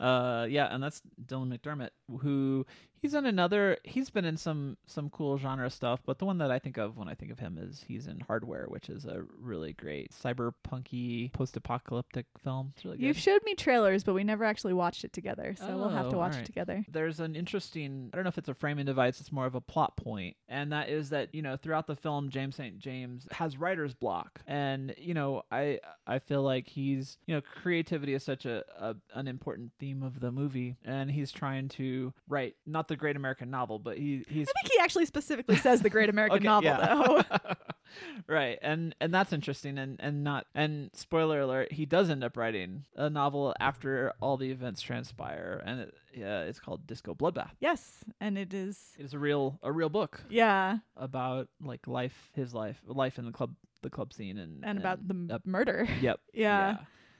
Uh 0.00 0.46
yeah, 0.48 0.66
and 0.74 0.82
that's 0.82 1.02
Dylan 1.26 1.56
McDermott 1.56 1.90
who 2.20 2.66
he's 3.00 3.14
in 3.14 3.26
another 3.26 3.78
he's 3.84 4.10
been 4.10 4.24
in 4.24 4.36
some 4.36 4.76
some 4.86 5.10
cool 5.10 5.38
genre 5.38 5.70
stuff, 5.70 6.00
but 6.04 6.18
the 6.18 6.24
one 6.24 6.38
that 6.38 6.50
I 6.50 6.58
think 6.58 6.76
of 6.76 6.96
when 6.96 7.08
I 7.08 7.14
think 7.14 7.32
of 7.32 7.38
him 7.38 7.58
is 7.60 7.84
he's 7.86 8.06
in 8.06 8.20
Hardware, 8.20 8.66
which 8.68 8.88
is 8.88 9.04
a 9.04 9.22
really 9.40 9.72
great 9.72 10.12
cyberpunky 10.12 11.32
post-apocalyptic 11.32 12.26
film. 12.42 12.72
Really. 12.84 12.98
You've 13.00 13.18
showed 13.18 13.42
me 13.44 13.54
trailers, 13.54 14.04
but 14.04 14.14
we 14.14 14.24
never 14.24 14.44
actually 14.44 14.74
watched 14.74 15.04
it 15.04 15.12
together, 15.12 15.54
so 15.58 15.76
we'll 15.76 15.88
have 15.88 16.10
to 16.10 16.16
Oh, 16.16 16.18
watch 16.18 16.32
alright. 16.32 16.42
it 16.42 16.46
together. 16.46 16.84
There's 16.88 17.20
an 17.20 17.34
interesting, 17.36 18.10
I 18.12 18.16
don't 18.16 18.24
know 18.24 18.28
if 18.28 18.38
it's 18.38 18.48
a 18.48 18.54
framing 18.54 18.86
device, 18.86 19.20
it's 19.20 19.32
more 19.32 19.46
of 19.46 19.54
a 19.54 19.60
plot. 19.60 19.94
And 20.48 20.72
that 20.72 20.88
is 20.88 21.10
that, 21.10 21.34
you 21.34 21.42
know, 21.42 21.56
throughout 21.56 21.86
the 21.86 21.96
film, 21.96 22.28
James 22.30 22.56
St. 22.56 22.78
James 22.78 23.26
has 23.32 23.56
writer's 23.56 23.94
block. 23.94 24.40
And, 24.46 24.94
you 24.98 25.14
know, 25.14 25.42
I 25.50 25.80
I 26.06 26.18
feel 26.18 26.42
like 26.42 26.68
he's, 26.68 27.18
you 27.26 27.34
know, 27.34 27.40
creativity 27.40 28.14
is 28.14 28.22
such 28.22 28.46
a, 28.46 28.64
a 28.78 28.94
an 29.14 29.26
important 29.28 29.72
theme 29.78 30.02
of 30.02 30.20
the 30.20 30.30
movie. 30.30 30.76
And 30.84 31.10
he's 31.10 31.32
trying 31.32 31.68
to 31.70 32.12
write, 32.28 32.56
not 32.66 32.85
the 32.88 32.96
great 32.96 33.16
American 33.16 33.50
novel, 33.50 33.78
but 33.78 33.96
he, 33.98 34.24
he's 34.28 34.48
I 34.48 34.52
think 34.60 34.72
he 34.72 34.78
actually 34.80 35.06
specifically 35.06 35.56
says 35.56 35.82
the 35.82 35.90
Great 35.90 36.08
American 36.08 36.36
Okay, 36.46 36.46
Novel, 36.46 36.76
though. 37.28 37.38
right 38.26 38.58
and 38.62 38.94
and 39.00 39.14
that's 39.14 39.32
interesting 39.32 39.78
and 39.78 39.96
and 40.00 40.24
not 40.24 40.46
and 40.56 40.90
spoiler 40.92 41.40
alert 41.40 41.70
he 41.72 41.86
does 41.86 42.10
end 42.10 42.24
up 42.24 42.36
writing 42.36 42.84
a 42.96 43.08
novel 43.08 43.54
after 43.60 44.12
all 44.20 44.36
the 44.36 44.50
events 44.50 44.80
transpire 44.82 45.62
and 45.64 45.80
it, 45.80 45.94
yeah 46.12 46.40
it's 46.42 46.58
called 46.58 46.84
disco 46.86 47.14
bloodbath 47.14 47.50
yes, 47.60 48.02
and 48.20 48.36
it 48.36 48.52
is. 48.52 48.76
it 48.98 49.04
is 49.04 49.14
a 49.14 49.18
real 49.18 49.58
a 49.62 49.70
real 49.70 49.88
book 49.88 50.20
Yeah, 50.28 50.78
about 50.96 51.48
like 51.62 51.86
life 51.86 52.30
his 52.34 52.52
life 52.52 52.80
life 52.86 53.18
in 53.18 53.24
the 53.24 53.32
club 53.32 53.54
the 53.82 53.90
club 53.90 54.12
scene 54.12 54.36
and 54.38 54.64
and 54.64 54.78
about 54.78 55.06
the 55.06 55.34
uh, 55.34 55.38
murder. 55.44 55.86
yep 56.00 56.18
Yeah. 56.34 56.78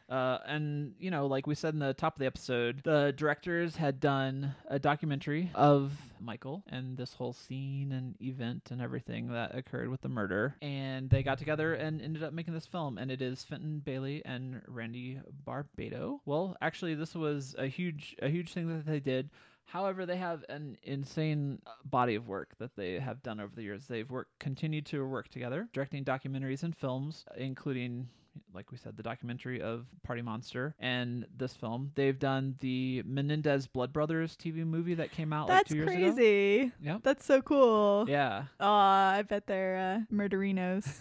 Uh, 0.08 0.38
and 0.46 0.94
you 0.98 1.10
know, 1.10 1.26
like 1.26 1.46
we 1.46 1.54
said 1.54 1.74
in 1.74 1.80
the 1.80 1.94
top 1.94 2.14
of 2.14 2.20
the 2.20 2.26
episode, 2.26 2.80
the 2.84 3.12
directors 3.16 3.76
had 3.76 4.00
done 4.00 4.54
a 4.68 4.78
documentary 4.78 5.50
of 5.54 5.92
Michael 6.20 6.62
and 6.68 6.96
this 6.96 7.14
whole 7.14 7.32
scene 7.32 7.92
and 7.92 8.14
event 8.20 8.68
and 8.70 8.80
everything 8.80 9.28
that 9.32 9.54
occurred 9.54 9.88
with 9.88 10.00
the 10.00 10.08
murder. 10.08 10.54
And 10.62 11.10
they 11.10 11.22
got 11.22 11.38
together 11.38 11.74
and 11.74 12.00
ended 12.00 12.22
up 12.22 12.32
making 12.32 12.54
this 12.54 12.66
film. 12.66 12.98
And 12.98 13.10
it 13.10 13.20
is 13.20 13.44
Fenton 13.44 13.80
Bailey 13.80 14.22
and 14.24 14.62
Randy 14.68 15.20
Barbato. 15.44 16.20
Well, 16.24 16.56
actually, 16.60 16.94
this 16.94 17.14
was 17.14 17.54
a 17.58 17.66
huge, 17.66 18.16
a 18.22 18.28
huge 18.28 18.52
thing 18.52 18.68
that 18.68 18.86
they 18.86 19.00
did. 19.00 19.30
However, 19.66 20.06
they 20.06 20.16
have 20.16 20.44
an 20.48 20.78
insane 20.84 21.60
body 21.84 22.14
of 22.14 22.28
work 22.28 22.54
that 22.58 22.76
they 22.76 23.00
have 23.00 23.22
done 23.24 23.40
over 23.40 23.52
the 23.54 23.62
years. 23.64 23.86
They've 23.86 24.08
worked, 24.08 24.38
continued 24.38 24.86
to 24.86 25.04
work 25.04 25.28
together, 25.28 25.68
directing 25.72 26.04
documentaries 26.04 26.62
and 26.62 26.74
films, 26.74 27.24
including, 27.36 28.08
like 28.54 28.70
we 28.70 28.76
said, 28.78 28.96
the 28.96 29.02
documentary 29.02 29.60
of 29.60 29.86
Party 30.02 30.22
Monster 30.22 30.74
and 30.78 31.26
this 31.36 31.54
film. 31.54 31.92
They've 31.94 32.18
done 32.18 32.56
the 32.60 33.02
Menendez 33.06 33.66
Blood 33.66 33.92
Brothers 33.92 34.36
TV 34.36 34.66
movie 34.66 34.94
that 34.94 35.10
came 35.12 35.32
out 35.32 35.48
like 35.48 35.58
That's 35.58 35.70
two 35.70 35.76
years 35.76 35.90
ago. 35.90 36.12
crazy. 36.14 36.72
Yep. 36.82 37.00
That's 37.02 37.24
so 37.24 37.42
cool. 37.42 38.06
Yeah. 38.08 38.44
Aw, 38.60 39.10
I 39.12 39.22
bet 39.22 39.46
they're 39.46 40.04
uh, 40.10 40.14
murderinos. 40.14 40.86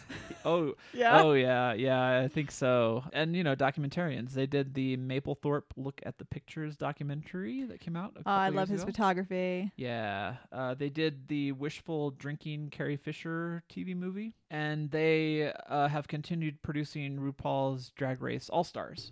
Oh, 0.48 0.76
Yeah. 0.94 1.24
Oh, 1.24 1.34
yeah. 1.34 1.74
Yeah, 1.74 2.20
I 2.24 2.28
think 2.28 2.52
so. 2.52 3.04
And, 3.14 3.36
you 3.36 3.44
know, 3.44 3.56
documentarians. 3.56 4.34
They 4.34 4.46
did 4.46 4.76
the 4.76 4.96
Mapplethorpe 4.96 5.64
Look 5.76 6.00
at 6.06 6.20
the 6.20 6.26
Pictures 6.26 6.78
documentary 6.78 7.64
that 7.64 7.80
came 7.80 7.96
out. 7.96 8.14
Oh, 8.18 8.22
I 8.32 8.50
love 8.50 8.70
his 8.70 8.84
ago. 8.84 8.92
photography. 8.92 9.72
Yeah, 9.76 10.36
uh, 10.52 10.76
they 10.76 10.90
did 10.90 11.28
the 11.30 11.52
wishful 11.54 12.12
drinking 12.12 12.70
Carrie 12.70 12.96
Fisher 12.98 13.64
TV 13.74 13.96
movie, 13.96 14.36
and 14.50 14.92
they 14.92 15.52
uh, 15.68 15.88
have 15.88 16.08
continued 16.08 16.62
producing 16.62 17.18
RuPaul's 17.20 17.92
Drag 17.96 18.22
Race 18.22 18.50
All 18.50 18.64
Stars. 18.64 19.12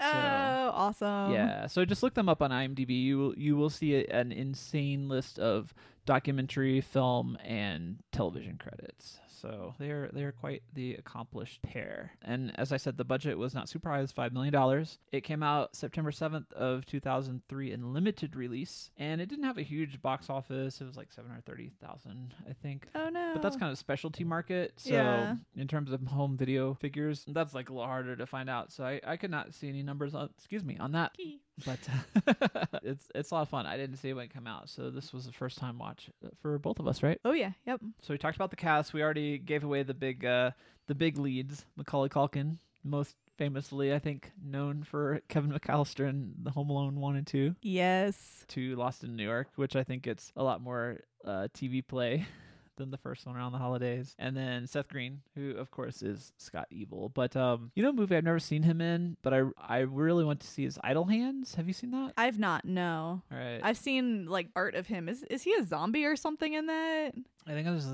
So, 0.00 0.10
oh, 0.12 0.70
awesome. 0.74 1.32
yeah, 1.32 1.66
so 1.66 1.84
just 1.84 2.02
look 2.02 2.14
them 2.14 2.28
up 2.28 2.42
on 2.42 2.50
IMDb. 2.50 3.00
You 3.00 3.18
will 3.18 3.38
you 3.38 3.56
will 3.56 3.70
see 3.70 3.94
a, 3.94 4.04
an 4.06 4.32
insane 4.32 5.08
list 5.08 5.38
of 5.38 5.72
documentary, 6.04 6.80
film, 6.80 7.38
and 7.44 7.98
television 8.10 8.58
credits. 8.58 9.18
So 9.44 9.74
they're 9.78 10.08
they're 10.12 10.32
quite 10.32 10.62
the 10.72 10.94
accomplished 10.94 11.60
pair. 11.62 12.12
And 12.22 12.52
as 12.58 12.72
I 12.72 12.76
said, 12.78 12.96
the 12.96 13.04
budget 13.04 13.36
was 13.36 13.54
not 13.54 13.68
super 13.68 13.90
high; 13.90 13.98
it 13.98 14.02
was 14.02 14.12
five 14.12 14.32
million 14.32 14.52
dollars. 14.52 14.98
It 15.12 15.20
came 15.22 15.42
out 15.42 15.76
September 15.76 16.10
seventh 16.12 16.50
of 16.54 16.86
two 16.86 17.00
thousand 17.00 17.42
three 17.48 17.72
in 17.72 17.92
limited 17.92 18.36
release, 18.36 18.90
and 18.96 19.20
it 19.20 19.28
didn't 19.28 19.44
have 19.44 19.58
a 19.58 19.62
huge 19.62 20.00
box 20.00 20.30
office. 20.30 20.80
It 20.80 20.84
was 20.84 20.96
like 20.96 21.12
seven 21.12 21.30
hundred 21.30 21.44
thirty 21.44 21.72
thousand, 21.82 22.34
I 22.48 22.52
think. 22.54 22.88
Oh 22.94 23.08
no. 23.10 23.32
But 23.34 23.42
that's 23.42 23.56
kind 23.56 23.70
of 23.70 23.74
a 23.74 23.80
specialty 23.80 24.24
market. 24.24 24.72
So 24.76 24.90
Yeah. 24.94 25.36
in 25.56 25.68
terms 25.68 25.92
of 25.92 26.00
home 26.06 26.36
video 26.36 26.74
figures, 26.74 27.24
that's 27.28 27.54
like 27.54 27.68
a 27.68 27.72
little 27.72 27.86
harder 27.86 28.16
to 28.16 28.26
find 28.26 28.48
out. 28.48 28.72
So 28.72 28.84
I, 28.84 29.00
I 29.06 29.16
could 29.16 29.30
not 29.30 29.52
see 29.52 29.68
any 29.68 29.82
numbers 29.82 30.14
on 30.14 30.30
excuse 30.38 30.64
me 30.64 30.78
on 30.78 30.92
that. 30.92 31.12
But 31.64 31.78
it's 32.82 33.08
it's 33.14 33.30
a 33.30 33.34
lot 33.34 33.42
of 33.42 33.48
fun. 33.48 33.66
I 33.66 33.76
didn't 33.76 33.96
see 33.98 34.08
it 34.10 34.14
when 34.14 34.24
it 34.24 34.32
came 34.34 34.46
out, 34.46 34.68
so 34.68 34.90
this 34.90 35.12
was 35.12 35.26
the 35.26 35.32
first 35.32 35.58
time 35.58 35.78
watch 35.78 36.10
for 36.42 36.58
both 36.58 36.78
of 36.80 36.88
us, 36.88 37.02
right? 37.02 37.20
Oh 37.24 37.32
yeah. 37.32 37.52
Yep. 37.66 37.80
So 38.02 38.14
we 38.14 38.18
talked 38.18 38.36
about 38.36 38.50
the 38.50 38.56
cast. 38.56 38.92
We 38.92 39.02
already 39.02 39.38
gave 39.38 39.62
away 39.64 39.82
the 39.84 39.94
big 39.94 40.24
uh 40.24 40.50
the 40.88 40.94
big 40.94 41.18
leads. 41.18 41.64
Macaulay 41.76 42.08
Culkin, 42.08 42.58
most 42.82 43.16
famously, 43.38 43.92
I 43.94 43.98
think, 43.98 44.32
known 44.44 44.82
for 44.82 45.20
Kevin 45.28 45.52
McCallister 45.52 46.08
in 46.08 46.34
The 46.42 46.50
Home 46.50 46.70
Alone 46.70 46.96
one 47.00 47.16
and 47.16 47.26
two 47.26 47.54
Yes. 47.62 48.44
to 48.48 48.74
Lost 48.76 49.04
in 49.04 49.16
New 49.16 49.24
York, 49.24 49.48
which 49.56 49.76
I 49.76 49.84
think 49.84 50.06
it's 50.06 50.32
a 50.36 50.42
lot 50.42 50.60
more 50.60 51.00
uh, 51.24 51.48
TV 51.54 51.86
play 51.86 52.26
than 52.76 52.90
the 52.90 52.98
first 52.98 53.26
one 53.26 53.36
around 53.36 53.52
the 53.52 53.58
holidays. 53.58 54.14
And 54.18 54.36
then 54.36 54.66
Seth 54.66 54.88
Green, 54.88 55.20
who 55.34 55.52
of 55.52 55.70
course 55.70 56.02
is 56.02 56.32
Scott 56.38 56.66
Evil. 56.70 57.08
But 57.08 57.36
um, 57.36 57.70
you 57.74 57.82
know, 57.82 57.90
a 57.90 57.92
movie 57.92 58.16
I've 58.16 58.24
never 58.24 58.38
seen 58.38 58.62
him 58.62 58.80
in, 58.80 59.16
but 59.22 59.32
I 59.34 59.42
I 59.58 59.78
really 59.80 60.24
want 60.24 60.40
to 60.40 60.46
see 60.46 60.64
his 60.64 60.78
Idle 60.82 61.06
Hands. 61.06 61.54
Have 61.54 61.66
you 61.66 61.74
seen 61.74 61.90
that? 61.92 62.12
I've 62.16 62.38
not. 62.38 62.64
No. 62.64 63.22
All 63.30 63.38
right, 63.38 63.60
I've 63.62 63.78
seen 63.78 64.26
like 64.26 64.48
art 64.56 64.74
of 64.74 64.86
him. 64.86 65.08
Is 65.08 65.22
is 65.24 65.42
he 65.42 65.54
a 65.54 65.64
zombie 65.64 66.04
or 66.04 66.16
something 66.16 66.52
in 66.52 66.66
that? 66.66 67.12
I 67.46 67.52
think 67.52 67.68
I 67.68 67.70
was. 67.70 67.86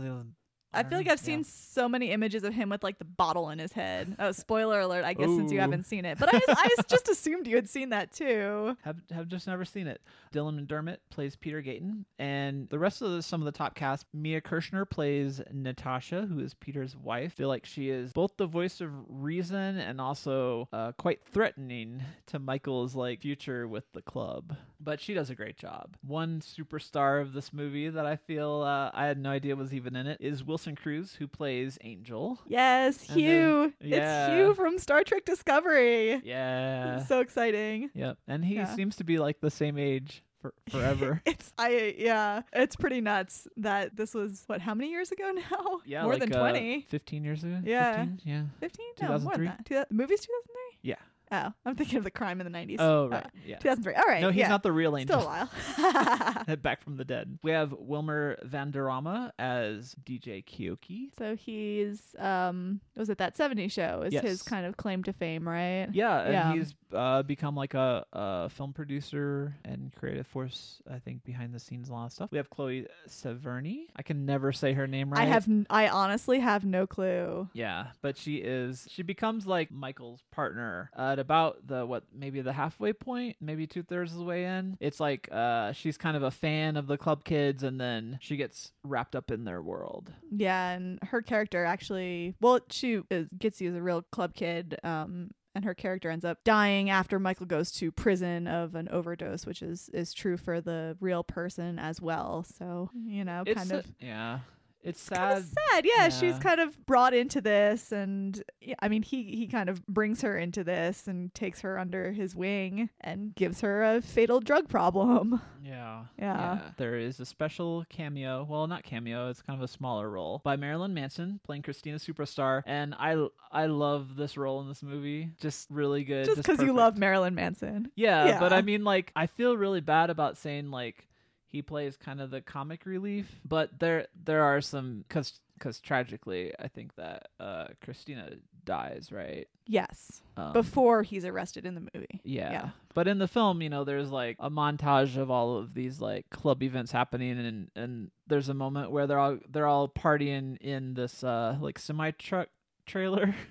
I 0.72 0.82
feel 0.82 0.98
like. 0.98 1.08
I've 1.08 1.20
seen 1.20 1.44
so 1.44 1.88
many 1.88 2.10
images 2.10 2.44
of 2.44 2.54
him 2.54 2.68
with 2.68 2.82
like 2.82 2.98
the 2.98 3.04
bottle 3.04 3.50
in 3.50 3.58
his 3.58 3.72
head. 3.72 4.16
Oh, 4.18 4.32
spoiler 4.32 4.80
alert! 4.80 5.04
I 5.04 5.14
guess 5.14 5.28
since 5.28 5.52
you 5.52 5.60
haven't 5.60 5.84
seen 5.84 6.04
it, 6.04 6.18
but 6.18 6.32
I, 6.32 6.40
I 6.48 6.68
just 6.88 7.08
assumed 7.10 7.46
you 7.46 7.56
had 7.56 7.68
seen 7.68 7.90
that 7.90 8.12
too. 8.12 8.76
have 8.82 8.96
have 9.10 9.28
just 9.28 9.46
never 9.46 9.64
seen 9.64 9.86
it. 9.86 10.00
Dylan 10.32 10.64
McDermott 10.64 10.98
plays 11.10 11.36
Peter 11.36 11.62
Gatien, 11.62 12.04
and 12.18 12.68
the 12.68 12.78
rest 12.78 13.02
of 13.02 13.12
the, 13.12 13.22
some 13.22 13.40
of 13.40 13.46
the 13.46 13.52
top 13.52 13.74
cast. 13.74 14.06
Mia 14.12 14.40
Kirshner 14.40 14.88
plays 14.88 15.40
Natasha, 15.52 16.26
who 16.26 16.38
is 16.40 16.54
Peter's 16.54 16.96
wife. 16.96 17.20
I 17.20 17.28
feel 17.28 17.48
like 17.48 17.66
she 17.66 17.90
is 17.90 18.12
both 18.12 18.36
the 18.36 18.46
voice 18.46 18.80
of 18.80 18.90
reason 19.08 19.78
and 19.78 20.00
also 20.00 20.68
uh, 20.72 20.92
quite 20.92 21.20
threatening 21.24 22.02
to 22.26 22.38
Michael's 22.38 22.94
like 22.94 23.20
future 23.20 23.68
with 23.68 23.84
the 23.92 24.02
club. 24.02 24.56
But 24.80 25.00
she 25.00 25.12
does 25.12 25.28
a 25.28 25.34
great 25.34 25.58
job. 25.58 25.96
One 26.06 26.40
superstar 26.40 27.20
of 27.20 27.34
this 27.34 27.52
movie 27.52 27.88
that 27.90 28.06
I 28.06 28.16
feel 28.16 28.62
uh, 28.62 28.90
I 28.94 29.04
had 29.06 29.18
no 29.18 29.30
idea 29.30 29.54
was 29.54 29.74
even 29.74 29.94
in 29.96 30.06
it 30.06 30.18
is 30.20 30.42
Wilson 30.60 30.76
Cruz, 30.76 31.14
who 31.14 31.26
plays 31.26 31.78
Angel. 31.82 32.38
Yes, 32.46 33.08
And 33.08 33.16
then- 33.18 33.18
Hugh. 33.18 33.72
yeah. 33.80 34.26
It's 34.26 34.34
Hugh 34.34 34.54
from 34.54 34.78
Star 34.78 35.02
Trek 35.04 35.24
Discovery. 35.24 36.20
Yeah. 36.22 37.02
So 37.06 37.20
exciting. 37.20 37.88
Yep. 37.94 38.18
And 38.28 38.44
he 38.44 38.56
Yeah. 38.56 38.66
seems 38.74 38.96
to 38.96 39.04
be 39.04 39.18
like 39.18 39.40
the 39.40 39.50
same 39.50 39.78
age 39.78 40.22
for 40.42 40.52
forever. 40.70 41.22
It's 41.24 41.50
I 41.56 41.94
yeah. 41.96 42.42
It's 42.52 42.76
pretty 42.76 43.00
nuts 43.00 43.48
that 43.56 43.96
this 43.96 44.12
was 44.12 44.44
what 44.48 44.60
how 44.60 44.74
many 44.74 44.90
years 44.90 45.10
ago 45.12 45.30
now? 45.50 45.80
Yeah, 45.86 46.02
more 46.02 46.12
like, 46.12 46.20
than 46.20 46.34
uh, 46.34 46.38
twenty. 46.40 46.82
15 46.90 47.24
years 47.24 47.42
ago. 47.42 47.60
Yeah. 47.64 48.04
15? 48.04 48.20
Yeah. 48.24 48.42
Fifteen? 48.60 48.86
No, 49.00 49.08
more 49.08 49.16
2003? 49.18 49.46
than 49.46 49.56
that. 49.56 49.64
Two, 49.64 49.74
the 49.88 49.94
movie's 49.94 50.20
two 50.20 50.32
thousand 50.32 50.52
three. 50.52 50.78
Yeah. 50.82 50.96
Oh, 51.32 51.52
I'm 51.64 51.76
thinking 51.76 51.98
of 51.98 52.04
the 52.04 52.10
crime 52.10 52.40
in 52.40 52.44
the 52.44 52.50
nineties. 52.50 52.78
Oh, 52.80 53.08
right. 53.08 53.26
yeah. 53.46 53.58
Two 53.58 53.68
thousand 53.68 53.84
three. 53.84 53.94
All 53.94 54.04
right. 54.06 54.20
No, 54.20 54.30
he's 54.30 54.40
yeah. 54.40 54.48
not 54.48 54.62
the 54.62 54.72
real 54.72 54.96
angel. 54.96 55.20
Still 55.20 55.30
a 55.30 55.46
while. 55.76 56.56
Back 56.62 56.82
from 56.82 56.96
the 56.96 57.04
dead. 57.04 57.38
We 57.42 57.52
have 57.52 57.72
Wilmer 57.72 58.36
Valderrama 58.42 59.32
as 59.38 59.94
DJ 60.04 60.44
Keoki. 60.44 61.08
so 61.16 61.36
he's 61.36 62.14
um 62.18 62.80
was 62.96 63.08
it 63.10 63.18
that 63.18 63.36
70s 63.36 63.70
show 63.72 64.02
is 64.06 64.12
Yes. 64.12 64.22
his 64.24 64.42
kind 64.42 64.66
of 64.66 64.76
claim 64.76 65.02
to 65.04 65.12
fame, 65.12 65.46
right? 65.48 65.88
Yeah, 65.92 66.20
and 66.20 66.32
Yeah. 66.32 66.52
he's 66.54 66.74
uh, 66.92 67.22
become 67.22 67.54
like 67.54 67.74
a, 67.74 68.04
a 68.12 68.48
film 68.48 68.72
producer 68.72 69.54
and 69.64 69.92
creative 69.94 70.26
force, 70.26 70.82
I 70.92 70.98
think, 70.98 71.22
behind 71.22 71.54
the 71.54 71.60
scenes, 71.60 71.88
a 71.88 71.92
lot 71.92 72.06
of 72.06 72.12
stuff. 72.12 72.30
We 72.32 72.38
have 72.38 72.50
Chloe 72.50 72.86
Severny. 73.08 73.84
I 73.94 74.02
can 74.02 74.26
never 74.26 74.50
say 74.52 74.72
her 74.72 74.88
name 74.88 75.10
right. 75.10 75.20
I 75.22 75.26
have 75.26 75.46
n- 75.48 75.66
I 75.70 75.88
honestly 75.88 76.40
have 76.40 76.64
no 76.64 76.88
clue. 76.88 77.48
Yeah, 77.52 77.88
but 78.02 78.16
she 78.16 78.36
is 78.38 78.88
she 78.90 79.02
becomes 79.04 79.46
like 79.46 79.70
Michael's 79.70 80.22
partner 80.32 80.90
at 80.96 81.19
about 81.20 81.66
the 81.66 81.86
what 81.86 82.04
maybe 82.12 82.40
the 82.40 82.52
halfway 82.52 82.92
point, 82.92 83.36
maybe 83.40 83.66
two 83.66 83.82
thirds 83.82 84.12
of 84.12 84.18
the 84.18 84.24
way 84.24 84.44
in. 84.44 84.76
It's 84.80 84.98
like 85.00 85.28
uh 85.30 85.72
she's 85.72 85.96
kind 85.96 86.16
of 86.16 86.22
a 86.22 86.30
fan 86.30 86.76
of 86.76 86.86
the 86.86 86.98
club 86.98 87.24
kids, 87.24 87.62
and 87.62 87.80
then 87.80 88.18
she 88.20 88.36
gets 88.36 88.72
wrapped 88.82 89.14
up 89.14 89.30
in 89.30 89.44
their 89.44 89.62
world. 89.62 90.12
Yeah, 90.30 90.70
and 90.70 90.98
her 91.04 91.22
character 91.22 91.64
actually, 91.64 92.34
well, 92.40 92.60
she 92.70 93.02
is, 93.10 93.28
gets 93.38 93.60
you 93.60 93.70
as 93.70 93.76
a 93.76 93.82
real 93.82 94.02
club 94.10 94.34
kid, 94.34 94.76
um, 94.82 95.30
and 95.54 95.64
her 95.64 95.74
character 95.74 96.10
ends 96.10 96.24
up 96.24 96.38
dying 96.44 96.90
after 96.90 97.18
Michael 97.18 97.46
goes 97.46 97.72
to 97.72 97.90
prison 97.90 98.46
of 98.46 98.74
an 98.74 98.88
overdose, 98.88 99.46
which 99.46 99.62
is 99.62 99.88
is 99.92 100.12
true 100.14 100.36
for 100.36 100.60
the 100.60 100.96
real 101.00 101.24
person 101.24 101.78
as 101.78 102.00
well. 102.00 102.44
So 102.58 102.90
you 103.06 103.24
know, 103.24 103.42
It's 103.46 103.58
kind 103.58 103.72
a- 103.72 103.78
of 103.78 103.86
yeah. 104.00 104.38
It's 104.82 105.08
kind 105.08 105.18
sad. 105.18 105.38
of 105.38 105.44
sad. 105.44 105.84
Yeah, 105.84 106.08
she's 106.08 106.38
kind 106.38 106.60
of 106.60 106.86
brought 106.86 107.12
into 107.12 107.40
this, 107.40 107.92
and 107.92 108.42
yeah, 108.60 108.76
I 108.80 108.88
mean, 108.88 109.02
he 109.02 109.24
he 109.24 109.46
kind 109.46 109.68
of 109.68 109.86
brings 109.86 110.22
her 110.22 110.38
into 110.38 110.64
this 110.64 111.06
and 111.06 111.34
takes 111.34 111.60
her 111.60 111.78
under 111.78 112.12
his 112.12 112.34
wing 112.34 112.88
and 113.00 113.34
gives 113.34 113.60
her 113.60 113.82
a 113.84 114.00
fatal 114.00 114.40
drug 114.40 114.68
problem. 114.68 115.42
Yeah. 115.62 116.04
Yeah. 116.18 116.60
There 116.78 116.96
is 116.96 117.20
a 117.20 117.26
special 117.26 117.84
cameo. 117.90 118.46
Well, 118.48 118.66
not 118.66 118.82
cameo. 118.82 119.28
It's 119.28 119.42
kind 119.42 119.58
of 119.58 119.62
a 119.62 119.68
smaller 119.68 120.08
role 120.08 120.40
by 120.42 120.56
Marilyn 120.56 120.94
Manson 120.94 121.40
playing 121.44 121.62
Christina 121.62 121.98
Superstar, 121.98 122.62
and 122.66 122.94
I 122.98 123.26
I 123.52 123.66
love 123.66 124.16
this 124.16 124.36
role 124.36 124.60
in 124.62 124.68
this 124.68 124.82
movie. 124.82 125.30
Just 125.40 125.70
really 125.70 126.04
good. 126.04 126.24
Just 126.24 126.38
because 126.38 126.62
you 126.62 126.72
love 126.72 126.96
Marilyn 126.96 127.34
Manson. 127.34 127.90
Yeah, 127.96 128.40
but 128.40 128.52
I 128.52 128.62
mean, 128.62 128.84
like, 128.84 129.12
I 129.14 129.26
feel 129.26 129.56
really 129.56 129.80
bad 129.80 130.08
about 130.08 130.38
saying 130.38 130.70
like 130.70 131.06
he 131.50 131.62
plays 131.62 131.96
kind 131.96 132.20
of 132.20 132.30
the 132.30 132.40
comic 132.40 132.86
relief, 132.86 133.40
but 133.44 133.78
there 133.80 134.06
there 134.24 134.42
are 134.42 134.60
some 134.60 135.04
because 135.08 135.40
because 135.58 135.78
tragically, 135.80 136.52
I 136.58 136.68
think 136.68 136.94
that 136.96 137.28
uh 137.38 137.66
Christina 137.84 138.30
dies, 138.64 139.10
right? 139.12 139.46
Yes, 139.66 140.20
Um, 140.36 140.52
before 140.52 141.02
he's 141.02 141.24
arrested 141.24 141.64
in 141.66 141.74
the 141.74 141.80
movie. 141.94 142.20
yeah. 142.24 142.50
Yeah. 142.52 142.68
But 142.94 143.06
in 143.08 143.18
the 143.18 143.28
film, 143.28 143.62
you 143.62 143.68
know, 143.70 143.84
there's 143.84 144.10
like 144.10 144.36
a 144.40 144.50
montage 144.50 145.16
of 145.16 145.30
all 145.30 145.56
of 145.58 145.74
these 145.74 146.00
like 146.00 146.28
club 146.30 146.62
events 146.62 146.92
happening 146.92 147.38
and 147.38 147.70
and 147.76 148.10
there's 148.26 148.48
a 148.48 148.54
moment 148.54 148.90
where 148.90 149.06
they're 149.06 149.18
all 149.18 149.38
they're 149.48 149.66
all 149.66 149.88
partying 149.88 150.56
in 150.60 150.94
this 150.94 151.22
uh 151.24 151.56
like 151.60 151.78
semi 151.78 152.10
truck 152.12 152.48
trailer. 152.86 153.34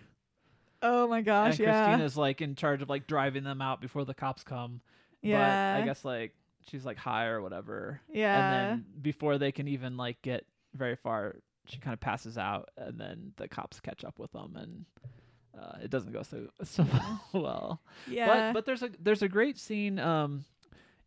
Oh 0.82 1.10
my 1.10 1.20
gosh, 1.22 1.52
and 1.52 1.60
yeah. 1.60 1.88
Christina's 1.88 2.16
like 2.16 2.41
in 2.41 2.56
charge 2.56 2.82
of 2.82 2.88
like 2.89 3.06
driving 3.06 3.43
them 3.43 3.62
out 3.62 3.82
before 3.82 4.06
the 4.06 4.14
cops 4.14 4.43
come. 4.45 4.80
yeah. 5.22 5.76
But 5.76 5.84
I 5.84 5.86
guess 5.86 6.06
like 6.06 6.34
she's 6.70 6.86
like 6.86 6.97
high 6.97 7.26
or 7.26 7.41
whatever. 7.41 8.01
Yeah. 8.11 8.38
And 8.39 8.53
then 8.53 8.86
before 9.01 9.38
they 9.38 9.51
can 9.51 9.67
even 9.67 9.97
like 9.97 10.22
get 10.22 10.45
very 10.74 10.95
far, 10.95 11.36
she 11.65 11.80
kind 11.80 11.93
of 11.93 11.99
passes 11.99 12.38
out 12.38 12.70
and 12.78 12.99
then 12.99 13.34
the 13.38 13.47
cops 13.47 13.80
catch 13.80 14.03
up 14.03 14.20
with 14.20 14.32
them 14.32 14.55
and 14.55 14.86
uh, 15.59 15.78
it 15.84 15.89
doesn't 15.89 16.13
go 16.13 16.24
so 16.24 16.47
so 16.63 16.86
well. 17.34 17.82
yeah. 18.07 18.28
But 18.28 18.53
but 18.53 18.65
there's 18.65 18.84
a 18.84 18.89
there's 18.99 19.22
a 19.22 19.28
great 19.28 19.57
scene. 19.57 19.99
Um, 19.99 20.45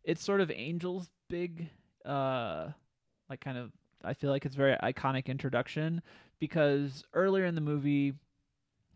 it's 0.03 0.23
sort 0.23 0.41
of 0.41 0.51
Angel's 0.51 1.09
big, 1.29 1.69
uh, 2.05 2.69
like 3.29 3.41
kind 3.41 3.57
of. 3.57 3.71
I 4.05 4.13
feel 4.13 4.29
like 4.29 4.45
it's 4.45 4.55
very 4.55 4.75
iconic 4.83 5.27
introduction 5.27 6.01
because 6.37 7.05
earlier 7.13 7.45
in 7.45 7.55
the 7.55 7.61
movie, 7.61 8.13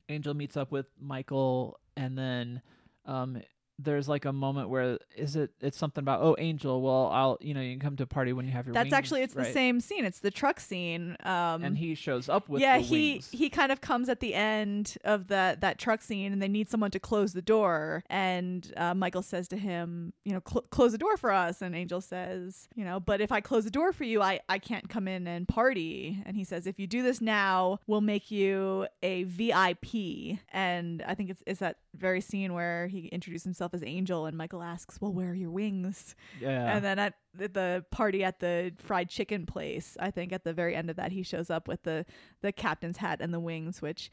Angel 0.10 0.34
meets 0.34 0.58
up 0.58 0.70
with 0.70 0.88
Michael, 1.00 1.80
and 1.96 2.18
then 2.18 2.62
um, 3.06 3.42
there's 3.80 4.10
like 4.10 4.26
a 4.26 4.34
moment 4.34 4.70
where 4.70 4.98
is 5.16 5.36
it? 5.36 5.52
It's 5.62 5.78
something 5.78 6.02
about 6.02 6.22
oh 6.22 6.36
Angel. 6.40 6.82
Well, 6.82 7.08
I'll 7.12 7.38
you 7.42 7.54
know 7.54 7.62
you 7.62 7.74
can 7.74 7.80
come 7.80 7.96
to 7.98 8.04
a 8.04 8.08
party 8.08 8.34
when 8.34 8.46
you 8.46 8.52
have 8.52 8.66
your. 8.66 8.74
That's 8.74 8.86
wings," 8.86 8.94
actually 8.94 9.22
it's 9.22 9.34
the 9.34 9.46
same 9.46 9.80
scene. 9.80 10.04
It's 10.06 10.20
the 10.20 10.32
truck 10.32 10.60
scene. 10.60 11.16
Um, 11.24 11.64
And 11.64 11.78
he 11.78 11.94
shows 11.96 12.28
up 12.30 12.50
with 12.50 12.62
yeah, 12.62 12.78
the 12.78 12.84
he 12.84 13.12
wings. 13.14 13.30
he 13.32 13.50
kind 13.50 13.72
of 13.72 13.82
comes 13.82 14.10
at 14.10 14.20
the 14.20 14.34
end 14.34 14.98
of 15.04 15.28
that 15.28 15.62
that 15.62 15.78
truck 15.78 16.02
scene, 16.02 16.34
and 16.34 16.42
they 16.42 16.48
need 16.48 16.70
someone 16.70 16.92
to 16.92 17.00
close 17.00 17.34
the 17.34 17.42
door. 17.42 18.04
And 18.10 18.72
uh, 18.78 18.94
Michael 18.96 19.22
says 19.22 19.48
to 19.50 19.58
him, 19.58 20.14
you 20.26 20.34
know, 20.34 20.42
"Cl- 20.48 20.66
close 20.72 20.92
the 20.92 20.98
door 20.98 21.18
for 21.18 21.32
us. 21.32 21.62
And 21.62 21.76
Angel 21.76 22.02
says, 22.02 22.68
you 22.76 22.84
know, 22.84 23.00
but 23.00 23.22
if 23.22 23.32
I 23.32 23.42
close 23.42 23.64
the 23.64 23.72
door 23.72 23.94
for 23.94 24.04
you, 24.06 24.22
I 24.22 24.40
I 24.50 24.58
can't 24.60 24.90
come 24.90 25.08
in 25.08 25.28
and 25.28 25.48
party. 25.48 26.22
And 26.26 26.36
he 26.36 26.44
says, 26.44 26.66
if 26.68 26.80
you 26.80 26.88
do 26.88 27.04
this 27.04 27.22
now, 27.22 27.80
we'll 27.88 28.02
make 28.02 28.32
you 28.32 28.88
a 29.04 29.24
VIP. 29.24 30.40
And 30.52 31.04
I 31.08 31.14
think 31.16 31.30
it's 31.30 31.44
it's 31.46 31.60
that 31.60 31.78
very 31.96 32.22
scene 32.22 32.54
where 32.54 32.88
he 32.88 33.08
introduced 33.08 33.44
himself 33.44 33.67
as 33.74 33.84
Angel, 33.84 34.26
and 34.26 34.38
Michael 34.38 34.62
asks, 34.64 35.00
well, 35.02 35.12
where 35.14 35.32
are 35.32 35.34
your 35.36 35.52
wings? 35.52 36.16
yeah. 36.42 36.76
And 36.76 36.84
then 36.86 37.00
at 37.00 37.14
the- 37.34 37.48
the 37.48 37.86
party 37.92 38.24
at 38.24 38.40
the 38.40 38.74
fried 38.80 39.10
chicken 39.10 39.46
place, 39.46 39.96
I 40.00 40.12
think 40.12 40.32
at 40.34 40.44
the 40.44 40.54
very 40.54 40.76
end 40.76 40.90
of 40.90 40.96
that, 40.98 41.12
he 41.12 41.24
shows 41.24 41.50
up 41.50 41.68
with 41.68 41.84
the 41.84 42.06
the 42.42 42.52
captain's 42.52 42.98
hat 42.98 43.20
and 43.22 43.34
the 43.34 43.40
wings, 43.40 43.82
which 43.82 44.10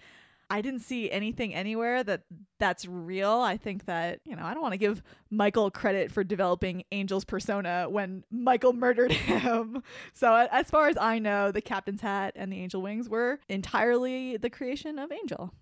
I 0.51 0.61
didn't 0.61 0.81
see 0.81 1.11
anything 1.11 1.55
anywhere 1.55 2.05
that 2.05 2.25
that's 2.59 2.85
real. 2.87 3.31
I 3.41 3.57
think 3.57 3.87
that 3.87 4.21
you 4.27 4.37
know 4.37 4.45
I 4.45 4.53
don't 4.53 4.63
want 4.63 4.73
to 4.75 4.79
give 4.79 5.03
Michael 5.31 5.71
credit 5.71 6.13
for 6.13 6.23
developing 6.23 6.85
Angel's 6.93 7.25
persona 7.25 7.87
when 7.89 8.25
Michael 8.31 8.75
murdered 8.75 9.11
him. 9.31 9.83
so 10.13 10.35
as 10.53 10.71
far 10.71 10.89
as 10.89 10.99
I 10.99 11.19
know, 11.19 11.51
the 11.51 11.63
captain's 11.63 12.03
hat 12.03 12.35
and 12.37 12.53
the 12.53 12.61
angel 12.61 12.83
wings 12.83 13.09
were 13.09 13.41
entirely 13.49 14.37
the 14.37 14.51
creation 14.51 14.99
of 14.99 15.11
Angel. 15.11 15.53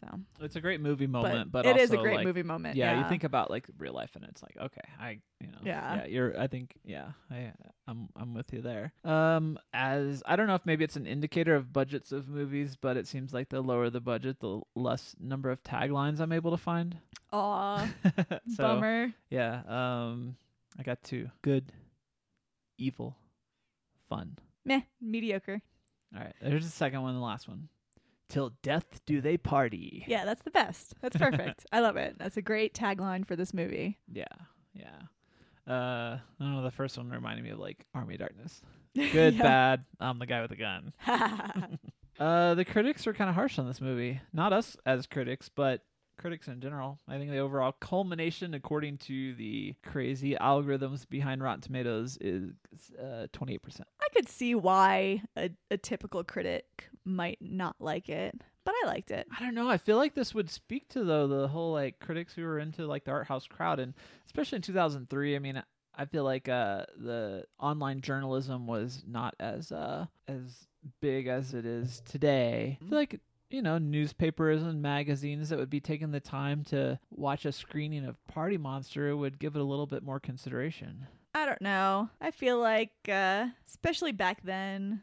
So, 0.00 0.06
it's 0.40 0.54
a 0.54 0.60
great 0.60 0.80
movie 0.80 1.08
moment, 1.08 1.50
but, 1.50 1.66
it 1.66 1.76
is 1.76 1.90
a 1.90 1.94
also, 1.94 2.02
great 2.04 2.16
like, 2.18 2.24
movie 2.26 2.44
moment. 2.44 2.76
yeah, 2.76 2.92
Yeah, 2.92 3.02
you 3.02 3.08
think 3.08 3.24
about 3.24 3.50
like 3.50 3.66
real 3.78 3.92
life 3.92 4.14
and 4.14 4.24
it's 4.24 4.40
like 4.42 4.56
okay 4.56 4.80
i 5.00 5.18
you 5.40 5.48
know 5.48 5.58
Yeah. 5.64 5.96
yeah 5.96 6.06
you're 6.06 6.40
i 6.40 6.46
think 6.46 6.76
yeah 6.84 7.08
i 7.30 7.52
i'm 7.88 8.08
i'm 8.16 8.32
with 8.34 8.52
you 8.52 8.60
there 8.62 8.92
um 9.04 9.58
as 9.72 10.22
i 10.26 10.36
don't 10.36 10.46
know 10.46 10.54
if 10.54 10.64
maybe 10.64 10.84
it's 10.84 10.94
an 10.96 11.06
indicator 11.06 11.56
of 11.56 11.72
budgets 11.72 12.12
of 12.12 12.28
movies 12.28 12.76
but 12.80 12.96
it 12.96 13.08
seems 13.08 13.32
like 13.34 13.48
the 13.48 13.60
lower 13.60 13.90
the 13.90 14.00
budget 14.00 14.38
the 14.40 14.60
less 14.76 15.16
number 15.20 15.50
of 15.50 15.62
taglines 15.64 16.20
i'm 16.20 16.32
able 16.32 16.52
to 16.52 16.56
find 16.56 16.96
Aw, 17.32 17.88
so 18.54 18.62
bummer. 18.62 19.12
yeah 19.30 19.62
um 19.66 20.36
i 20.78 20.82
got 20.84 21.02
two 21.02 21.28
good 21.42 21.72
evil 22.78 23.16
fun 24.08 24.36
Meh, 24.64 24.82
mediocre. 25.00 25.60
all 26.14 26.20
right 26.22 26.34
there's 26.40 26.64
the 26.64 26.70
second 26.70 27.02
one 27.02 27.10
and 27.14 27.18
the 27.18 27.24
last 27.24 27.48
one 27.48 27.68
till 28.28 28.52
death 28.62 29.00
do 29.06 29.20
they 29.20 29.36
party 29.36 30.04
Yeah, 30.06 30.24
that's 30.24 30.42
the 30.42 30.50
best. 30.50 30.94
That's 31.00 31.16
perfect. 31.16 31.66
I 31.72 31.80
love 31.80 31.96
it. 31.96 32.16
That's 32.18 32.36
a 32.36 32.42
great 32.42 32.74
tagline 32.74 33.26
for 33.26 33.36
this 33.36 33.52
movie. 33.54 33.98
Yeah, 34.12 34.24
yeah. 34.74 35.00
Uh, 35.66 36.18
I 36.18 36.20
don't 36.44 36.54
know. 36.54 36.62
The 36.62 36.70
first 36.70 36.96
one 36.96 37.10
reminded 37.10 37.44
me 37.44 37.50
of 37.50 37.58
like 37.58 37.84
Army 37.94 38.14
of 38.14 38.20
Darkness. 38.20 38.62
Good, 38.94 39.34
Yeah. 39.34 39.42
bad. 39.42 39.84
I'm 40.00 40.18
the 40.18 40.26
guy 40.26 40.40
with 40.40 40.50
the 40.50 40.56
gun. 40.56 40.92
Uh, 42.18 42.54
the 42.56 42.64
critics 42.64 43.06
were 43.06 43.12
kind 43.12 43.30
of 43.30 43.36
harsh 43.36 43.60
on 43.60 43.68
this 43.68 43.80
movie. 43.80 44.20
Not 44.32 44.52
us 44.52 44.76
as 44.84 45.06
critics, 45.06 45.48
but 45.48 45.82
critics 46.18 46.48
in 46.48 46.60
general. 46.60 46.98
I 47.06 47.16
think 47.16 47.30
the 47.30 47.38
overall 47.38 47.70
culmination, 47.70 48.54
according 48.54 48.98
to 49.06 49.34
the 49.36 49.76
crazy 49.84 50.34
algorithms 50.34 51.08
behind 51.08 51.44
Rotten 51.44 51.60
Tomatoes, 51.60 52.18
is 52.20 52.50
uh 53.00 53.28
28%. 53.32 53.82
I 54.00 54.06
could 54.12 54.28
see 54.28 54.56
why 54.56 55.22
a, 55.36 55.50
a 55.70 55.76
typical 55.76 56.24
critic 56.24 56.88
might 57.08 57.38
not 57.40 57.76
like 57.80 58.08
it, 58.08 58.40
but 58.64 58.74
I 58.84 58.86
liked 58.86 59.10
it. 59.10 59.26
I 59.36 59.42
don't 59.42 59.54
know. 59.54 59.68
I 59.68 59.78
feel 59.78 59.96
like 59.96 60.14
this 60.14 60.34
would 60.34 60.50
speak 60.50 60.88
to 60.90 61.04
though 61.04 61.26
the 61.26 61.48
whole 61.48 61.72
like 61.72 61.98
critics 62.00 62.34
who 62.34 62.42
were 62.42 62.58
into 62.58 62.86
like 62.86 63.04
the 63.04 63.10
art 63.10 63.26
house 63.26 63.46
crowd, 63.46 63.80
and 63.80 63.94
especially 64.26 64.56
in 64.56 64.62
2003. 64.62 65.36
I 65.36 65.38
mean, 65.38 65.62
I 65.94 66.04
feel 66.04 66.24
like 66.24 66.48
uh, 66.48 66.84
the 66.96 67.44
online 67.58 68.00
journalism 68.00 68.66
was 68.66 69.02
not 69.06 69.34
as 69.40 69.72
uh, 69.72 70.06
as 70.28 70.68
big 71.00 71.26
as 71.26 71.54
it 71.54 71.66
is 71.66 72.02
today. 72.04 72.78
I 72.80 72.88
feel 72.88 72.98
like 72.98 73.20
you 73.50 73.62
know 73.62 73.78
newspapers 73.78 74.62
and 74.62 74.82
magazines 74.82 75.48
that 75.48 75.58
would 75.58 75.70
be 75.70 75.80
taking 75.80 76.10
the 76.10 76.20
time 76.20 76.62
to 76.64 77.00
watch 77.10 77.44
a 77.46 77.52
screening 77.52 78.04
of 78.04 78.24
Party 78.26 78.58
Monster 78.58 79.16
would 79.16 79.38
give 79.38 79.56
it 79.56 79.60
a 79.60 79.64
little 79.64 79.86
bit 79.86 80.02
more 80.02 80.20
consideration. 80.20 81.06
I 81.34 81.46
don't 81.46 81.60
know. 81.62 82.08
I 82.20 82.30
feel 82.30 82.58
like, 82.58 82.92
uh, 83.08 83.46
especially 83.68 84.12
back 84.12 84.42
then, 84.42 85.02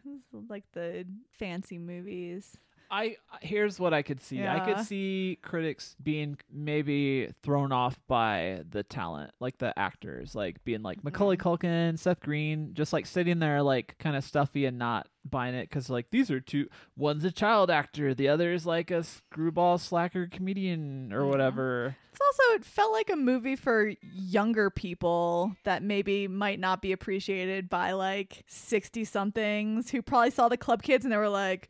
like 0.50 0.64
the 0.74 1.06
fancy 1.32 1.78
movies. 1.78 2.58
I 2.92 3.18
here's 3.42 3.80
what 3.80 3.94
I 3.94 4.04
could 4.04 4.22
see. 4.22 4.46
I 4.46 4.60
could 4.60 4.86
see 4.86 5.40
critics 5.42 5.96
being 6.02 6.38
maybe 6.52 7.32
thrown 7.42 7.72
off 7.72 8.00
by 8.08 8.62
the 8.70 8.84
talent, 8.84 9.32
like 9.40 9.58
the 9.58 9.78
actors, 9.78 10.36
like 10.36 10.64
being 10.64 10.84
like 10.84 11.04
Macaulay 11.04 11.38
Culkin, 11.38 11.98
Seth 11.98 12.20
Green, 12.20 12.74
just 12.74 12.94
like 12.94 13.06
sitting 13.06 13.40
there 13.40 13.62
like 13.64 13.98
kind 13.98 14.16
of 14.16 14.24
stuffy 14.24 14.66
and 14.66 14.78
not 14.78 15.08
buying 15.30 15.56
it 15.56 15.70
because 15.70 15.90
like 15.90 16.12
these 16.12 16.30
are 16.30 16.40
two. 16.40 16.68
One's 16.96 17.26
a 17.26 17.32
child 17.32 17.72
actor, 17.72 18.14
the 18.14 18.28
other 18.28 18.54
is 18.54 18.66
like 18.66 18.92
a 18.92 19.04
screwball 19.04 19.78
slacker 19.78 20.28
comedian 20.28 21.12
or 21.12 21.26
whatever. 21.26 21.96
It's 22.12 22.22
also, 22.22 22.54
it 22.56 22.64
felt 22.64 22.94
like 22.94 23.10
a 23.10 23.18
movie 23.18 23.58
for 23.58 23.92
younger 24.02 24.70
people 24.70 25.54
that 25.66 25.84
maybe 25.84 26.30
might 26.30 26.60
not 26.62 26.82
be 26.82 26.94
appreciated 26.94 27.70
by 27.70 27.92
like 27.92 28.46
60 28.48 29.04
somethings 29.04 29.90
who 29.92 30.02
probably 30.02 30.32
saw 30.32 30.48
the 30.48 30.56
club 30.56 30.82
kids 30.82 31.04
and 31.04 31.12
they 31.12 31.18
were 31.18 31.28
like, 31.28 31.68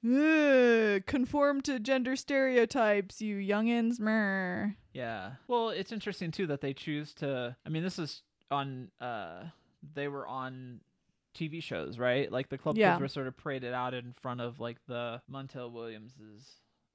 conform 1.07 1.61
to 1.61 1.79
gender 1.79 2.15
stereotypes, 2.15 3.21
you 3.21 3.37
youngins. 3.37 3.99
Meh. 3.99 4.73
Yeah. 4.93 5.31
Well, 5.47 5.69
it's 5.69 5.91
interesting 5.91 6.29
too 6.29 6.45
that 6.47 6.61
they 6.61 6.73
choose 6.73 7.13
to. 7.15 7.55
I 7.65 7.69
mean, 7.69 7.81
this 7.83 7.97
is 7.97 8.21
on. 8.51 8.91
uh 9.01 9.45
They 9.95 10.07
were 10.07 10.27
on 10.27 10.81
TV 11.35 11.61
shows, 11.61 11.99
right? 11.99 12.31
Like 12.31 12.49
the 12.49 12.57
club 12.57 12.77
Yeah. 12.77 12.93
kids 12.93 13.01
were 13.01 13.07
sort 13.07 13.27
of 13.27 13.37
paraded 13.37 13.73
out 13.73 13.93
in 13.93 14.13
front 14.21 14.41
of 14.41 14.59
like 14.59 14.77
the 14.87 15.21
Montel 15.31 15.71
Williamses 15.71 16.47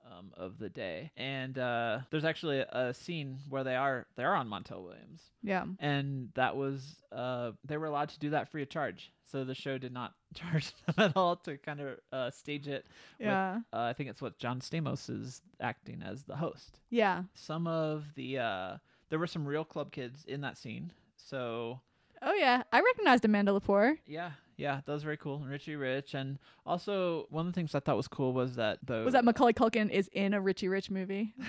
um, 0.04 0.32
of 0.36 0.58
the 0.58 0.70
day. 0.70 1.10
And 1.16 1.58
uh, 1.58 2.00
there's 2.10 2.24
actually 2.24 2.60
a, 2.60 2.94
scene 2.94 3.38
where 3.48 3.62
they 3.64 3.76
are 3.76 4.06
they 4.16 4.24
are 4.24 4.34
on 4.34 4.48
Montel 4.48 4.82
Williams, 4.82 5.20
Yeah. 5.42 5.64
and 5.78 6.30
that 6.34 6.56
was 6.56 6.96
uh, 7.12 7.52
they 7.66 7.76
were 7.76 7.86
allowed 7.86 8.08
to 8.10 8.18
do 8.18 8.30
that 8.30 8.50
free 8.50 8.62
of 8.62 8.70
charge. 8.70 9.12
So 9.30 9.44
the 9.44 9.54
show 9.54 9.76
did 9.78 9.92
not 9.92 10.14
charge 10.34 10.72
them 10.86 10.94
at 10.98 11.16
all 11.16 11.36
to 11.36 11.58
kind 11.58 11.80
of 11.80 11.98
uh, 12.12 12.30
stage 12.30 12.66
it. 12.66 12.86
with, 13.18 13.26
Yeah. 13.28 13.60
uh, 13.72 13.80
I 13.82 13.92
think 13.92 14.08
it's 14.10 14.22
what 14.22 14.38
John 14.38 14.60
Stamos 14.60 15.08
is 15.10 15.42
acting 15.60 16.02
as 16.02 16.24
the 16.24 16.36
host. 16.36 16.80
Yeah. 16.88 17.24
Some 17.34 17.66
of 17.66 18.06
the 18.16 18.38
uh, 18.38 18.76
there 19.10 19.18
were 19.18 19.26
some 19.26 19.46
real 19.46 19.64
club 19.64 19.92
kids 19.92 20.24
in 20.24 20.40
that 20.40 20.56
scene. 20.56 20.92
So 21.16 21.80
Oh 22.22 22.34
yeah. 22.34 22.62
I 22.72 22.80
recognized 22.80 23.24
Amanda 23.24 23.52
Lepore. 23.52 23.98
yeah, 24.06 24.32
yeah, 24.56 24.80
that 24.84 24.92
was 24.92 25.02
very 25.02 25.16
cool. 25.16 25.38
Richie 25.40 25.76
Rich, 25.76 26.14
and 26.14 26.38
also 26.66 27.26
one 27.30 27.46
of 27.46 27.52
the 27.52 27.56
things 27.58 27.74
I 27.74 27.80
thought 27.80 27.96
was 27.96 28.08
cool 28.08 28.32
was 28.32 28.56
that 28.56 28.78
the 28.84 29.02
Was 29.04 29.14
that 29.14 29.24
Macaulay 29.24 29.54
Culkin 29.54 29.90
is 29.90 30.08
in 30.12 30.34
a 30.34 30.40
Richie 30.40 30.68
Rich 30.68 30.90
movie? 30.90 31.34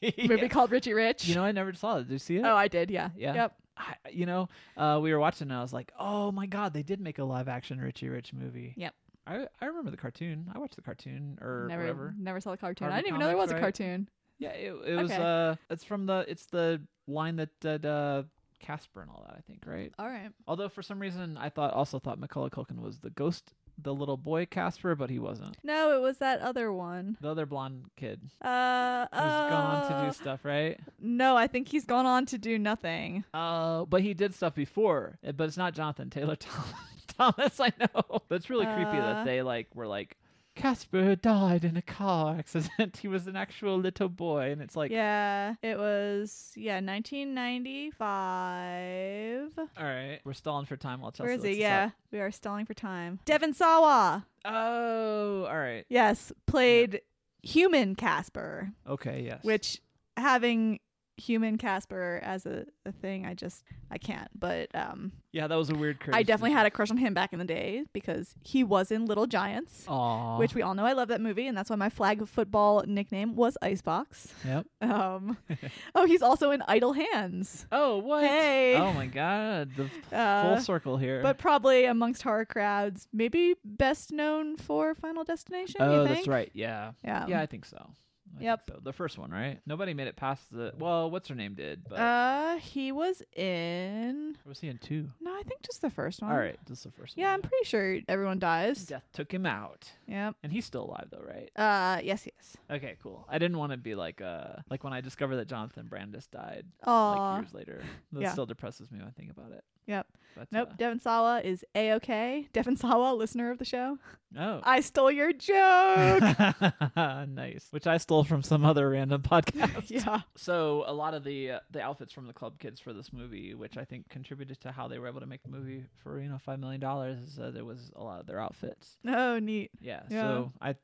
Yeah. 0.00 0.26
Movie 0.26 0.48
called 0.48 0.72
Richie 0.72 0.94
Rich. 0.94 1.28
You 1.28 1.36
know, 1.36 1.44
I 1.44 1.52
never 1.52 1.72
saw 1.74 1.98
it. 1.98 2.08
Did 2.08 2.10
you 2.14 2.18
see 2.18 2.36
it? 2.38 2.42
Oh, 2.44 2.56
I 2.56 2.66
did. 2.66 2.90
Yeah. 2.90 3.10
Yeah. 3.16 3.34
Yep. 3.34 3.54
I, 3.76 3.94
you 4.10 4.26
know, 4.26 4.48
uh, 4.76 4.98
we 5.00 5.12
were 5.12 5.20
watching 5.20 5.48
and 5.48 5.56
I 5.56 5.62
was 5.62 5.72
like, 5.72 5.92
oh 5.96 6.32
my 6.32 6.46
god, 6.46 6.74
they 6.74 6.82
did 6.82 7.00
make 7.00 7.20
a 7.20 7.24
live 7.24 7.46
action 7.46 7.80
Richie 7.80 8.08
Rich 8.08 8.32
movie. 8.32 8.74
Yep. 8.76 8.94
I 9.28 9.46
I 9.60 9.66
remember 9.66 9.92
the 9.92 9.96
cartoon. 9.96 10.50
I 10.52 10.58
watched 10.58 10.74
the 10.74 10.82
cartoon 10.82 11.38
or 11.40 11.66
never, 11.68 11.82
whatever. 11.82 12.14
never 12.18 12.40
saw 12.40 12.50
the 12.50 12.56
cartoon. 12.56 12.86
Harvey 12.88 12.94
I 12.94 13.00
didn't 13.02 13.08
even 13.10 13.20
know 13.20 13.28
there 13.28 13.36
was 13.36 13.50
Comics, 13.50 13.60
a 13.60 13.62
cartoon. 13.62 14.08
Yeah, 14.40 14.48
it, 14.48 14.74
it 14.86 14.96
was. 14.96 15.10
Okay. 15.12 15.22
Uh, 15.22 15.54
it's 15.70 15.84
from 15.84 16.06
the. 16.06 16.24
It's 16.26 16.46
the 16.46 16.82
line 17.06 17.36
that 17.36 17.50
did 17.60 17.86
uh, 17.86 18.24
Casper 18.62 19.02
and 19.02 19.10
all 19.10 19.24
that. 19.28 19.36
I 19.36 19.40
think, 19.42 19.64
right? 19.66 19.92
All 19.98 20.06
right. 20.08 20.30
Although 20.46 20.68
for 20.70 20.82
some 20.82 20.98
reason 20.98 21.36
I 21.36 21.50
thought 21.50 21.74
also 21.74 21.98
thought 21.98 22.18
Macaulay 22.18 22.48
Culkin 22.50 22.80
was 22.80 22.98
the 23.00 23.10
ghost, 23.10 23.52
the 23.76 23.92
little 23.92 24.16
boy 24.16 24.46
Casper, 24.46 24.94
but 24.94 25.10
he 25.10 25.18
wasn't. 25.18 25.58
No, 25.62 25.94
it 25.96 26.00
was 26.00 26.18
that 26.18 26.40
other 26.40 26.72
one. 26.72 27.16
The 27.20 27.28
other 27.30 27.44
blonde 27.46 27.86
kid 27.96 28.20
Uh, 28.40 29.06
who's 29.12 29.20
gone 29.20 29.88
to 29.88 29.94
uh, 29.94 30.06
do 30.06 30.12
stuff, 30.14 30.44
right? 30.44 30.78
No, 31.00 31.36
I 31.36 31.46
think 31.48 31.68
he's 31.68 31.84
gone 31.84 32.06
on 32.06 32.24
to 32.26 32.38
do 32.38 32.58
nothing. 32.58 33.24
Uh, 33.34 33.84
but 33.84 34.00
he 34.02 34.14
did 34.14 34.34
stuff 34.34 34.54
before. 34.54 35.18
uh, 35.26 35.32
But 35.32 35.48
it's 35.48 35.56
not 35.58 35.74
Jonathan 35.74 36.08
Taylor 36.10 36.36
Thomas. 36.36 36.72
Thomas, 37.18 37.60
I 37.60 37.72
know. 37.78 38.22
But 38.28 38.36
it's 38.36 38.48
really 38.48 38.64
creepy 38.66 38.96
Uh. 38.98 39.00
that 39.14 39.24
they 39.26 39.42
like 39.42 39.68
were 39.74 39.86
like 39.86 40.16
Casper 40.54 41.16
died 41.16 41.64
in 41.64 41.76
a 41.76 41.82
car 41.82 42.36
accident. 42.38 42.96
he 43.02 43.08
was 43.08 43.26
an 43.26 43.36
actual 43.36 43.78
little 43.78 44.08
boy, 44.08 44.50
and 44.50 44.60
it's 44.60 44.76
like, 44.76 44.90
yeah, 44.90 45.54
it 45.62 45.78
was 45.78 46.52
yeah, 46.56 46.80
1995. 46.80 49.58
all 49.58 49.84
right, 49.84 50.20
we're 50.24 50.32
stalling 50.34 50.66
for 50.66 50.76
time 50.76 51.00
while 51.00 51.12
Chelsea. 51.12 51.28
Where 51.28 51.38
is 51.38 51.44
it? 51.44 51.56
Yeah, 51.56 51.86
up. 51.86 51.92
we 52.10 52.20
are 52.20 52.30
stalling 52.30 52.66
for 52.66 52.74
time. 52.74 53.20
Devon 53.24 53.54
Sawa. 53.54 54.26
Oh, 54.44 55.44
all 55.44 55.58
right. 55.58 55.84
Yes, 55.88 56.32
played 56.46 57.00
human 57.42 57.94
Casper, 57.94 58.72
Okay. 58.88 59.22
Yes. 59.26 59.44
which 59.44 59.80
having 60.16 60.80
human 61.22 61.56
Casper 61.58 62.20
as 62.22 62.46
a, 62.46 62.64
a 62.84 62.92
thing, 62.92 63.24
I 63.26 63.34
just 63.34 63.64
I 63.90 63.98
can't. 63.98 64.28
But 64.38 64.68
um, 64.74 65.12
Yeah, 65.32 65.46
that 65.46 65.54
was 65.56 65.70
a 65.70 65.74
weird. 65.74 66.00
crush. 66.00 66.16
I 66.16 66.22
definitely 66.22 66.52
had 66.52 66.66
a 66.66 66.70
crush 66.70 66.90
on 66.90 66.96
him 66.96 67.14
back 67.14 67.32
in 67.32 67.38
the 67.38 67.44
day 67.44 67.84
because 67.92 68.34
he 68.42 68.64
was 68.64 68.90
in 68.90 69.06
Little 69.06 69.26
Giants. 69.26 69.84
Aww. 69.86 70.38
Which 70.38 70.54
we 70.54 70.62
all 70.62 70.74
know 70.74 70.84
I 70.84 70.92
love 70.94 71.08
that 71.08 71.20
movie, 71.20 71.46
and 71.46 71.56
that's 71.56 71.70
why 71.70 71.76
my 71.76 71.90
flag 71.90 72.26
football 72.26 72.82
nickname 72.86 73.34
was 73.36 73.56
Icebox. 73.62 74.32
Yep. 74.46 74.66
Um, 74.82 75.36
oh, 75.94 76.06
he's 76.06 76.22
also 76.22 76.50
in 76.50 76.62
Idle 76.68 76.92
Hands, 76.92 77.66
Oh, 77.72 77.98
what? 77.98 78.24
Hey. 78.24 78.76
Oh 78.76 78.92
my 78.92 79.06
God. 79.06 79.70
The 79.76 79.84
f- 79.84 80.12
Uh, 80.12 80.42
full 80.54 80.60
circle 80.60 80.96
here. 80.96 81.22
but 81.22 81.38
probably 81.38 81.84
amongst 81.84 82.22
horror 82.22 82.44
crowds, 82.44 83.08
maybe 83.12 83.54
best 83.64 84.12
known 84.12 84.56
for 84.56 84.94
Final 84.94 85.24
Destination. 85.24 85.76
oh, 85.80 86.04
that's 86.04 86.26
right. 86.28 86.50
Yeah. 86.52 86.92
Yeah. 87.04 87.26
Yeah, 87.28 87.40
I 87.40 87.46
think 87.46 87.64
so. 87.64 87.90
I 88.38 88.42
Yep. 88.44 88.62
so. 88.68 88.80
The 88.82 88.92
first 88.92 89.18
one, 89.18 89.30
right? 89.30 89.60
Nobody 89.66 89.94
made 89.94 90.06
it 90.08 90.16
past 90.16 90.50
the. 90.50 90.72
Well, 90.78 91.10
what's 91.10 91.28
her 91.28 91.34
name 91.34 91.54
did, 91.54 91.84
but 91.88 91.96
Uh, 92.00 92.56
he 92.58 92.90
was 92.92 93.22
in. 93.34 94.36
was 94.46 94.60
he 94.60 94.68
in 94.68 94.78
two? 94.78 95.10
No, 95.20 95.32
I 95.34 95.42
think 95.42 95.62
just 95.62 95.82
the 95.82 95.90
first 95.90 96.22
one. 96.22 96.30
All 96.32 96.38
right, 96.38 96.58
just 96.66 96.84
the 96.84 96.90
first 96.90 97.16
Yeah, 97.16 97.26
one. 97.26 97.34
I'm 97.34 97.42
pretty 97.42 97.64
sure 97.64 97.98
everyone 98.08 98.38
dies. 98.38 98.86
Death 98.86 99.04
took 99.12 99.32
him 99.32 99.46
out, 99.46 99.92
Yep. 100.06 100.36
and 100.42 100.52
he's 100.52 100.64
still 100.64 100.84
alive 100.84 101.08
though, 101.10 101.24
right? 101.26 101.50
Uh, 101.56 102.00
yes, 102.02 102.26
yes. 102.26 102.56
Okay, 102.70 102.96
cool. 103.02 103.26
I 103.28 103.38
didn't 103.38 103.58
want 103.58 103.72
to 103.72 103.78
be 103.78 103.94
like 103.94 104.20
uh 104.20 104.56
like 104.70 104.84
when 104.84 104.92
I 104.92 105.00
discovered 105.00 105.36
that 105.36 105.48
Jonathan 105.48 105.86
Brandis 105.88 106.26
died 106.26 106.66
Aw. 106.84 107.10
like 107.34 107.42
years 107.44 107.54
later. 107.54 107.82
That 108.12 108.20
Yeah. 108.22 108.32
still 108.32 108.46
depresses 108.46 108.90
me 108.90 108.98
when 108.98 109.08
I 109.08 109.12
think 109.12 109.30
about 109.30 109.52
it. 109.52 109.64
Yep. 109.86 110.06
But 110.34 110.48
Nope. 110.50 110.68
uh, 110.70 110.74
Devon 110.78 110.98
Sawa 110.98 111.42
is 111.44 111.62
a 111.74 111.92
okay. 111.94 112.48
Devon 112.54 112.76
Sawa, 112.76 113.14
listener 113.14 113.50
of 113.50 113.58
the 113.58 113.66
show. 113.66 113.98
oh. 114.38 114.60
I 114.62 114.80
stole 114.80 115.10
your 115.10 115.30
joke. 115.32 116.22
nice. 116.96 117.66
Which 117.70 117.86
I 117.86 117.98
stole 117.98 118.24
from 118.24 118.42
some 118.42 118.64
other 118.64 118.88
random 118.88 119.20
podcast. 119.30 119.90
yeah. 119.90 120.20
So 120.36 120.84
a 120.86 120.92
lot 120.94 121.12
of 121.14 121.24
the 121.24 121.50
uh, 121.52 121.60
the 121.70 121.82
outfits 121.82 122.12
from 122.14 122.26
the 122.26 122.32
club 122.32 122.58
kids 122.58 122.80
for 122.80 122.92
this 122.94 123.12
movie, 123.12 123.54
which 123.54 123.76
I 123.76 123.84
think 123.84 124.08
contributed 124.08 124.60
to 124.62 124.72
how 124.72 124.88
they 124.88 124.98
were 124.98 125.08
able 125.08 125.20
to 125.20 125.26
make 125.26 125.42
the 125.42 125.50
movie 125.50 125.84
for 126.02 126.18
you 126.18 126.28
know 126.30 126.38
five 126.38 126.58
million 126.60 126.80
dollars, 126.80 127.18
is 127.18 127.38
uh, 127.38 127.50
there 127.50 127.64
was 127.66 127.90
a 127.94 128.02
lot 128.02 128.20
of 128.20 128.26
their 128.26 128.40
outfits. 128.40 128.96
Oh, 129.06 129.38
neat. 129.38 129.70
Yeah. 129.80 130.00
Yeah. 130.08 130.22
So 130.22 130.52
I, 130.62 130.76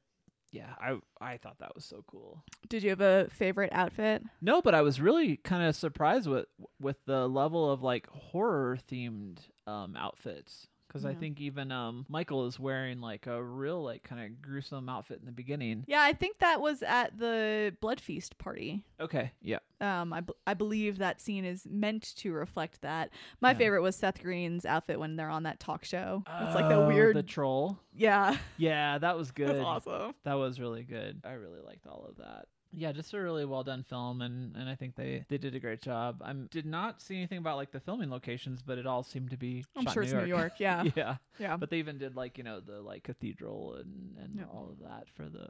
yeah, 0.50 0.74
I 0.80 0.98
I 1.20 1.36
thought 1.36 1.58
that 1.58 1.74
was 1.74 1.84
so 1.84 2.04
cool. 2.06 2.42
Did 2.68 2.82
you 2.82 2.90
have 2.90 3.00
a 3.00 3.28
favorite 3.30 3.72
outfit? 3.72 4.22
No, 4.40 4.62
but 4.62 4.74
I 4.74 4.82
was 4.82 5.00
really 5.00 5.36
kind 5.36 5.62
of 5.66 5.76
surprised 5.76 6.26
with 6.28 6.46
with 6.80 6.96
the 7.06 7.28
level 7.28 7.70
of 7.70 7.82
like 7.82 8.08
horror 8.08 8.78
themed 8.90 9.38
um 9.66 9.96
outfits. 9.96 10.68
Because 10.88 11.04
I 11.04 11.12
think 11.14 11.38
even 11.40 11.70
um 11.70 12.06
Michael 12.08 12.46
is 12.46 12.58
wearing 12.58 13.00
like 13.02 13.26
a 13.26 13.42
real 13.42 13.82
like 13.82 14.02
kind 14.04 14.24
of 14.24 14.40
gruesome 14.40 14.88
outfit 14.88 15.18
in 15.20 15.26
the 15.26 15.32
beginning. 15.32 15.84
Yeah, 15.86 16.00
I 16.02 16.14
think 16.14 16.38
that 16.38 16.60
was 16.62 16.82
at 16.82 17.18
the 17.18 17.76
Blood 17.80 18.00
Feast 18.00 18.38
party. 18.38 18.84
Okay, 18.98 19.32
yeah, 19.42 19.58
Um, 19.80 20.12
I, 20.12 20.20
b- 20.22 20.32
I 20.46 20.54
believe 20.54 20.98
that 20.98 21.20
scene 21.20 21.44
is 21.44 21.66
meant 21.70 22.14
to 22.16 22.32
reflect 22.32 22.80
that. 22.82 23.10
My 23.40 23.50
Yeah. 23.52 23.58
favorite 23.58 23.82
was 23.82 23.96
Seth 23.96 24.22
Green's 24.22 24.64
outfit 24.64 24.98
when 24.98 25.16
they're 25.16 25.28
on 25.30 25.42
that 25.44 25.60
talk 25.60 25.84
show. 25.84 26.24
It's 26.26 26.54
like 26.54 26.68
the 26.68 26.76
Oh, 26.76 26.88
weird. 26.88 27.14
the 27.14 27.22
troll. 27.22 27.78
yeah, 27.94 28.36
Yeah, 28.56 28.98
that 28.98 29.16
was 29.16 29.30
good. 29.42 29.60
awesome. 29.60 30.14
That 30.24 30.34
was 30.34 30.58
really 30.58 30.82
good. 30.84 31.20
I 31.24 31.32
really 31.32 31.60
liked 31.60 31.86
all 31.86 32.06
of 32.08 32.16
that. 32.16 32.46
Yeah, 32.70 32.92
just 32.92 33.14
a 33.14 33.20
really 33.20 33.46
well 33.46 33.64
done 33.64 33.82
film, 33.82 34.20
and, 34.20 34.54
and 34.54 34.68
I 34.68 34.74
think 34.74 34.94
they, 34.94 35.24
they 35.28 35.38
did 35.38 35.54
a 35.54 35.58
great 35.60 35.80
job. 35.80 36.20
I 36.22 36.34
did 36.50 36.66
not 36.66 37.00
see 37.00 37.16
anything 37.16 37.38
about 37.38 37.56
like 37.56 37.70
the 37.72 37.80
filming 37.80 38.10
locations, 38.10 38.60
but 38.60 38.76
it 38.76 38.86
all 38.86 39.02
seemed 39.02 39.30
to 39.30 39.38
be. 39.38 39.64
I'm 39.74 39.86
sure 39.86 40.02
in 40.02 40.08
it's 40.10 40.14
New 40.14 40.26
York. 40.26 40.52
Yeah, 40.58 40.84
yeah, 40.94 41.16
yeah. 41.38 41.56
but 41.56 41.70
they 41.70 41.78
even 41.78 41.96
did 41.96 42.14
like 42.14 42.36
you 42.36 42.44
know 42.44 42.60
the 42.60 42.80
like 42.82 43.04
cathedral 43.04 43.74
and 43.76 44.16
and 44.22 44.36
Yeah. 44.36 44.44
all 44.52 44.68
of 44.70 44.86
that 44.86 45.08
for 45.16 45.24
the 45.30 45.48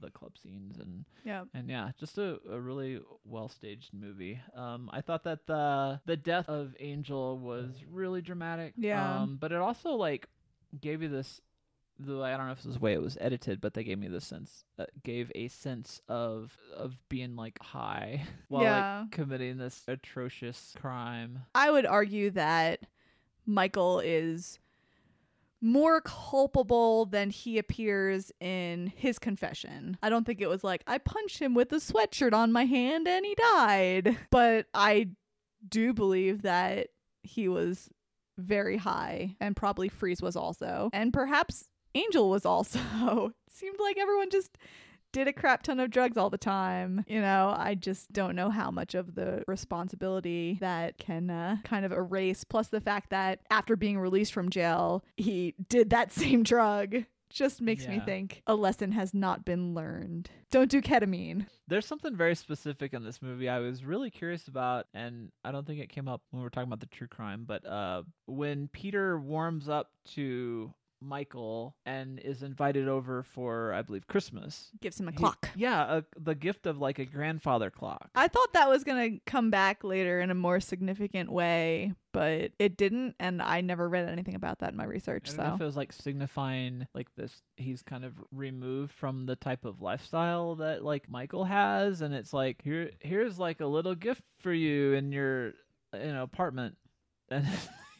the 0.00 0.10
club 0.10 0.32
scenes 0.42 0.78
and 0.78 1.04
yeah. 1.24 1.44
and 1.54 1.68
yeah, 1.70 1.92
just 1.98 2.18
a, 2.18 2.38
a 2.50 2.60
really 2.60 3.00
well 3.24 3.48
staged 3.48 3.94
movie. 3.94 4.38
Um, 4.54 4.90
I 4.92 5.00
thought 5.00 5.24
that 5.24 5.46
the 5.46 6.00
the 6.04 6.16
death 6.16 6.48
of 6.48 6.74
Angel 6.78 7.38
was 7.38 7.82
really 7.90 8.20
dramatic. 8.20 8.74
Yeah. 8.76 9.20
Um, 9.22 9.38
but 9.40 9.50
it 9.52 9.58
also 9.58 9.92
like 9.92 10.28
gave 10.78 11.00
you 11.02 11.08
this. 11.08 11.40
The 12.02 12.20
I 12.22 12.36
don't 12.36 12.46
know 12.46 12.52
if 12.52 12.58
this 12.58 12.66
is 12.66 12.74
the 12.74 12.80
way 12.80 12.94
it 12.94 13.02
was 13.02 13.18
edited, 13.20 13.60
but 13.60 13.74
they 13.74 13.84
gave 13.84 13.98
me 13.98 14.08
this 14.08 14.24
sense, 14.26 14.64
uh, 14.78 14.86
gave 15.04 15.30
a 15.34 15.48
sense 15.48 16.00
of 16.08 16.56
of 16.76 16.96
being 17.08 17.36
like 17.36 17.58
high 17.62 18.24
while 18.48 18.62
Yeah. 18.62 19.00
like 19.02 19.10
committing 19.10 19.58
this 19.58 19.82
atrocious 19.86 20.74
crime. 20.80 21.40
I 21.54 21.70
would 21.70 21.84
argue 21.86 22.30
that 22.30 22.86
Michael 23.46 24.00
is 24.00 24.58
more 25.62 26.00
culpable 26.00 27.04
than 27.04 27.28
he 27.28 27.58
appears 27.58 28.32
in 28.40 28.92
his 28.96 29.18
confession. 29.18 29.98
I 30.02 30.08
don't 30.08 30.24
think 30.24 30.40
it 30.40 30.48
was 30.48 30.64
like 30.64 30.82
I 30.86 30.96
punched 30.98 31.38
him 31.38 31.54
with 31.54 31.70
a 31.72 31.76
sweatshirt 31.76 32.32
on 32.32 32.50
my 32.50 32.64
hand 32.64 33.06
and 33.06 33.26
he 33.26 33.34
died. 33.34 34.16
But 34.30 34.66
I 34.72 35.10
do 35.68 35.92
believe 35.92 36.42
that 36.42 36.88
he 37.22 37.46
was 37.48 37.90
very 38.38 38.78
high 38.78 39.36
and 39.38 39.54
probably 39.54 39.90
Freeze 39.90 40.22
was 40.22 40.34
also. 40.34 40.88
And 40.94 41.12
perhaps 41.12 41.66
Angel 41.94 42.28
was 42.28 42.44
also. 42.44 43.32
Seemed 43.50 43.78
like 43.80 43.98
everyone 43.98 44.30
just 44.30 44.56
did 45.12 45.28
a 45.28 45.32
crap 45.32 45.62
ton 45.62 45.80
of 45.80 45.90
drugs 45.90 46.16
all 46.16 46.30
the 46.30 46.38
time. 46.38 47.04
You 47.08 47.20
know, 47.20 47.54
I 47.56 47.74
just 47.74 48.12
don't 48.12 48.36
know 48.36 48.50
how 48.50 48.70
much 48.70 48.94
of 48.94 49.14
the 49.14 49.42
responsibility 49.46 50.58
that 50.60 50.98
can 50.98 51.30
uh, 51.30 51.56
kind 51.64 51.84
of 51.84 51.92
erase. 51.92 52.44
Plus, 52.44 52.68
the 52.68 52.80
fact 52.80 53.10
that 53.10 53.40
after 53.50 53.76
being 53.76 53.98
released 53.98 54.32
from 54.32 54.50
jail, 54.50 55.04
he 55.16 55.54
did 55.68 55.90
that 55.90 56.12
same 56.12 56.42
drug. 56.42 57.04
Just 57.30 57.60
makes 57.60 57.86
me 57.86 58.00
think 58.00 58.42
a 58.48 58.56
lesson 58.56 58.90
has 58.90 59.14
not 59.14 59.44
been 59.44 59.72
learned. 59.72 60.28
Don't 60.50 60.68
do 60.68 60.82
ketamine. 60.82 61.46
There's 61.68 61.86
something 61.86 62.16
very 62.16 62.34
specific 62.34 62.92
in 62.92 63.04
this 63.04 63.22
movie 63.22 63.48
I 63.48 63.60
was 63.60 63.84
really 63.84 64.10
curious 64.10 64.48
about, 64.48 64.86
and 64.94 65.30
I 65.44 65.52
don't 65.52 65.64
think 65.64 65.78
it 65.78 65.90
came 65.90 66.08
up 66.08 66.22
when 66.30 66.40
we 66.40 66.44
were 66.44 66.50
talking 66.50 66.66
about 66.66 66.80
the 66.80 66.86
true 66.86 67.06
crime, 67.06 67.44
but 67.46 67.64
uh, 67.64 68.02
when 68.26 68.66
Peter 68.66 69.16
warms 69.16 69.68
up 69.68 69.90
to 70.14 70.74
Michael 71.00 71.74
and 71.86 72.18
is 72.18 72.42
invited 72.42 72.88
over 72.88 73.22
for, 73.22 73.72
I 73.72 73.82
believe, 73.82 74.06
Christmas. 74.06 74.70
Gives 74.80 75.00
him 75.00 75.08
a 75.08 75.10
he- 75.10 75.16
clock. 75.16 75.48
yeah, 75.54 75.98
a, 75.98 76.04
the 76.18 76.34
gift 76.34 76.66
of 76.66 76.78
like 76.78 76.98
a 76.98 77.04
grandfather 77.04 77.70
clock. 77.70 78.10
I 78.14 78.28
thought 78.28 78.52
that 78.52 78.68
was 78.68 78.84
going 78.84 79.14
to 79.14 79.20
come 79.26 79.50
back 79.50 79.82
later 79.84 80.20
in 80.20 80.30
a 80.30 80.34
more 80.34 80.60
significant 80.60 81.30
way, 81.32 81.94
but 82.12 82.52
it 82.58 82.76
didn't, 82.76 83.14
and 83.18 83.40
I 83.40 83.60
never 83.60 83.88
read 83.88 84.08
anything 84.08 84.34
about 84.34 84.58
that 84.60 84.72
in 84.72 84.76
my 84.76 84.84
research. 84.84 85.30
I 85.30 85.36
don't 85.36 85.38
know 85.38 85.50
So 85.50 85.54
if 85.56 85.60
it 85.60 85.64
was 85.64 85.76
like 85.76 85.92
signifying 85.92 86.86
like 86.94 87.08
this 87.16 87.42
he's 87.56 87.82
kind 87.82 88.04
of 88.04 88.14
removed 88.32 88.92
from 88.92 89.26
the 89.26 89.36
type 89.36 89.64
of 89.64 89.80
lifestyle 89.80 90.56
that 90.56 90.84
like 90.84 91.08
Michael 91.08 91.44
has 91.44 92.00
and 92.02 92.14
it's 92.14 92.32
like 92.32 92.60
here 92.62 92.90
here's 93.00 93.38
like 93.38 93.60
a 93.60 93.66
little 93.66 93.94
gift 93.94 94.22
for 94.40 94.52
you 94.52 94.92
in 94.94 95.12
your 95.12 95.48
you 95.94 96.12
know 96.12 96.22
apartment 96.22 96.76
and 97.30 97.46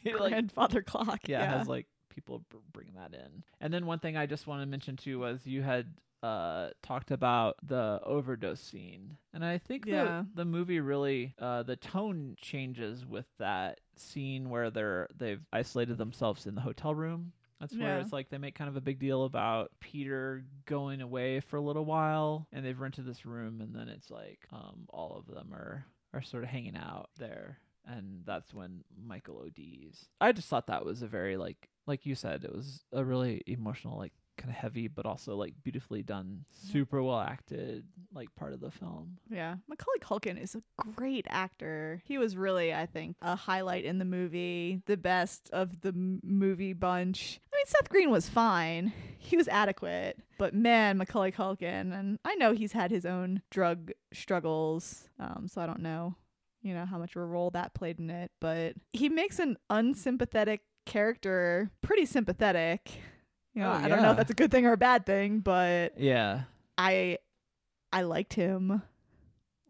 he, 0.03 0.13
like 0.13 0.31
grandfather 0.31 0.81
clock. 0.81 1.19
yeah, 1.27 1.57
has 1.57 1.67
like 1.67 1.87
people 2.13 2.43
br- 2.49 2.57
bring 2.71 2.91
that 2.95 3.13
in. 3.13 3.43
And 3.59 3.73
then 3.73 3.85
one 3.85 3.99
thing 3.99 4.15
I 4.17 4.25
just 4.25 4.45
want 4.47 4.61
to 4.61 4.65
mention 4.67 4.95
too 4.97 5.19
was 5.19 5.45
you 5.45 5.61
had 5.63 5.87
uh 6.23 6.69
talked 6.83 7.09
about 7.09 7.55
the 7.63 7.99
overdose 8.05 8.59
scene 8.61 9.17
and 9.33 9.43
i 9.43 9.57
think 9.57 9.87
Yeah. 9.87 10.03
the, 10.35 10.43
the 10.43 10.45
movie 10.45 10.79
really 10.79 11.33
uh 11.39 11.63
the 11.63 11.75
tone 11.75 12.35
changes 12.39 13.03
with 13.07 13.25
that 13.39 13.81
scene 13.95 14.51
where 14.51 14.69
they're 14.69 15.07
they've 15.17 15.41
isolated 15.51 15.97
themselves 15.97 16.45
in 16.45 16.53
the 16.53 16.61
hotel 16.61 16.93
room 16.93 17.31
that's 17.59 17.75
where 17.75 17.95
Yeah. 17.97 18.01
it's 18.01 18.13
like 18.13 18.29
they 18.29 18.37
make 18.37 18.53
kind 18.53 18.69
of 18.69 18.75
a 18.75 18.81
big 18.81 18.99
deal 18.99 19.23
about 19.25 19.71
peter 19.79 20.43
going 20.67 21.01
away 21.01 21.39
for 21.39 21.55
a 21.57 21.61
little 21.61 21.85
while 21.85 22.45
and 22.53 22.63
they've 22.63 22.79
rented 22.79 23.07
this 23.07 23.25
room 23.25 23.59
and 23.59 23.73
then 23.73 23.89
it's 23.89 24.11
like 24.11 24.41
um 24.53 24.85
all 24.89 25.15
of 25.17 25.33
them 25.33 25.51
are 25.51 25.87
are 26.13 26.21
sort 26.21 26.43
of 26.43 26.49
hanging 26.51 26.77
out 26.77 27.09
there 27.17 27.57
and 27.87 28.21
that's 28.27 28.53
when 28.53 28.83
Michael 28.95 29.39
ODs. 29.47 30.05
I 30.21 30.33
just 30.33 30.47
thought 30.49 30.67
that 30.67 30.85
was 30.85 31.01
a 31.01 31.07
very 31.07 31.35
like 31.35 31.67
like 31.91 32.05
you 32.05 32.15
said, 32.15 32.45
it 32.45 32.55
was 32.55 32.85
a 32.93 33.03
really 33.03 33.41
emotional, 33.47 33.97
like 33.97 34.13
kind 34.37 34.49
of 34.49 34.55
heavy, 34.55 34.87
but 34.87 35.05
also 35.05 35.35
like 35.35 35.53
beautifully 35.61 36.01
done, 36.01 36.45
super 36.71 37.03
well 37.03 37.19
acted, 37.19 37.83
like 38.13 38.33
part 38.35 38.53
of 38.53 38.61
the 38.61 38.71
film. 38.71 39.17
Yeah, 39.29 39.55
Macaulay 39.67 39.99
Culkin 39.99 40.41
is 40.41 40.55
a 40.55 40.61
great 40.95 41.25
actor. 41.29 42.01
He 42.05 42.17
was 42.17 42.37
really, 42.37 42.73
I 42.73 42.85
think, 42.85 43.17
a 43.21 43.35
highlight 43.35 43.83
in 43.83 43.99
the 43.99 44.05
movie, 44.05 44.81
the 44.85 44.95
best 44.95 45.49
of 45.51 45.81
the 45.81 45.89
m- 45.89 46.21
movie 46.23 46.71
bunch. 46.73 47.41
I 47.53 47.57
mean, 47.57 47.65
Seth 47.67 47.89
Green 47.89 48.09
was 48.09 48.29
fine. 48.29 48.93
He 49.17 49.35
was 49.35 49.49
adequate. 49.49 50.17
But 50.39 50.55
man, 50.55 50.97
Macaulay 50.97 51.33
Culkin, 51.33 51.93
and 51.93 52.17
I 52.25 52.35
know 52.35 52.53
he's 52.53 52.71
had 52.71 52.89
his 52.89 53.05
own 53.05 53.41
drug 53.51 53.91
struggles, 54.13 55.09
um, 55.19 55.47
so 55.47 55.61
I 55.61 55.67
don't 55.67 55.81
know, 55.81 56.15
you 56.63 56.73
know, 56.73 56.85
how 56.85 56.97
much 56.97 57.15
of 57.15 57.21
a 57.21 57.25
role 57.25 57.49
that 57.51 57.73
played 57.75 57.99
in 57.99 58.09
it, 58.09 58.31
but 58.39 58.75
he 58.93 59.09
makes 59.09 59.37
an 59.39 59.57
unsympathetic 59.69 60.61
character 60.85 61.71
pretty 61.81 62.05
sympathetic. 62.05 62.89
You 63.53 63.61
know, 63.61 63.69
Oh, 63.69 63.73
I 63.73 63.87
don't 63.87 64.01
know 64.01 64.11
if 64.11 64.17
that's 64.17 64.31
a 64.31 64.35
good 64.35 64.51
thing 64.51 64.65
or 64.65 64.73
a 64.73 64.77
bad 64.77 65.05
thing, 65.05 65.39
but 65.39 65.97
Yeah, 65.99 66.43
I 66.77 67.17
I 67.91 68.03
liked 68.03 68.33
him. 68.33 68.81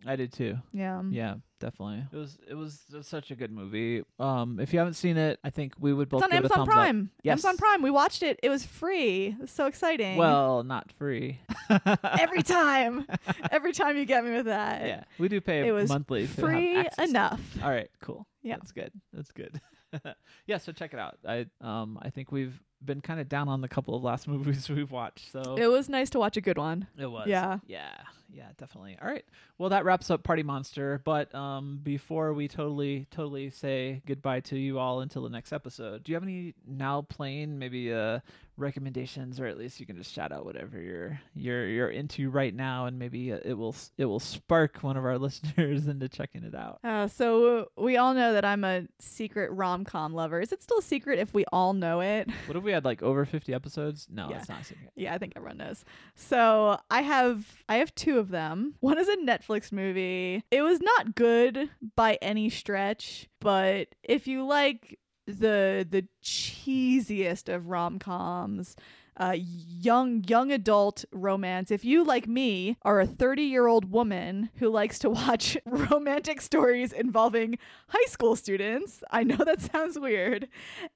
I 0.06 0.16
did 0.16 0.34
too. 0.34 0.58
Yeah. 0.74 1.02
Yeah, 1.12 1.36
definitely. 1.60 2.04
It 2.12 2.16
was 2.16 2.38
it 2.50 2.54
was 2.56 2.82
just 2.92 3.10
such 3.10 3.30
a 3.32 3.36
good 3.36 3.52
movie. 3.52 4.02
Um, 4.20 4.60
if 4.60 4.74
you 4.74 4.80
haven't 4.80 4.96
seen 4.96 5.16
it, 5.18 5.40
I 5.44 5.52
think 5.52 5.74
we 5.80 5.94
would 5.94 6.10
both 6.10 6.24
It's 6.24 6.26
on 6.26 6.30
give 6.32 6.46
it 6.46 6.52
a 6.52 6.54
Amazon 6.54 6.58
thumbs 6.66 6.74
Prime. 6.74 7.12
Yes. 7.24 7.32
Amazon 7.34 7.58
Prime. 7.58 7.82
We 7.84 7.92
watched 7.92 8.24
it. 8.24 8.40
It 8.42 8.50
was 8.50 8.66
free. 8.66 9.28
It 9.28 9.40
was 9.42 9.52
so 9.52 9.68
exciting. 9.68 10.18
Well, 10.18 10.64
not 10.64 10.92
free. 10.94 11.40
every 12.04 12.42
time, 12.42 13.06
every 13.52 13.74
time 13.74 13.96
you 13.98 14.06
get 14.06 14.24
me 14.26 14.32
with 14.32 14.46
that. 14.46 14.88
yeah, 14.88 15.04
we 15.20 15.28
do 15.28 15.40
pay 15.40 15.68
It 15.68 15.72
was 15.72 15.90
monthly. 15.90 16.22
to 16.22 16.28
have 16.28 16.36
free 16.36 16.88
enough. 17.04 17.40
All 17.64 17.70
right, 17.70 17.90
cool. 18.02 18.26
Yeah. 18.42 18.58
that's 18.58 18.72
good. 18.72 18.92
That's 19.14 19.32
good. 19.32 19.60
yeah, 20.48 20.58
so 20.58 20.72
check 20.72 20.94
it 20.94 21.00
out. 21.00 21.18
I 21.28 21.46
um 21.62 22.00
I 22.02 22.10
think 22.10 22.32
we've 22.32 22.62
been 22.86 23.02
kind 23.02 23.20
of 23.20 23.30
down 23.30 23.48
on 23.48 23.62
the 23.62 23.68
couple 23.68 23.96
of 23.96 24.04
last 24.04 24.28
movies 24.28 24.70
we've 24.70 24.92
watched. 24.92 25.32
So 25.32 25.56
It 25.58 25.68
was 25.68 25.90
nice 25.90 26.10
to 26.12 26.20
watch 26.20 26.38
a 26.38 26.42
good 26.42 26.58
one. 26.58 26.88
It 26.98 27.10
was. 27.10 27.28
Yeah. 27.28 27.60
Yeah. 27.68 27.92
Yeah, 28.34 28.48
definitely. 28.58 28.98
All 29.02 29.10
right. 29.10 29.26
Well, 29.58 29.70
that 29.70 29.84
wraps 29.84 30.10
up 30.10 30.24
Party 30.24 30.42
Monster. 30.42 31.02
But 31.04 31.36
um, 31.36 31.82
before 31.84 32.34
we 32.34 32.48
totally, 32.48 33.06
totally 33.12 33.50
say 33.50 34.02
goodbye 34.06 34.40
to 34.42 34.58
you 34.58 34.80
all 34.80 35.02
until 35.02 35.24
the 35.24 35.30
next 35.30 35.52
episode, 35.52 36.04
do 36.04 36.12
you 36.12 36.16
have 36.16 36.24
any 36.24 36.54
now 36.66 37.02
playing 37.02 37.60
maybe 37.60 37.94
uh 37.94 38.20
recommendations, 38.58 39.40
or 39.40 39.48
at 39.48 39.58
least 39.58 39.80
you 39.80 39.86
can 39.86 39.98
just 39.98 40.14
shout 40.14 40.32
out 40.32 40.46
whatever 40.46 40.80
you're 40.80 41.20
you're 41.36 41.68
you're 41.68 41.90
into 41.90 42.30
right 42.30 42.54
now, 42.54 42.86
and 42.86 42.98
maybe 42.98 43.34
uh, 43.34 43.40
it 43.44 43.54
will 43.56 43.76
it 43.98 44.06
will 44.06 44.20
spark 44.20 44.78
one 44.82 44.96
of 44.96 45.04
our 45.04 45.18
listeners 45.18 45.88
into 45.88 46.08
checking 46.08 46.44
it 46.44 46.56
out. 46.56 46.80
Uh, 46.84 47.08
so 47.08 47.70
we 47.78 47.98
all 47.98 48.14
know 48.14 48.34
that 48.34 48.46
I'm 48.46 48.64
a 48.64 48.84
secret 49.00 49.52
rom 49.52 49.84
com 49.84 50.14
lover. 50.14 50.40
Is 50.40 50.52
it 50.52 50.64
still 50.64 50.80
a 50.80 50.84
secret 50.84 51.20
if 51.20 51.34
we 51.34 51.44
all 51.52 51.74
know 51.74 52.00
it? 52.02 52.30
What 52.46 52.56
if 52.56 52.64
we 52.64 52.71
had 52.72 52.86
like 52.86 53.02
over 53.04 53.26
fifty 53.26 53.54
episodes? 53.54 54.08
No, 54.10 54.30
Yeah. 54.30 54.38
it's 54.40 54.50
not 54.50 54.62
a 54.62 54.64
secret. 54.64 54.92
Yeah, 54.96 55.14
I 55.14 55.18
think 55.18 55.34
everyone 55.36 55.58
knows. 55.58 55.84
So 56.16 56.78
I 56.90 57.02
have 57.02 57.64
I 57.70 57.76
have 57.78 57.94
two 57.96 58.20
of 58.20 58.30
them. 58.30 58.76
One 58.80 58.98
is 58.98 59.08
a 59.08 59.18
Netflix 59.18 59.72
movie. 59.72 60.44
It 60.52 60.62
was 60.62 60.80
not 60.82 61.16
good 61.16 61.70
by 61.96 62.18
any 62.22 62.50
stretch, 62.50 63.30
but 63.40 63.90
if 64.04 64.28
you 64.28 64.46
like 64.46 64.98
the 65.28 65.86
the 65.90 66.08
cheesiest 66.24 67.54
of 67.54 67.68
rom 67.68 68.00
coms, 68.00 68.76
uh, 69.22 69.36
young 69.38 70.24
young 70.28 70.52
adult 70.52 71.06
romance. 71.12 71.70
If 71.70 71.86
you 71.86 72.04
like 72.04 72.28
me 72.28 72.78
are 72.82 73.00
a 73.00 73.06
30 73.06 73.44
year 73.44 73.68
old 73.68 73.92
woman 73.92 74.50
who 74.58 74.70
likes 74.70 74.98
to 75.00 75.10
watch 75.22 75.58
romantic 75.66 76.42
stories 76.42 76.92
involving 76.92 77.58
high 77.88 78.08
school 78.08 78.36
students, 78.36 79.04
I 79.12 79.24
know 79.24 79.38
that 79.38 79.62
sounds 79.62 80.00
weird. 80.00 80.48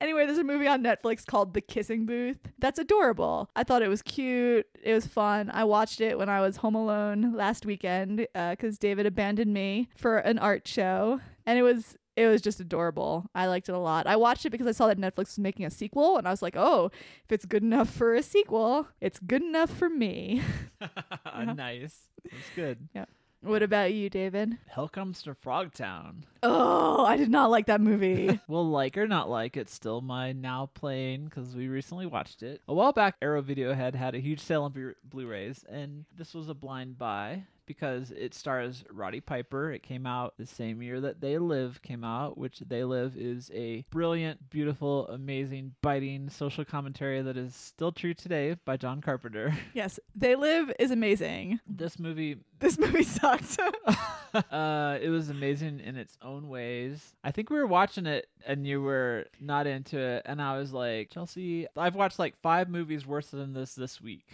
Anyway, 0.01 0.25
there's 0.25 0.39
a 0.39 0.43
movie 0.43 0.67
on 0.67 0.83
Netflix 0.83 1.25
called 1.25 1.53
The 1.53 1.61
Kissing 1.61 2.05
Booth. 2.07 2.39
That's 2.57 2.79
adorable. 2.79 3.49
I 3.55 3.63
thought 3.63 3.83
it 3.83 3.89
was 3.89 4.01
cute. 4.01 4.65
It 4.83 4.93
was 4.93 5.05
fun. 5.05 5.51
I 5.53 5.63
watched 5.63 6.01
it 6.01 6.17
when 6.17 6.29
I 6.29 6.41
was 6.41 6.57
home 6.57 6.75
alone 6.75 7.33
last 7.33 7.65
weekend 7.65 8.27
because 8.33 8.79
David 8.79 9.05
abandoned 9.05 9.53
me 9.53 9.89
for 9.95 10.17
an 10.17 10.39
art 10.39 10.67
show, 10.67 11.19
and 11.45 11.59
it 11.59 11.63
was 11.63 11.95
it 12.15 12.27
was 12.27 12.41
just 12.41 12.59
adorable. 12.59 13.25
I 13.35 13.47
liked 13.47 13.67
it 13.69 13.73
a 13.75 13.77
lot. 13.79 14.07
I 14.07 14.15
watched 14.15 14.45
it 14.45 14.49
because 14.49 14.67
I 14.67 14.71
saw 14.71 14.87
that 14.87 14.97
Netflix 14.99 15.17
was 15.27 15.39
making 15.39 15.65
a 15.65 15.69
sequel, 15.69 16.17
and 16.17 16.27
I 16.27 16.31
was 16.31 16.41
like, 16.41 16.55
oh, 16.55 16.91
if 17.25 17.31
it's 17.31 17.45
good 17.45 17.63
enough 17.63 17.89
for 17.89 18.15
a 18.15 18.23
sequel, 18.23 18.87
it's 19.01 19.19
good 19.19 19.41
enough 19.43 19.69
for 19.69 19.89
me. 19.89 20.41
nice. 21.55 21.99
That's 22.23 22.49
good. 22.55 22.87
Yeah. 22.95 23.05
what 23.41 23.61
about 23.61 23.93
you, 23.93 24.09
David? 24.09 24.57
Hell 24.67 24.87
comes 24.87 25.21
to 25.23 25.33
Frogtown. 25.35 26.23
Oh, 26.41 27.05
I 27.05 27.17
did 27.17 27.29
not 27.29 27.51
like 27.51 27.65
that 27.67 27.81
movie. 27.81 28.39
Well, 28.47 28.69
like 28.69 28.97
or 28.97 29.07
not 29.07 29.29
like, 29.29 29.57
it's 29.57 29.73
still 29.73 30.01
my 30.01 30.31
now 30.31 30.69
playing 30.73 31.25
because 31.25 31.55
we 31.55 31.67
recently 31.67 32.05
watched 32.05 32.43
it. 32.43 32.61
A 32.67 32.73
while 32.73 32.93
back, 32.93 33.15
Arrow 33.21 33.41
Video 33.41 33.73
had 33.73 33.93
had 33.95 34.15
a 34.15 34.19
huge 34.19 34.39
sale 34.39 34.63
on 34.63 34.71
Blu- 34.71 34.95
Blu-rays, 35.03 35.65
and 35.69 36.05
this 36.15 36.33
was 36.33 36.47
a 36.49 36.53
blind 36.53 36.97
buy 36.97 37.43
because 37.65 38.11
it 38.11 38.33
stars 38.33 38.83
Roddy 38.91 39.19
Piper. 39.21 39.71
It 39.71 39.83
came 39.83 40.05
out 40.05 40.33
the 40.37 40.45
same 40.45 40.81
year 40.81 40.99
that 41.01 41.21
They 41.21 41.37
Live 41.37 41.81
came 41.81 42.03
out, 42.03 42.37
which 42.37 42.59
They 42.59 42.83
Live 42.83 43.15
is 43.17 43.51
a 43.53 43.85
brilliant, 43.89 44.49
beautiful, 44.49 45.07
amazing, 45.07 45.75
biting 45.81 46.29
social 46.29 46.65
commentary 46.65 47.21
that 47.21 47.37
is 47.37 47.55
still 47.55 47.91
true 47.91 48.13
today 48.13 48.55
by 48.65 48.77
John 48.77 49.01
Carpenter. 49.01 49.55
yes, 49.73 49.99
They 50.15 50.35
Live 50.35 50.71
is 50.79 50.91
amazing. 50.91 51.59
this 51.67 51.99
movie 51.99 52.37
This 52.59 52.77
movie 52.77 53.03
sucked. 53.03 53.59
uh, 54.51 54.97
it 55.01 55.09
was 55.09 55.29
amazing 55.29 55.79
in 55.79 55.95
its 55.95 56.17
own 56.21 56.47
ways. 56.49 57.13
I 57.23 57.31
think 57.31 57.49
we 57.49 57.57
were 57.57 57.67
watching 57.67 58.05
it 58.05 58.27
and 58.47 58.65
you 58.67 58.81
were 58.81 59.25
not 59.39 59.65
into 59.67 59.97
it, 59.99 60.23
and 60.25 60.41
I 60.41 60.57
was 60.57 60.71
like, 60.71 61.09
Chelsea, 61.09 61.67
I've 61.75 61.95
watched 61.95 62.19
like 62.19 62.35
five 62.37 62.69
movies 62.69 63.05
worse 63.05 63.27
than 63.27 63.53
this 63.53 63.73
this 63.75 63.99
week. 64.01 64.25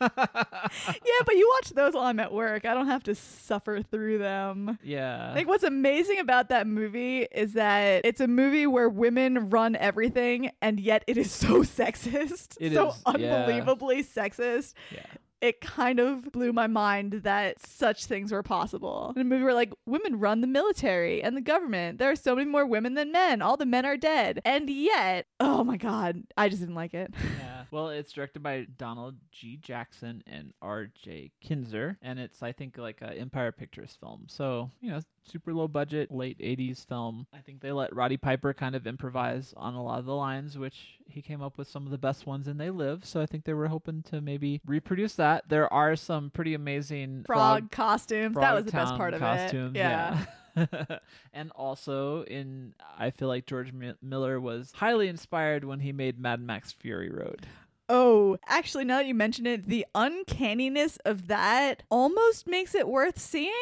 yeah, 0.00 1.22
but 1.26 1.34
you 1.34 1.50
watch 1.56 1.70
those 1.70 1.94
while 1.94 2.04
I'm 2.04 2.20
at 2.20 2.32
work. 2.32 2.64
I 2.64 2.74
don't 2.74 2.86
have 2.86 3.02
to 3.04 3.14
suffer 3.14 3.82
through 3.82 4.18
them. 4.18 4.78
yeah. 4.82 5.34
Think 5.34 5.48
what's 5.48 5.64
amazing 5.64 6.18
about 6.20 6.48
that 6.50 6.66
movie 6.66 7.26
is 7.32 7.54
that 7.54 8.02
it's 8.04 8.20
a 8.20 8.28
movie 8.28 8.66
where 8.66 8.88
women 8.88 9.50
run 9.50 9.76
everything, 9.76 10.50
and 10.62 10.78
yet 10.80 11.04
it 11.06 11.16
is 11.16 11.30
so 11.32 11.62
sexist, 11.62 12.56
It 12.60 12.74
so 12.74 12.90
is, 12.90 13.02
yeah. 13.18 13.34
unbelievably 13.44 14.04
sexist. 14.04 14.74
yeah. 14.90 15.00
It 15.40 15.60
kind 15.60 16.00
of 16.00 16.32
blew 16.32 16.52
my 16.52 16.66
mind 16.66 17.20
that 17.22 17.64
such 17.64 18.06
things 18.06 18.32
were 18.32 18.42
possible. 18.42 19.12
In 19.14 19.22
a 19.22 19.24
movie 19.24 19.44
where 19.44 19.54
like 19.54 19.72
women 19.86 20.18
run 20.18 20.40
the 20.40 20.46
military 20.46 21.22
and 21.22 21.36
the 21.36 21.40
government, 21.40 21.98
there 21.98 22.10
are 22.10 22.16
so 22.16 22.34
many 22.34 22.50
more 22.50 22.66
women 22.66 22.94
than 22.94 23.12
men. 23.12 23.40
All 23.40 23.56
the 23.56 23.66
men 23.66 23.86
are 23.86 23.96
dead, 23.96 24.40
and 24.44 24.68
yet, 24.68 25.26
oh 25.38 25.62
my 25.62 25.76
god, 25.76 26.22
I 26.36 26.48
just 26.48 26.60
didn't 26.60 26.74
like 26.74 26.94
it. 26.94 27.12
Yeah. 27.38 27.64
Well, 27.70 27.90
it's 27.90 28.12
directed 28.12 28.42
by 28.42 28.66
Donald 28.76 29.16
G. 29.30 29.58
Jackson 29.58 30.22
and 30.26 30.54
R.J. 30.62 31.32
Kinzer, 31.40 31.98
and 32.00 32.18
it's 32.18 32.42
I 32.42 32.52
think 32.52 32.78
like 32.78 33.02
a 33.02 33.12
Empire 33.12 33.52
Pictures 33.52 33.96
film. 34.00 34.24
So 34.28 34.70
you 34.80 34.90
know, 34.90 35.00
super 35.28 35.52
low 35.52 35.68
budget, 35.68 36.10
late 36.10 36.38
'80s 36.38 36.86
film. 36.86 37.26
I 37.32 37.38
think 37.38 37.60
they 37.60 37.72
let 37.72 37.94
Roddy 37.94 38.16
Piper 38.16 38.52
kind 38.54 38.74
of 38.74 38.86
improvise 38.86 39.54
on 39.56 39.74
a 39.74 39.82
lot 39.82 39.98
of 39.98 40.06
the 40.06 40.14
lines, 40.14 40.58
which 40.58 40.98
he 41.06 41.22
came 41.22 41.42
up 41.42 41.58
with 41.58 41.68
some 41.68 41.84
of 41.84 41.90
the 41.90 41.98
best 41.98 42.26
ones 42.26 42.48
in 42.48 42.58
They 42.58 42.70
Live. 42.70 43.04
So 43.04 43.20
I 43.20 43.26
think 43.26 43.44
they 43.44 43.54
were 43.54 43.68
hoping 43.68 44.02
to 44.04 44.20
maybe 44.20 44.60
reproduce 44.66 45.14
that. 45.14 45.48
There 45.48 45.72
are 45.72 45.96
some 45.96 46.30
pretty 46.30 46.54
amazing 46.54 47.24
Frog, 47.26 47.70
costumes, 47.70 48.36
that 48.36 48.54
was 48.54 48.64
the 48.64 48.72
best 48.72 48.94
part 48.96 49.14
of 49.14 49.20
costumes, 49.20 49.74
it. 49.74 49.78
Yeah. 49.78 50.24
yeah. 50.56 50.98
and 51.32 51.52
also 51.52 52.24
in 52.24 52.74
I 52.98 53.10
feel 53.10 53.28
like 53.28 53.46
George 53.46 53.72
Mi- 53.72 53.94
Miller 54.02 54.40
was 54.40 54.72
highly 54.74 55.08
inspired 55.08 55.64
when 55.64 55.80
he 55.80 55.92
made 55.92 56.18
Mad 56.18 56.40
Max 56.40 56.72
Fury 56.72 57.10
Road. 57.10 57.46
Oh, 57.88 58.36
actually, 58.46 58.84
now 58.84 58.98
that 58.98 59.06
you 59.06 59.14
mention 59.14 59.46
it, 59.46 59.66
the 59.66 59.86
uncanniness 59.94 60.98
of 61.04 61.28
that 61.28 61.84
almost 61.90 62.46
makes 62.46 62.74
it 62.74 62.86
worth 62.86 63.18
seeing. 63.18 63.52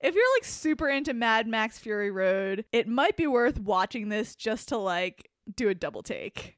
If 0.00 0.14
you're 0.14 0.36
like 0.36 0.44
super 0.44 0.88
into 0.88 1.12
Mad 1.14 1.46
Max 1.46 1.78
Fury 1.78 2.10
Road, 2.10 2.64
it 2.72 2.88
might 2.88 3.16
be 3.16 3.26
worth 3.26 3.58
watching 3.58 4.08
this 4.08 4.34
just 4.34 4.68
to 4.68 4.76
like 4.76 5.30
do 5.56 5.68
a 5.68 5.74
double 5.74 6.02
take. 6.02 6.56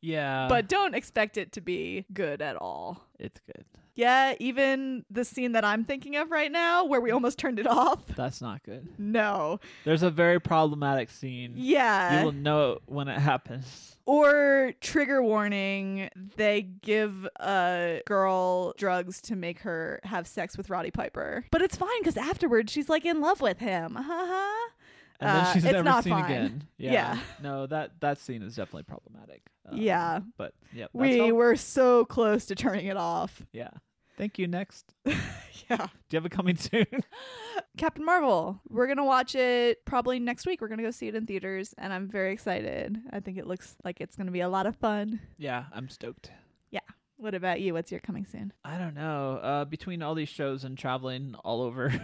Yeah. 0.00 0.46
but 0.48 0.68
don't 0.68 0.94
expect 0.94 1.36
it 1.36 1.52
to 1.52 1.60
be 1.60 2.06
good 2.12 2.40
at 2.40 2.56
all. 2.56 3.02
it's 3.18 3.40
good. 3.40 3.64
Yeah, 3.98 4.34
even 4.38 5.04
the 5.10 5.24
scene 5.24 5.52
that 5.52 5.64
I'm 5.64 5.82
thinking 5.84 6.14
of 6.14 6.30
right 6.30 6.52
now 6.52 6.84
where 6.84 7.00
we 7.00 7.10
almost 7.10 7.36
turned 7.36 7.58
it 7.58 7.66
off. 7.66 8.06
That's 8.16 8.40
not 8.40 8.62
good. 8.62 8.86
No. 8.96 9.58
There's 9.84 10.04
a 10.04 10.10
very 10.10 10.40
problematic 10.40 11.10
scene. 11.10 11.54
Yeah. 11.56 12.20
You 12.20 12.24
will 12.26 12.32
know 12.32 12.72
it 12.74 12.82
when 12.86 13.08
it 13.08 13.18
happens. 13.18 13.96
Or 14.08 14.72
trigger 14.80 15.22
warning, 15.22 16.08
they 16.36 16.62
give 16.62 17.28
a 17.40 18.00
girl 18.06 18.72
drugs 18.78 19.20
to 19.22 19.36
make 19.36 19.58
her 19.58 20.00
have 20.02 20.26
sex 20.26 20.56
with 20.56 20.70
Roddy 20.70 20.90
Piper. 20.90 21.44
But 21.50 21.60
it's 21.60 21.76
fine 21.76 21.90
because 22.00 22.16
afterwards 22.16 22.72
she's 22.72 22.88
like 22.88 23.04
in 23.04 23.20
love 23.20 23.42
with 23.42 23.58
him. 23.58 23.96
Ha 23.96 24.68
And 25.20 25.28
then 25.28 25.36
Uh, 25.44 25.52
she's 25.52 25.62
never 25.64 26.02
seen 26.02 26.12
fine. 26.14 26.24
again. 26.24 26.62
Yeah. 26.78 26.92
Yeah. 26.92 27.18
No, 27.42 27.66
that 27.66 28.00
that 28.00 28.16
scene 28.16 28.40
is 28.40 28.56
definitely 28.56 28.84
problematic. 28.84 29.42
Um, 29.70 29.76
Yeah. 29.76 30.20
But 30.38 30.54
yeah. 30.72 30.86
We 30.94 31.20
all- 31.20 31.32
were 31.32 31.56
so 31.56 32.06
close 32.06 32.46
to 32.46 32.54
turning 32.54 32.86
it 32.86 32.96
off. 32.96 33.42
Yeah. 33.52 33.68
Thank 34.18 34.38
you. 34.38 34.46
Next. 34.46 34.92
Yeah. 35.70 35.76
Do 36.08 36.16
you 36.16 36.16
have 36.16 36.24
it 36.24 36.30
coming 36.32 36.56
soon? 36.56 36.86
Captain 37.76 38.02
Marvel. 38.02 38.58
We're 38.70 38.86
going 38.86 38.96
to 38.96 39.04
watch 39.04 39.34
it 39.34 39.84
probably 39.84 40.18
next 40.18 40.46
week. 40.46 40.62
We're 40.62 40.68
going 40.68 40.78
to 40.78 40.84
go 40.84 40.90
see 40.90 41.08
it 41.08 41.14
in 41.14 41.26
theaters, 41.26 41.74
and 41.76 41.92
I'm 41.92 42.08
very 42.08 42.32
excited. 42.32 42.96
I 43.12 43.20
think 43.20 43.36
it 43.36 43.46
looks 43.46 43.76
like 43.84 44.00
it's 44.00 44.16
going 44.16 44.28
to 44.28 44.32
be 44.32 44.40
a 44.40 44.48
lot 44.48 44.64
of 44.64 44.76
fun. 44.76 45.20
yeah, 45.36 45.64
I'm 45.74 45.90
stoked. 45.90 46.30
Yeah. 46.70 46.80
What 47.18 47.34
about 47.34 47.60
you? 47.60 47.74
What's 47.74 47.90
your 47.90 48.00
coming 48.00 48.24
soon? 48.24 48.54
I 48.64 48.78
don't 48.78 48.94
know. 48.94 49.40
Uh, 49.42 49.64
between 49.66 50.00
all 50.02 50.14
these 50.14 50.30
shows 50.30 50.64
and 50.64 50.78
traveling 50.78 51.34
all 51.44 51.60
over. 51.60 51.90
I- 51.92 52.00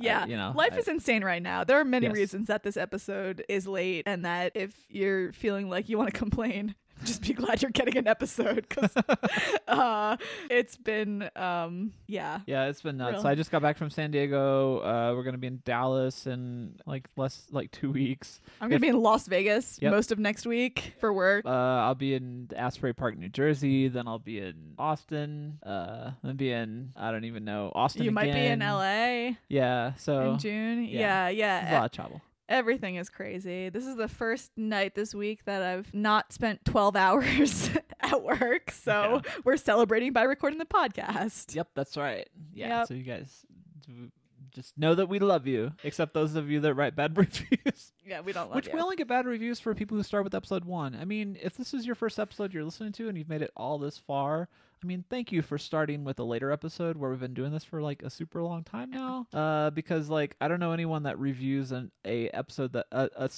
Yeah, 0.00 0.26
you 0.26 0.36
know, 0.36 0.52
life 0.56 0.72
I- 0.74 0.78
is 0.78 0.88
insane 0.88 1.22
right 1.22 1.42
now. 1.42 1.62
There 1.62 1.78
are 1.78 1.84
many 1.84 2.06
Yes. 2.06 2.16
reasons 2.16 2.48
that 2.48 2.64
this 2.64 2.76
episode 2.76 3.44
is 3.48 3.68
late, 3.68 4.04
and 4.06 4.24
that 4.24 4.52
if 4.56 4.74
you're 4.88 5.32
feeling 5.32 5.68
like 5.70 5.88
you 5.88 5.98
want 5.98 6.12
to 6.12 6.18
complain, 6.18 6.74
just 7.04 7.22
be 7.22 7.32
glad 7.32 7.62
you're 7.62 7.70
getting 7.70 7.96
an 7.96 8.06
episode 8.06 8.66
because 8.68 8.92
uh, 9.68 10.16
it's 10.50 10.76
been, 10.76 11.28
um, 11.36 11.92
yeah, 12.06 12.40
Yeah, 12.46 12.66
it's 12.66 12.82
been 12.82 12.96
nuts. 12.96 13.12
Real. 13.14 13.22
So 13.22 13.28
I 13.28 13.34
just 13.34 13.50
got 13.50 13.62
back 13.62 13.76
from 13.76 13.90
San 13.90 14.10
Diego. 14.10 14.78
Uh, 14.80 15.14
we're 15.14 15.22
gonna 15.22 15.38
be 15.38 15.46
in 15.46 15.60
Dallas 15.64 16.26
in 16.26 16.78
like 16.86 17.08
less 17.16 17.46
like 17.50 17.70
two 17.70 17.90
weeks. 17.92 18.40
I'm 18.60 18.68
gonna 18.68 18.76
If- 18.76 18.82
be 18.82 18.88
in 18.88 19.00
Las 19.00 19.26
Vegas 19.26 19.78
Yep. 19.80 19.92
most 19.92 20.12
of 20.12 20.18
next 20.18 20.46
week 20.46 20.94
for 21.00 21.12
work. 21.12 21.44
Uh, 21.46 21.50
I'll 21.50 21.94
be 21.94 22.14
in 22.14 22.48
Asbury 22.56 22.92
Park, 22.94 23.16
New 23.18 23.28
Jersey. 23.28 23.88
Then 23.88 24.08
I'll 24.08 24.18
be 24.18 24.38
in 24.40 24.74
Austin. 24.78 25.58
Uh, 25.64 26.12
I'll 26.24 26.34
be 26.34 26.50
in 26.52 26.92
I 26.96 27.10
don't 27.10 27.24
even 27.24 27.44
know 27.44 27.72
Austin. 27.74 28.04
you 28.04 28.10
might 28.10 28.32
be 28.32 28.38
in. 28.46 28.60
LA 28.60 29.36
Yeah. 29.48 29.94
So 29.94 30.32
in 30.32 30.38
June. 30.38 30.84
yeah. 30.84 31.28
Yeah, 31.28 31.62
it's 31.62 31.70
a 31.70 31.74
lot 31.74 31.84
of 31.86 31.92
travel. 31.92 32.22
Everything 32.48 32.96
is 32.96 33.10
crazy. 33.10 33.68
This 33.68 33.86
is 33.86 33.96
the 33.96 34.08
first 34.08 34.50
night 34.56 34.94
this 34.94 35.14
week 35.14 35.44
that 35.44 35.62
I've 35.62 35.92
not 35.92 36.32
spent 36.32 36.64
12 36.64 36.96
hours 37.04 37.70
at 38.00 38.22
work. 38.22 38.70
So 38.70 39.20
we're 39.44 39.58
celebrating 39.58 40.12
by 40.12 40.22
recording 40.22 40.58
the 40.58 40.64
podcast. 40.64 41.54
Yep, 41.54 41.68
that's 41.74 41.96
right. 41.96 42.28
Yeah. 42.54 42.78
Yep. 42.80 42.88
So 42.88 42.94
you 42.94 43.02
guys 43.04 43.44
just 44.50 44.78
know 44.78 44.94
that 44.94 45.08
we 45.08 45.18
love 45.18 45.46
you, 45.46 45.72
except 45.84 46.14
those 46.14 46.34
of 46.34 46.50
you 46.50 46.60
that 46.60 46.74
write 46.74 46.96
bad 46.96 47.16
reviews. 47.18 47.92
Yeah, 48.06 48.20
we 48.20 48.32
don't 48.32 48.48
love 48.48 48.56
Which 48.56 48.68
you. 48.68 48.72
we 48.74 48.80
only 48.80 48.96
get 48.96 49.08
bad 49.08 49.26
reviews 49.26 49.60
for 49.60 49.74
people 49.74 49.96
who 49.96 50.02
start 50.02 50.24
with 50.24 50.34
episode 50.34 50.64
one. 50.64 50.96
I 50.98 51.04
mean, 51.04 51.36
if 51.40 51.56
this 51.56 51.74
is 51.74 51.86
your 51.86 51.94
first 51.94 52.18
episode 52.18 52.54
you're 52.54 52.64
listening 52.64 52.92
to 52.92 53.08
and 53.08 53.18
you've 53.18 53.28
made 53.28 53.42
it 53.42 53.50
all 53.56 53.78
this 53.78 53.98
far, 53.98 54.48
I 54.82 54.86
mean, 54.86 55.04
thank 55.10 55.32
you 55.32 55.42
for 55.42 55.58
starting 55.58 56.04
with 56.04 56.18
a 56.20 56.24
later 56.24 56.52
episode 56.52 56.96
where 56.96 57.10
we've 57.10 57.18
been 57.20 57.34
doing 57.34 57.52
this 57.52 57.64
for 57.64 57.82
like 57.82 58.02
a 58.02 58.10
super 58.10 58.42
long 58.42 58.62
time 58.62 58.90
now. 58.90 59.26
Uh, 59.32 59.70
because 59.70 60.08
like 60.08 60.36
I 60.40 60.48
don't 60.48 60.60
know 60.60 60.72
anyone 60.72 61.02
that 61.04 61.18
reviews 61.18 61.72
an 61.72 61.90
a 62.04 62.28
episode 62.28 62.72
that 62.72 62.86
a, 62.92 63.10
a 63.16 63.30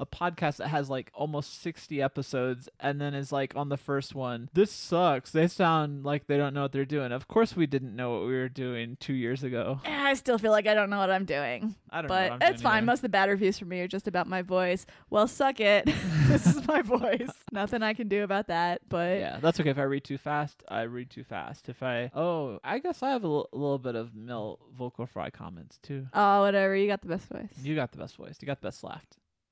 a 0.00 0.06
podcast 0.06 0.56
that 0.56 0.68
has 0.68 0.88
like 0.88 1.10
almost 1.14 1.60
sixty 1.62 2.00
episodes 2.02 2.68
and 2.80 3.00
then 3.00 3.14
is 3.14 3.30
like 3.32 3.54
on 3.54 3.68
the 3.68 3.76
first 3.76 4.14
one, 4.14 4.48
this 4.54 4.72
sucks. 4.72 5.30
They 5.30 5.46
sound 5.46 6.04
like 6.04 6.26
they 6.26 6.36
don't 6.36 6.54
know 6.54 6.62
what 6.62 6.72
they're 6.72 6.84
doing. 6.84 7.12
Of 7.12 7.28
course, 7.28 7.54
we 7.54 7.66
didn't 7.66 7.94
know 7.94 8.12
what 8.12 8.26
we 8.26 8.34
were 8.34 8.48
doing 8.48 8.96
two 8.98 9.14
years 9.14 9.42
ago. 9.44 9.80
Eh, 9.84 9.90
I 9.94 10.14
still 10.14 10.38
feel 10.38 10.52
like 10.52 10.66
I 10.66 10.74
don't 10.74 10.88
know 10.90 10.98
what 10.98 11.10
I'm 11.10 11.26
doing. 11.26 11.74
I 11.90 12.00
don't. 12.00 12.08
But 12.08 12.38
it's 12.40 12.62
fine. 12.62 12.78
either. 12.78 12.86
Most 12.86 12.98
of 12.98 13.02
the 13.02 13.08
bad 13.10 13.28
reviews 13.28 13.58
for 13.58 13.66
me 13.66 13.80
are 13.80 13.88
just 13.88 14.08
about 14.08 14.26
my 14.26 14.42
voice. 14.42 14.86
Well, 15.10 15.28
suck 15.28 15.60
it. 15.60 15.84
this 16.28 16.46
is 16.46 16.66
my 16.66 16.82
voice. 16.82 17.28
Nothing 17.52 17.82
I 17.82 17.94
can 17.94 18.08
do 18.08 18.24
about 18.24 18.48
that. 18.48 18.80
But 18.88 19.18
Yeah, 19.18 19.38
that's 19.40 19.60
okay. 19.60 19.70
If 19.70 19.78
I 19.78 19.82
read 19.82 20.04
too 20.04 20.18
fast, 20.18 20.62
I 20.68 20.77
read 20.82 21.10
too 21.10 21.24
fast. 21.24 21.68
If 21.68 21.82
I 21.82 22.10
oh, 22.14 22.58
I 22.64 22.78
guess 22.78 23.02
I 23.02 23.10
have 23.10 23.24
a 23.24 23.28
l- 23.28 23.48
little 23.52 23.78
bit 23.78 23.94
of 23.96 24.14
male 24.14 24.58
vocal 24.76 25.06
fry 25.06 25.30
comments 25.30 25.78
too. 25.82 26.06
oh, 26.14 26.42
whatever. 26.42 26.74
You 26.76 26.86
got 26.86 27.02
the 27.02 27.08
best 27.08 27.28
voice. 27.28 27.52
You 27.62 27.74
got 27.74 27.92
the 27.92 27.98
best 27.98 28.16
voice. 28.16 28.36
You 28.40 28.46
got 28.46 28.60
the 28.60 28.66
best 28.68 28.82
laugh. 28.84 29.04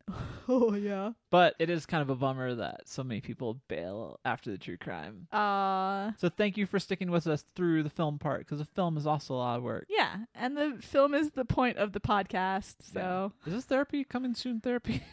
oh 0.48 0.74
yeah. 0.74 1.10
But 1.30 1.56
it 1.58 1.68
is 1.68 1.84
kind 1.84 2.00
of 2.00 2.10
a 2.10 2.14
bummer 2.14 2.54
that 2.54 2.82
so 2.88 3.02
many 3.02 3.20
people 3.20 3.60
bail 3.66 4.20
after 4.24 4.52
the 4.52 4.58
true 4.58 4.76
crime. 4.76 5.26
Uh 5.32 6.12
So 6.18 6.28
thank 6.28 6.56
you 6.56 6.64
for 6.66 6.78
sticking 6.78 7.10
with 7.10 7.26
us 7.26 7.44
through 7.56 7.82
the 7.82 7.90
film 7.90 8.18
part 8.20 8.40
because 8.40 8.58
the 8.60 8.64
film 8.64 8.96
is 8.96 9.06
also 9.06 9.34
a 9.34 9.36
lot 9.36 9.56
of 9.56 9.64
work. 9.64 9.86
yeah. 9.88 10.18
And 10.34 10.56
the 10.56 10.76
film 10.80 11.12
is 11.12 11.30
the 11.32 11.44
point 11.44 11.78
of 11.78 11.92
the 11.92 11.98
podcast. 12.00 12.76
So 12.92 13.32
Is 13.46 13.52
this 13.54 13.64
therapy 13.64 14.04
coming 14.04 14.34
soon? 14.36 14.60
Therapy. 14.60 15.02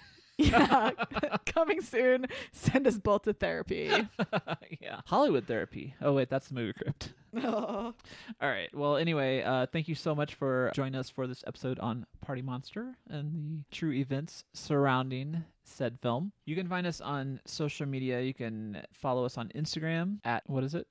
yeah, 0.50 0.92
coming 1.46 1.82
soon. 1.82 2.28
Send 2.52 2.88
us 2.88 2.98
both 2.98 3.24
to 3.24 3.34
therapy. 3.34 3.90
yeah. 4.82 5.02
Hollywood 5.06 5.48
therapy. 5.48 5.96
Oh 6.02 6.14
wait, 6.14 6.30
that's 6.30 6.48
the 6.48 6.56
movie 6.56 6.74
crypt. 6.74 7.14
oh. 7.38 7.94
All 8.42 8.50
right. 8.50 8.70
Well, 8.74 8.98
anyway, 8.98 9.42
uh, 9.42 9.68
thank 9.72 9.88
you 9.88 9.96
so 9.96 10.14
much 10.16 10.36
for 10.36 10.72
joining 10.74 10.96
us 10.96 11.10
for 11.10 11.28
this 11.28 11.44
episode 11.48 11.80
on 11.80 12.06
Party 12.22 12.42
Monster 12.42 12.96
and 13.10 13.64
the 13.70 13.76
true 13.76 13.92
events 13.92 14.44
surrounding 14.54 15.44
said 15.64 15.98
film. 16.02 16.32
You 16.46 16.56
can 16.56 16.68
find 16.68 16.86
us 16.86 17.02
on 17.02 17.40
social 17.46 17.86
media. 17.86 18.22
You 18.22 18.34
can 18.34 18.84
follow 18.92 19.26
us 19.26 19.38
on 19.38 19.50
Instagram 19.56 20.20
at 20.24 20.44
what 20.48 20.64
is 20.64 20.76
it? 20.76 20.88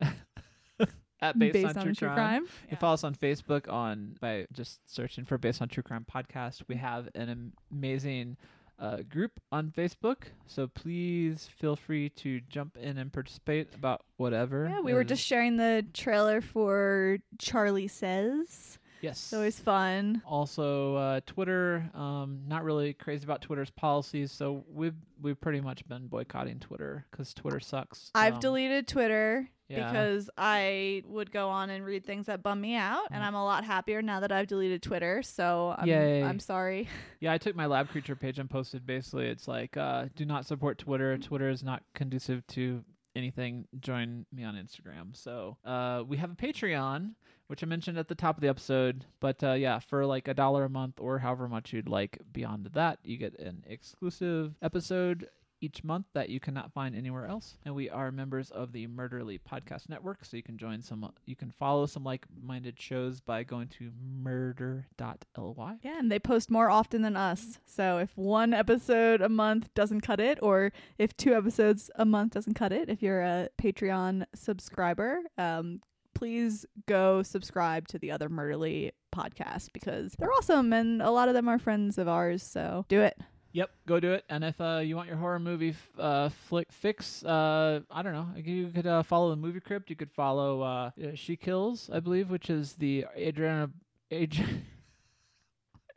at 1.23 1.39
based, 1.39 1.77
on, 1.77 1.95
True, 1.95 2.09
Crime. 2.09 2.43
You 2.43 2.69
can 2.71 2.79
follow 2.79 2.95
us 2.95 3.05
on 3.05 3.15
Facebook 3.15 3.73
on 3.73 4.17
by 4.21 4.47
just 4.53 4.81
searching 4.93 5.25
for 5.25 5.39
Based 5.39 5.63
on 5.63 5.69
True 5.69 5.83
Crime 5.83 6.05
podcast. 6.13 6.63
We 6.69 6.77
have 6.77 7.09
an 7.15 7.53
amazing 7.71 8.37
uh, 8.83 8.97
group 9.09 9.39
on 9.53 9.71
Facebook, 9.71 10.25
so 10.47 10.67
please 10.67 11.49
feel 11.57 11.77
free 11.77 12.09
to 12.11 12.41
jump 12.51 12.77
in 12.77 12.99
and 12.99 13.13
participate 13.13 13.69
about 13.75 14.03
whatever. 14.17 14.67
Yeah, 14.69 14.81
we 14.81 14.93
were 14.93 15.05
just 15.05 15.25
sharing 15.25 15.57
the 15.57 15.87
trailer 15.95 16.41
for 16.41 17.19
Charlie 17.39 17.87
Says. 17.89 18.79
yes. 19.01 19.19
It's 19.19 19.33
always 19.33 19.59
fun. 19.61 20.21
also 20.27 20.97
uh, 20.97 21.21
Twitter. 21.27 21.89
Um, 21.95 22.41
not 22.49 22.65
really 22.65 22.93
crazy 22.93 23.25
about 23.25 23.41
Twitter's 23.41 23.71
policies, 23.71 24.33
so 24.33 24.65
we've 24.69 24.97
we've 25.21 25.41
pretty 25.41 25.61
much 25.61 25.87
been 25.89 26.09
boycotting 26.09 26.59
Twitter 26.59 27.07
because 27.11 27.33
Twitter 27.33 27.61
sucks. 27.61 28.11
I've 28.17 28.35
Um, 28.35 28.41
deleted 28.41 28.89
Twitter 28.89 29.49
yeah. 29.73 29.91
because 29.91 30.31
I 30.37 31.03
would 31.07 31.33
go 31.33 31.49
on 31.49 31.71
and 31.71 31.85
read 31.85 32.05
things 32.05 32.27
that 32.27 32.43
bum 32.43 32.61
me 32.61 32.75
out, 32.77 33.07
and 33.11 33.23
Mm. 33.23 33.27
I'm 33.27 33.35
a 33.35 33.45
lot 33.45 33.65
happier 33.65 34.03
now 34.03 34.21
that 34.21 34.31
I've 34.33 34.47
deleted 34.47 34.83
Twitter. 34.83 35.23
So 35.23 35.75
I'm, 35.79 35.89
Yay. 35.89 36.23
I'm 36.23 36.39
sorry. 36.39 36.89
Yeah, 37.21 37.33
I 37.33 37.39
took 37.39 37.55
my 37.55 37.67
lab 37.67 37.89
creature 37.89 38.17
page 38.17 38.39
and 38.41 38.51
posted 38.51 38.85
basically 38.85 39.27
it's 39.29 39.47
like 39.47 39.77
uh, 39.77 40.07
do 40.17 40.25
not 40.25 40.45
support 40.45 40.79
Twitter. 40.79 41.17
Twitter 41.19 41.49
is 41.51 41.63
not 41.63 41.83
conducive 41.95 42.45
to 42.49 42.83
anything. 43.15 43.67
Join 43.79 44.27
me 44.33 44.43
on 44.43 44.55
Instagram. 44.57 45.15
So 45.15 45.57
uh, 45.65 46.03
we 46.07 46.17
have 46.17 46.33
a 46.33 46.35
Patreon, 46.35 47.13
which 47.47 47.63
I 47.63 47.67
mentioned 47.67 47.97
at 47.99 48.09
the 48.09 48.15
top 48.17 48.37
of 48.37 48.41
the 48.41 48.49
episode. 48.49 49.05
But 49.21 49.45
uh, 49.45 49.53
yeah, 49.53 49.79
for 49.79 50.05
like 50.05 50.27
a 50.27 50.35
dollar 50.35 50.65
a 50.65 50.69
month 50.69 50.99
or 50.99 51.19
however 51.21 51.49
much 51.49 51.73
you'd 51.73 51.89
like 51.89 52.19
beyond 52.33 52.71
that, 52.75 52.99
you 53.05 53.19
get 53.19 53.39
an 53.39 53.63
exclusive 53.69 54.55
episode 54.63 55.29
each 55.63 55.85
month 55.85 56.07
that 56.13 56.29
you 56.29 56.41
cannot 56.41 56.73
find 56.73 56.95
anywhere 56.95 57.27
else. 57.27 57.57
And 57.65 57.75
we 57.75 57.89
are 57.89 58.11
members 58.11 58.51
of 58.51 58.73
the 58.73 58.87
Murderly 58.89 59.39
Podcast 59.41 59.89
Network, 59.89 60.25
so 60.25 60.37
you 60.37 60.43
can 60.43 60.59
join 60.59 60.83
some 60.83 61.11
you 61.25 61.37
can 61.37 61.51
follow 61.51 61.87
some 61.87 62.05
like-minded 62.05 62.79
shows 62.79 63.21
by 63.21 63.45
going 63.45 63.69
to 63.79 63.91
murder.ly. 64.23 65.79
Yeah, 65.83 65.99
and 65.99 66.11
they 66.11 66.19
post 66.19 66.51
more 66.51 66.69
often 66.69 67.03
than 67.03 67.17
us. 67.17 67.59
So 67.65 67.99
if 67.99 68.17
one 68.17 68.53
episode 68.53 69.23
a 69.23 69.29
month 69.29 69.73
doesn't 69.75 70.01
cut 70.03 70.21
it, 70.21 70.39
or 70.43 70.73
if 70.99 71.17
two 71.17 71.35
episodes 71.35 71.91
a 71.97 72.05
month 72.05 72.35
doesn't 72.35 72.55
cut 72.55 72.73
it, 72.73 72.89
if 72.89 73.03
you're 73.03 73.23
a 73.23 73.49
Patreon 73.61 74.25
subscriber, 74.35 75.21
um, 75.39 75.81
please 76.15 76.67
go 76.87 77.23
subscribe 77.23 77.89
to 77.89 77.99
the 77.99 78.11
other 78.11 78.29
Murderly 78.29 78.91
podcasts 79.15 79.69
because 79.73 80.15
they're 80.19 80.33
awesome 80.33 80.73
and 80.73 81.03
a 81.03 81.11
lot 81.11 81.29
of 81.29 81.35
them 81.35 81.49
are 81.49 81.59
friends 81.59 81.99
of 81.99 82.09
ours. 82.09 82.43
So 82.43 82.85
do 82.89 83.01
it. 83.01 83.19
Yep, 83.53 83.71
go 83.87 84.01
do 84.01 84.13
it. 84.15 84.25
And 84.31 84.45
if 84.45 84.59
uh, 84.61 84.81
you 84.83 84.97
want 84.97 85.09
your 85.09 85.19
horror 85.19 85.39
movie 85.39 85.71
f- 85.71 85.91
uh, 85.99 86.29
flick 86.31 86.73
fix, 86.73 87.23
uh, 87.23 87.81
I 87.91 88.03
don't 88.03 88.15
know, 88.15 88.29
you 88.37 88.69
could 88.75 88.87
uh, 88.87 89.03
follow 89.03 89.29
the 89.31 89.37
movie 89.37 89.61
crypt. 89.61 89.91
You 89.91 89.97
could 89.97 90.11
follow 90.11 90.63
uh, 90.63 90.91
She 91.15 91.37
Kills, 91.37 91.91
I 91.93 92.01
believe, 92.01 92.31
which 92.31 92.49
is 92.49 92.75
the 92.75 93.05
Adriana 93.17 93.71
Adri- 94.11 94.63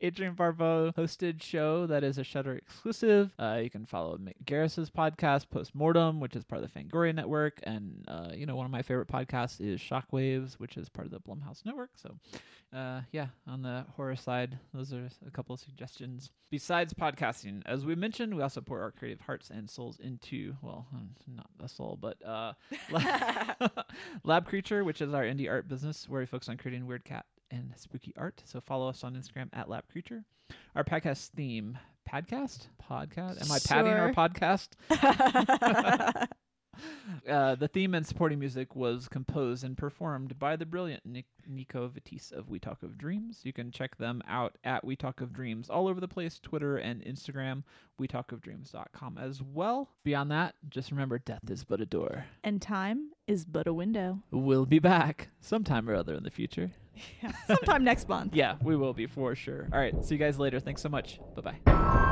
Adrienne 0.03 0.33
Barbeau 0.33 0.91
hosted 0.97 1.41
show 1.41 1.85
that 1.87 2.03
is 2.03 2.17
a 2.17 2.23
Shudder 2.23 2.55
exclusive. 2.55 3.31
Uh, 3.39 3.59
you 3.63 3.69
can 3.69 3.85
follow 3.85 4.17
Mick 4.17 4.35
Garris's 4.45 4.89
podcast, 4.89 5.49
Postmortem, 5.49 6.19
which 6.19 6.35
is 6.35 6.43
part 6.43 6.63
of 6.63 6.71
the 6.71 6.79
Fangoria 6.79 7.13
Network, 7.13 7.59
and 7.63 8.03
uh, 8.07 8.29
you 8.33 8.45
know 8.45 8.55
one 8.55 8.65
of 8.65 8.71
my 8.71 8.81
favorite 8.81 9.07
podcasts 9.07 9.61
is 9.61 9.79
Shockwaves, 9.79 10.55
which 10.55 10.77
is 10.77 10.89
part 10.89 11.05
of 11.05 11.11
the 11.11 11.19
Blumhouse 11.19 11.65
Network. 11.65 11.91
So, 11.95 12.15
uh, 12.75 13.01
yeah, 13.11 13.27
on 13.47 13.61
the 13.61 13.85
horror 13.95 14.15
side, 14.15 14.57
those 14.73 14.93
are 14.93 15.09
a 15.25 15.31
couple 15.31 15.53
of 15.53 15.59
suggestions. 15.59 16.31
Besides 16.51 16.93
podcasting, 16.93 17.61
as 17.65 17.85
we 17.85 17.95
mentioned, 17.95 18.35
we 18.35 18.41
also 18.41 18.61
pour 18.61 18.81
our 18.81 18.91
creative 18.91 19.21
hearts 19.21 19.49
and 19.49 19.69
souls 19.69 19.99
into 19.99 20.55
well, 20.61 20.87
hmm, 20.91 21.35
not 21.35 21.49
a 21.63 21.67
soul, 21.67 21.97
but 22.01 22.17
uh, 22.25 22.53
Lab 24.23 24.45
Creature, 24.45 24.83
which 24.83 25.01
is 25.01 25.13
our 25.13 25.23
indie 25.23 25.49
art 25.49 25.67
business 25.67 26.07
where 26.09 26.21
we 26.21 26.25
focus 26.25 26.49
on 26.49 26.57
creating 26.57 26.85
weird 26.85 27.05
cat 27.05 27.25
and 27.55 27.73
spooky 27.77 28.13
art. 28.17 28.41
So 28.45 28.59
follow 28.61 28.89
us 28.89 29.03
on 29.03 29.15
Instagram 29.15 29.49
at 29.53 29.69
Lab 29.69 29.87
Creature. 29.89 30.23
Our 30.75 30.83
podcast 30.83 31.29
theme, 31.29 31.77
podcast, 32.11 32.67
podcast. 32.91 33.41
Am 33.41 33.51
I 33.51 33.59
padding 33.65 33.93
our 33.93 34.13
Sure. 34.13 34.29
podcast? 34.29 34.69
uh, 37.29 37.55
the 37.55 37.67
theme 37.69 37.95
and 37.95 38.05
supporting 38.05 38.37
music 38.37 38.75
was 38.75 39.07
composed 39.07 39.63
and 39.63 39.77
performed 39.77 40.37
by 40.37 40.55
the 40.55 40.65
brilliant 40.65 41.05
Nick, 41.05 41.25
Nico 41.47 41.87
Vitisse 41.87 42.31
of 42.31 42.49
We 42.49 42.59
Talk 42.59 42.83
of 42.83 42.97
Dreams. 42.97 43.39
You 43.43 43.53
can 43.53 43.71
check 43.71 43.97
them 43.97 44.21
out 44.27 44.57
at 44.63 44.83
We 44.83 44.95
Talk 44.95 45.21
of 45.21 45.33
Dreams 45.33 45.69
all 45.69 45.87
over 45.87 45.99
the 46.01 46.07
place 46.07 46.39
Twitter 46.39 46.77
and 46.77 47.01
Instagram, 47.03 47.63
WeTalkOfDreams.com 47.99 49.17
as 49.17 49.41
well. 49.41 49.89
Beyond 50.03 50.29
that, 50.31 50.55
just 50.69 50.91
remember 50.91 51.17
death 51.17 51.49
is 51.49 51.63
but 51.63 51.81
a 51.81 51.85
door. 51.85 52.25
and 52.43 52.61
time 52.61 53.11
is 53.27 53.45
but 53.45 53.67
a 53.67 53.73
window. 53.73 54.19
We'll 54.31 54.65
be 54.65 54.79
back 54.79 55.29
sometime 55.39 55.89
or 55.89 55.95
other 55.95 56.13
in 56.13 56.23
the 56.23 56.29
future. 56.29 56.71
Yeah, 57.21 57.31
sometime 57.47 57.83
next 57.83 58.07
month. 58.07 58.35
Yeah, 58.35 58.55
we 58.63 58.75
will 58.75 58.93
be 58.93 59.07
for 59.07 59.35
sure. 59.35 59.67
All 59.71 59.79
right, 59.79 60.03
see 60.03 60.15
you 60.15 60.19
guys 60.19 60.39
later. 60.39 60.59
Thanks 60.59 60.81
so 60.81 60.89
much. 60.89 61.19
Bye 61.35 61.53
bye. 61.65 62.11